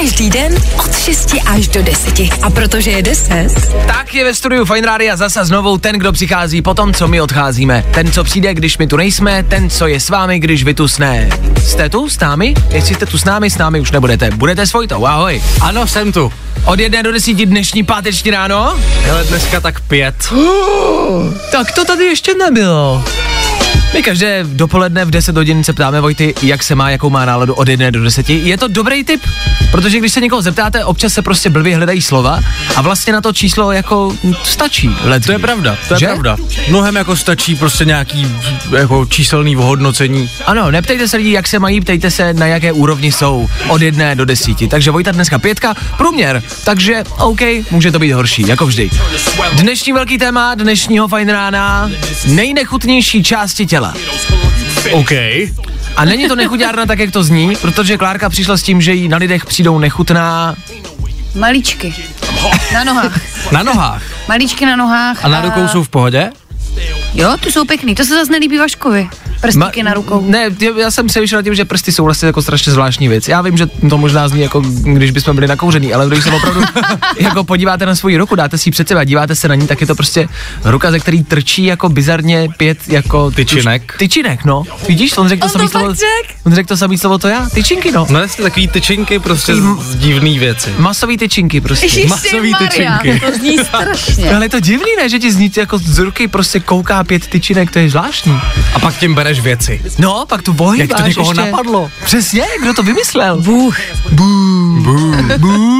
Každý 0.00 0.30
den 0.30 0.54
od 0.78 0.98
6 0.98 1.34
až 1.46 1.68
do 1.68 1.82
10. 1.82 2.20
A 2.42 2.50
protože 2.50 2.90
je 2.90 3.02
10, 3.02 3.50
Tak 3.86 4.14
je 4.14 4.24
ve 4.24 4.34
studiu 4.34 4.64
Fine 4.64 4.86
Rádia 4.86 5.16
zase 5.16 5.44
znovu 5.44 5.78
ten, 5.78 5.98
kdo 5.98 6.12
přichází 6.12 6.62
po 6.62 6.74
tom, 6.74 6.94
co 6.94 7.08
my 7.08 7.20
odcházíme. 7.20 7.84
Ten, 7.94 8.12
co 8.12 8.24
přijde, 8.24 8.54
když 8.54 8.78
my 8.78 8.86
tu 8.86 8.96
nejsme, 8.96 9.42
ten, 9.42 9.70
co 9.70 9.86
je 9.86 10.00
s 10.00 10.08
vámi, 10.08 10.38
když 10.38 10.64
vy 10.64 10.74
tu 10.74 10.88
sné. 10.88 11.28
Jste 11.62 11.88
tu 11.88 12.08
s 12.08 12.20
námi? 12.20 12.54
Jestli 12.70 12.94
jste 12.94 13.06
tu 13.06 13.18
s 13.18 13.24
námi, 13.24 13.50
s 13.50 13.58
námi 13.58 13.80
už 13.80 13.90
nebudete. 13.90 14.30
Budete 14.30 14.66
svojitou, 14.66 15.06
ahoj. 15.06 15.42
Ano, 15.60 15.86
jsem 15.86 16.12
tu. 16.12 16.32
Od 16.64 16.80
jedné 16.80 17.02
do 17.02 17.12
desíti 17.12 17.46
dnešní 17.46 17.82
páteční 17.82 18.15
ráno? 18.24 18.78
Ale 19.10 19.24
dneska 19.24 19.60
tak 19.60 19.80
pět. 19.80 20.14
Tak 21.52 21.72
to 21.72 21.84
tady 21.84 22.04
ještě 22.04 22.34
nebylo. 22.34 23.04
My 23.96 24.02
každé 24.02 24.44
dopoledne 24.44 25.04
v 25.04 25.10
10 25.10 25.36
hodin 25.36 25.64
se 25.64 25.72
ptáme 25.72 26.00
Vojty, 26.00 26.34
jak 26.42 26.62
se 26.62 26.74
má, 26.74 26.90
jakou 26.90 27.10
má 27.10 27.24
náladu 27.24 27.54
od 27.54 27.68
1 27.68 27.90
do 27.90 28.04
10. 28.04 28.30
Je 28.30 28.58
to 28.58 28.68
dobrý 28.68 29.04
tip, 29.04 29.22
protože 29.70 29.98
když 29.98 30.12
se 30.12 30.20
někoho 30.20 30.42
zeptáte, 30.42 30.84
občas 30.84 31.12
se 31.12 31.22
prostě 31.22 31.50
blbě 31.50 31.76
hledají 31.76 32.02
slova 32.02 32.40
a 32.76 32.82
vlastně 32.82 33.12
na 33.12 33.20
to 33.20 33.32
číslo 33.32 33.72
jako 33.72 34.16
stačí. 34.44 34.90
Let 35.04 35.26
To 35.26 35.32
je 35.32 35.38
pravda, 35.38 35.76
to 35.88 35.94
je 35.94 36.00
Že? 36.00 36.06
pravda. 36.06 36.36
Mnohem 36.68 36.96
jako 36.96 37.16
stačí 37.16 37.54
prostě 37.54 37.84
nějaký 37.84 38.36
jako 38.78 39.06
číselný 39.06 39.56
ohodnocení. 39.56 40.30
Ano, 40.46 40.70
neptejte 40.70 41.08
se 41.08 41.16
lidí, 41.16 41.30
jak 41.30 41.48
se 41.48 41.58
mají, 41.58 41.80
ptejte 41.80 42.10
se, 42.10 42.34
na 42.34 42.46
jaké 42.46 42.72
úrovni 42.72 43.12
jsou 43.12 43.48
od 43.68 43.82
jedné 43.82 44.14
do 44.14 44.24
desíti. 44.24 44.68
Takže 44.68 44.90
Vojta 44.90 45.10
dneska 45.12 45.38
pětka, 45.38 45.74
průměr, 45.98 46.42
takže 46.64 47.04
OK, 47.18 47.40
může 47.70 47.92
to 47.92 47.98
být 47.98 48.12
horší, 48.12 48.44
jako 48.48 48.66
vždy. 48.66 48.90
Dnešní 49.52 49.92
velký 49.92 50.18
téma 50.18 50.54
dnešního 50.54 51.08
fajn 51.08 51.28
rána, 51.28 51.90
nejnechutnější 52.26 53.22
části 53.22 53.66
těla. 53.66 53.85
OK. 54.92 55.12
A 55.96 56.04
není 56.04 56.28
to 56.28 56.36
nechutárna 56.36 56.86
tak, 56.86 56.98
jak 56.98 57.10
to 57.10 57.22
zní, 57.22 57.56
protože 57.56 57.96
Klárka 57.96 58.28
přišla 58.28 58.56
s 58.56 58.62
tím, 58.62 58.80
že 58.80 58.92
jí 58.92 59.08
na 59.08 59.16
lidech 59.16 59.46
přijdou 59.46 59.78
nechutná 59.78 60.56
Maličky. 61.34 61.94
Na 62.72 62.84
nohách. 62.84 63.20
Na 63.52 63.62
nohách. 63.62 64.02
Malíčky 64.28 64.66
na 64.66 64.76
nohách. 64.76 65.24
A 65.24 65.28
na 65.28 65.40
rukou 65.40 65.68
jsou 65.68 65.82
v 65.82 65.88
pohodě? 65.88 66.30
Jo, 67.14 67.36
ty 67.40 67.52
jsou 67.52 67.64
pěkný. 67.64 67.94
To 67.94 68.04
se 68.04 68.14
zase 68.14 68.32
nelíbí 68.32 68.58
Vaškovi. 68.58 69.08
Prstíky 69.40 69.82
na 69.82 69.94
rukou. 69.94 70.24
Ne, 70.28 70.50
já- 70.80 70.90
jsem 70.90 71.06
přemýšlel 71.06 71.38
nad 71.38 71.42
tím, 71.42 71.54
že 71.54 71.64
prsty 71.64 71.92
jsou 71.92 72.04
vlastně 72.04 72.26
jako 72.26 72.42
strašně 72.42 72.72
zvláštní 72.72 73.08
věc. 73.08 73.28
Já 73.28 73.42
vím, 73.42 73.56
že 73.56 73.66
to 73.90 73.98
možná 73.98 74.28
zní 74.28 74.40
jako 74.40 74.60
když 74.82 75.10
bychom 75.10 75.34
byli 75.34 75.46
nakouřený, 75.46 75.94
ale 75.94 76.06
když 76.08 76.24
se 76.24 76.30
opravdu 76.30 76.60
jako 77.18 77.44
podíváte 77.44 77.86
na 77.86 77.94
svoji 77.94 78.16
ruku, 78.16 78.34
dáte 78.34 78.58
si 78.58 78.68
ji 78.68 78.72
před 78.72 78.88
sebe 78.88 79.00
a 79.00 79.04
díváte 79.04 79.34
se 79.34 79.48
na 79.48 79.54
ní, 79.54 79.66
tak 79.66 79.80
je 79.80 79.86
to 79.86 79.94
prostě 79.94 80.28
ruka, 80.64 80.90
ze 80.90 81.00
který 81.00 81.24
trčí 81.24 81.64
jako 81.64 81.88
bizarně 81.88 82.48
pět 82.56 82.78
jako 82.88 83.30
Tyčinek. 83.30 83.82
Tuž, 83.92 83.98
tyčinek, 83.98 84.44
no. 84.44 84.62
Vidíš, 84.88 85.16
on 85.18 85.28
řekl 85.28 85.40
to 85.40 85.46
On 85.46 85.52
to 85.52 85.58
samý 85.58 85.68
slovo. 85.70 85.94
řek? 85.94 86.36
On 86.46 86.54
řekl 86.54 86.68
to 86.68 86.76
samý 86.76 86.98
slovo, 86.98 87.18
to 87.18 87.28
já. 87.28 87.48
Tyčinky, 87.54 87.92
no. 87.92 88.06
No 88.10 88.28
jste 88.28 88.42
takový 88.42 88.68
tyčinky 88.68 89.18
prostě 89.18 89.56
z, 89.56 89.58
z 89.80 89.96
divný 89.96 90.38
věci. 90.38 90.70
Masový 90.78 91.16
tyčinky 91.18 91.60
prostě. 91.60 91.86
Ježiši 91.86 92.06
masový 92.06 92.50
Maria, 92.50 92.98
tyčinky. 92.98 93.20
to 93.26 93.38
zní 93.38 93.58
strašně. 93.58 94.34
Ale 94.34 94.44
je 94.44 94.48
to 94.48 94.60
divný, 94.60 94.90
ne, 94.98 95.08
že 95.08 95.18
ti 95.18 95.32
z 95.32 95.36
ní 95.36 95.50
jako 95.56 95.78
z 95.78 95.98
ruky 95.98 96.28
prostě 96.28 96.60
kouká 96.60 97.04
pět 97.04 97.26
tyčinek, 97.26 97.70
to 97.70 97.78
je 97.78 97.90
zvláštní. 97.90 98.40
A 98.74 98.78
pak 98.78 98.98
tím 98.98 99.14
bere 99.26 99.34
bereš 99.34 99.40
věci. 99.40 99.80
No, 99.98 100.24
pak 100.28 100.42
tu 100.42 100.54
ohýbáš 100.58 100.78
Jak 100.88 101.00
to 101.00 101.06
někoho 101.08 101.30
ještě. 101.30 101.44
napadlo? 101.44 101.90
Přesně, 102.04 102.42
kdo 102.62 102.74
to 102.74 102.82
vymyslel? 102.82 103.40
Bůh. 103.40 103.76
Bůh. 104.12 105.16
Bůh. 105.38 105.76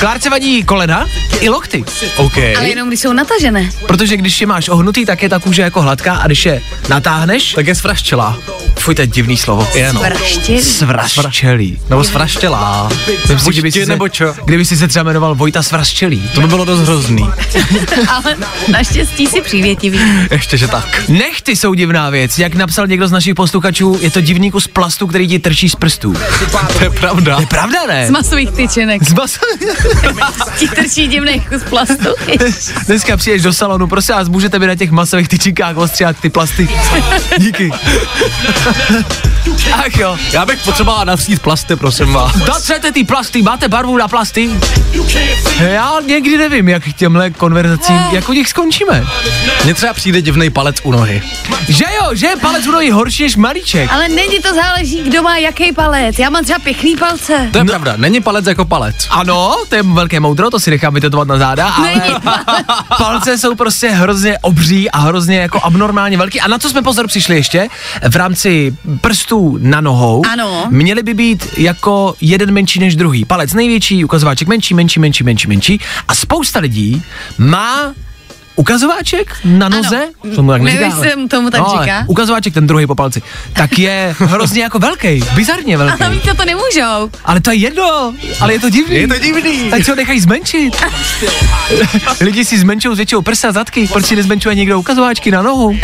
Klárce 0.00 0.30
vadí 0.30 0.62
kolena 0.62 1.06
i 1.40 1.48
lokty. 1.48 1.84
OK. 2.16 2.38
Ale 2.56 2.68
jenom 2.68 2.88
když 2.88 3.00
jsou 3.00 3.12
natažené. 3.12 3.70
Protože 3.86 4.16
když 4.16 4.40
je 4.40 4.46
máš 4.46 4.68
ohnutý, 4.68 5.04
tak 5.06 5.22
je 5.22 5.28
ta 5.28 5.38
kůže 5.38 5.62
jako 5.62 5.82
hladká 5.82 6.14
a 6.14 6.26
když 6.26 6.46
je 6.46 6.62
natáhneš, 6.88 7.52
Tak 7.52 7.66
je 7.66 7.74
svraštělá. 7.74 8.38
fuj, 8.78 8.94
to 8.94 9.00
je 9.00 9.06
divný 9.06 9.36
slovo. 9.36 9.68
Je, 9.74 9.92
no. 9.92 10.00
Svraštělý. 10.00 10.62
Svraštělý. 11.08 11.78
Nebo 11.90 12.04
svraštělá. 12.04 12.88
Buď 13.44 13.52
kdyby 13.54 13.72
se, 13.72 13.86
nebo 13.86 14.08
čo? 14.08 14.34
Kdyby 14.44 14.64
si 14.64 14.76
se 14.76 14.88
třeba 14.88 15.02
jmenoval 15.02 15.34
Vojta 15.34 15.62
Svraštělý. 15.62 16.30
To 16.34 16.40
by 16.40 16.46
bylo 16.46 16.64
dost 16.64 16.80
hrozný. 16.80 17.30
Ale 18.08 18.36
naštěstí 18.68 19.26
si 19.26 19.40
přívětivý. 19.40 20.00
Ještě, 20.30 20.56
že 20.56 20.68
tak. 20.68 21.02
Nechty 21.08 21.56
jsou 21.56 21.74
divná 21.92 22.10
věc. 22.10 22.38
Jak 22.38 22.54
napsal 22.54 22.86
někdo 22.86 23.08
z 23.08 23.12
našich 23.12 23.34
posluchačů, 23.34 23.98
je 24.00 24.10
to 24.10 24.20
divný 24.20 24.50
kus 24.50 24.66
plastu, 24.68 25.06
který 25.06 25.28
ti 25.28 25.38
trčí 25.38 25.68
z 25.68 25.74
prstů. 25.76 26.14
To 26.78 26.84
je 26.84 26.90
pravda. 26.90 27.36
Je 27.40 27.46
pravda, 27.46 27.78
ne? 27.88 28.06
Z 28.06 28.10
masových 28.10 28.50
tyčenek. 28.50 29.02
Z 29.04 29.12
mas- 29.12 29.38
Ti 30.58 30.68
trčí 30.68 31.08
divný 31.08 31.40
kus 31.40 31.62
plastu. 31.62 32.08
Dneska 32.86 33.16
přijdeš 33.16 33.42
do 33.42 33.52
salonu, 33.52 33.86
prosím 33.86 34.14
vás, 34.14 34.28
můžete 34.28 34.58
mi 34.58 34.66
na 34.66 34.74
těch 34.74 34.90
masových 34.90 35.28
tyčinkách 35.28 35.76
ostříhat 35.76 36.16
ty 36.20 36.30
plasty. 36.30 36.68
Díky. 37.38 37.70
Ach 39.74 39.96
jo. 39.98 40.16
Já 40.32 40.46
bych 40.46 40.62
potřeboval 40.62 41.04
navstít 41.04 41.42
plasty, 41.42 41.76
prosím 41.76 42.12
vás. 42.12 42.36
Datřete 42.36 42.92
ty 42.92 43.04
plasty, 43.04 43.42
máte 43.42 43.68
barvu 43.68 43.96
na 43.96 44.08
plasty? 44.08 44.50
Já 45.58 45.92
někdy 46.06 46.38
nevím, 46.38 46.68
jak 46.68 46.82
k 46.82 46.92
těmhle 46.92 47.30
konverzacím, 47.30 47.96
jak 48.12 48.28
u 48.28 48.32
nich 48.32 48.48
skončíme. 48.48 49.06
Mně 49.64 49.74
třeba 49.74 49.92
přijde 49.92 50.22
divný 50.22 50.50
palec 50.50 50.76
u 50.82 50.92
nohy. 50.92 51.22
Že 51.68 51.84
jo, 52.00 52.08
že 52.12 52.26
je 52.26 52.36
palec 52.36 52.66
u 52.66 52.70
nohy 52.70 52.90
horší 52.90 53.22
než 53.22 53.36
malíček. 53.36 53.92
Ale 53.92 54.08
není 54.08 54.38
to 54.40 54.54
záleží, 54.54 55.02
kdo 55.02 55.22
má 55.22 55.36
jaký 55.36 55.72
palec. 55.72 56.18
Já 56.18 56.30
mám 56.30 56.44
třeba 56.44 56.58
pěkný 56.58 56.96
palce. 56.96 57.48
To 57.52 57.58
je 57.58 57.64
pravda, 57.64 57.94
není 57.96 58.20
palec 58.20 58.46
jako 58.46 58.64
palec. 58.64 58.96
Ano, 59.10 59.56
to 59.68 59.74
je 59.74 59.82
velké 59.82 60.20
moudro, 60.20 60.50
to 60.50 60.60
si 60.60 60.70
nechám 60.70 60.94
vytetovat 60.94 61.28
na 61.28 61.38
záda, 61.38 61.68
ale 61.68 61.88
Není 61.94 62.14
palce 62.98 63.38
jsou 63.38 63.54
prostě 63.54 63.90
hrozně 63.90 64.38
obří 64.38 64.90
a 64.90 64.98
hrozně 64.98 65.38
jako 65.38 65.60
abnormálně 65.64 66.16
velký. 66.18 66.40
A 66.40 66.48
na 66.48 66.58
co 66.58 66.68
jsme 66.70 66.82
pozor 66.82 67.06
přišli 67.06 67.36
ještě? 67.36 67.68
V 68.10 68.16
rámci 68.16 68.76
prstů 69.00 69.31
na 69.58 69.80
nohou 69.80 70.22
Ano. 70.32 70.66
měly 70.70 71.02
by 71.02 71.14
být 71.14 71.58
jako 71.58 72.14
jeden 72.20 72.52
menší 72.52 72.80
než 72.80 72.96
druhý. 72.96 73.24
Palec 73.24 73.52
největší, 73.52 74.04
ukazováček 74.04 74.48
menší, 74.48 74.74
menší, 74.74 75.00
menší, 75.00 75.24
menší, 75.24 75.48
menší. 75.48 75.80
A 76.08 76.14
spousta 76.14 76.60
lidí 76.60 77.02
má 77.38 77.94
ukazováček 78.66 79.36
na 79.44 79.68
noze, 79.68 79.96
Ano. 80.24 80.34
tomu 80.36 80.50
tak 80.50 80.62
Nevím, 80.62 80.80
neříká, 80.80 80.96
ale- 80.96 81.28
tomu 81.28 81.50
tak 81.50 81.60
no, 81.60 81.68
ale 81.70 81.84
říká. 81.84 82.04
Ukazováček 82.06 82.54
ten 82.54 82.66
druhý 82.66 82.86
po 82.86 82.94
palci, 82.94 83.22
tak 83.52 83.78
je 83.78 84.14
hrozně 84.18 84.62
jako 84.62 84.78
velký, 84.78 85.24
bizarně 85.34 85.76
velký. 85.78 86.04
Ale 86.04 86.16
co 86.18 86.34
to 86.34 86.44
nemůžou. 86.44 87.10
Ale 87.24 87.40
to 87.40 87.50
je 87.50 87.56
jedno, 87.56 88.14
ale 88.40 88.52
je 88.52 88.60
to 88.60 88.70
divný. 88.70 88.96
Je 88.96 89.08
to 89.08 89.18
divný. 89.18 89.70
Tak 89.70 89.84
si 89.84 89.90
ho 89.90 89.96
nechají 89.96 90.20
zmenšit. 90.20 90.76
Lidi 92.20 92.44
si 92.44 92.58
zmenšují 92.58 92.94
zvětšou 92.96 93.22
prsa, 93.22 93.52
zadky, 93.52 93.86
proč 93.92 94.06
si 94.06 94.16
nezmenšuje 94.16 94.54
někdo 94.54 94.78
ukazováčky 94.78 95.30
na 95.30 95.42
nohu? 95.42 95.76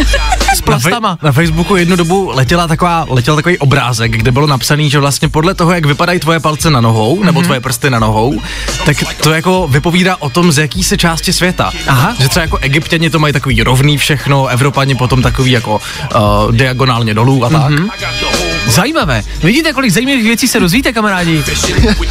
S 0.55 0.61
Na, 0.61 0.65
plastama. 0.65 1.15
fe- 1.17 1.19
na 1.27 1.33
Facebooku 1.33 1.77
jednu 1.77 1.97
dobu 1.97 2.31
letěla 2.35 2.67
taková, 2.69 3.07
letěl 3.09 3.37
takový 3.37 3.59
obrázek, 3.59 4.13
kde 4.13 4.31
bylo 4.33 4.47
napsaný, 4.47 4.91
že 4.91 4.99
vlastně 4.99 5.29
podle 5.29 5.55
toho, 5.55 5.73
jak 5.73 5.87
vypadají 5.87 6.21
tvoje 6.21 6.41
palce 6.41 6.71
na 6.71 6.81
nohou, 6.81 7.23
nebo 7.25 7.43
tvoje 7.43 7.61
prsty 7.61 7.91
na 7.91 7.99
nohou, 7.99 8.41
tak 8.85 8.97
to 9.23 9.33
jako 9.33 9.69
vypovídá 9.71 10.17
o 10.21 10.31
tom, 10.31 10.53
z 10.53 10.59
jaký 10.59 10.85
se 10.85 10.97
části 10.97 11.33
světa. 11.33 11.73
Aha. 11.87 12.15
Že 12.21 12.29
třeba 12.29 12.43
jako 12.45 12.59
Egyptěni 12.69 13.11
to 13.11 13.19
mají 13.19 13.33
takový 13.33 13.63
rovný 13.63 13.99
všechno, 13.99 14.47
Evropani 14.47 14.95
potom 14.95 15.23
takový 15.23 15.51
jako 15.51 15.81
uh, 15.81 16.53
diagonálně 16.53 17.15
dolů 17.15 17.45
a 17.45 17.49
tak. 17.49 17.73
Zajímavé. 18.69 19.23
Vidíte, 19.43 19.73
kolik 19.73 19.91
zajímavých 19.91 20.25
věcí 20.25 20.49
se 20.49 20.61
dozvíte, 20.61 20.93
kamarádi? 20.93 21.45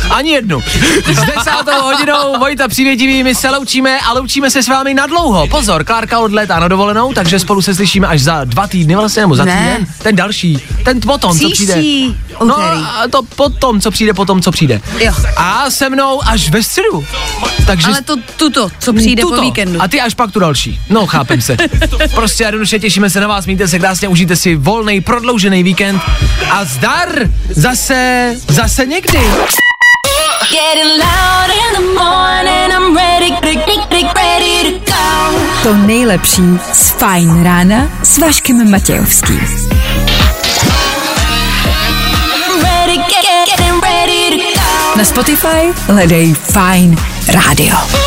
Ani 0.09 0.31
jednu. 0.31 0.61
S 1.05 1.25
desátou 1.35 1.81
hodinou 1.81 2.39
Vojta 2.39 2.67
Přivětivý, 2.67 3.23
my 3.23 3.35
se 3.35 3.49
loučíme 3.49 3.99
a 3.99 4.13
loučíme 4.13 4.49
se 4.51 4.63
s 4.63 4.67
vámi 4.67 4.93
na 4.93 5.05
dlouho. 5.07 5.47
Pozor, 5.47 5.83
Klárka 5.83 6.19
odlétá 6.19 6.59
na 6.59 6.67
dovolenou, 6.67 7.13
takže 7.13 7.39
spolu 7.39 7.61
se 7.61 7.75
slyšíme 7.75 8.07
až 8.07 8.21
za 8.21 8.43
dva 8.43 8.67
týdny 8.67 8.95
vlastně, 8.95 9.21
nebo 9.21 9.35
za 9.35 9.45
Ne. 9.45 9.51
týden. 9.77 9.93
Ten 10.03 10.15
další, 10.15 10.59
ten 10.85 10.99
potom, 11.01 11.39
co 11.39 11.49
přijde. 11.49 11.81
No 12.45 12.57
to 13.11 13.23
potom, 13.23 13.81
co 13.81 13.91
přijde, 13.91 14.13
potom, 14.13 14.41
co 14.41 14.51
přijde. 14.51 14.81
Jo. 14.99 15.13
A 15.37 15.69
se 15.69 15.89
mnou 15.89 16.21
až 16.27 16.49
ve 16.49 16.63
středu. 16.63 17.05
Takže 17.65 17.87
Ale 17.87 18.01
to 18.01 18.15
tuto, 18.37 18.69
co 18.79 18.93
přijde 18.93 19.21
tuto. 19.21 19.35
po 19.35 19.41
víkendu. 19.41 19.81
A 19.81 19.87
ty 19.87 20.01
až 20.01 20.13
pak 20.13 20.31
tu 20.31 20.39
další. 20.39 20.79
No, 20.89 21.07
chápem 21.07 21.41
se. 21.41 21.57
prostě 22.15 22.43
jednoduše 22.43 22.79
těšíme 22.79 23.09
se 23.09 23.19
na 23.19 23.27
vás, 23.27 23.45
mějte 23.45 23.67
se 23.67 23.79
krásně, 23.79 24.07
užijte 24.07 24.35
si 24.35 24.55
volný, 24.55 25.01
prodloužený 25.01 25.63
víkend 25.63 26.01
a 26.51 26.65
zdar 26.65 27.09
zase, 27.49 28.33
zase 28.47 28.85
někdy. 28.85 29.19
Getting 30.51 30.91
loud 30.99 31.49
in 31.49 31.73
the 31.75 31.99
morning, 31.99 32.71
I'm 32.71 32.95
ready, 32.95 33.31
ready, 33.43 34.07
ready 34.15 34.79
to 34.79 34.91
go. 34.91 35.39
To 35.63 35.73
nejlepší 35.73 36.59
z 36.73 36.89
Fajn 36.89 37.43
rána 37.43 37.89
s 38.03 38.17
Vaškem 38.17 38.71
Matějovským. 38.71 39.41
Na 44.97 45.03
Spotify 45.03 45.73
hledej 45.87 46.33
Fajn 46.33 46.97
rádio. 47.27 48.06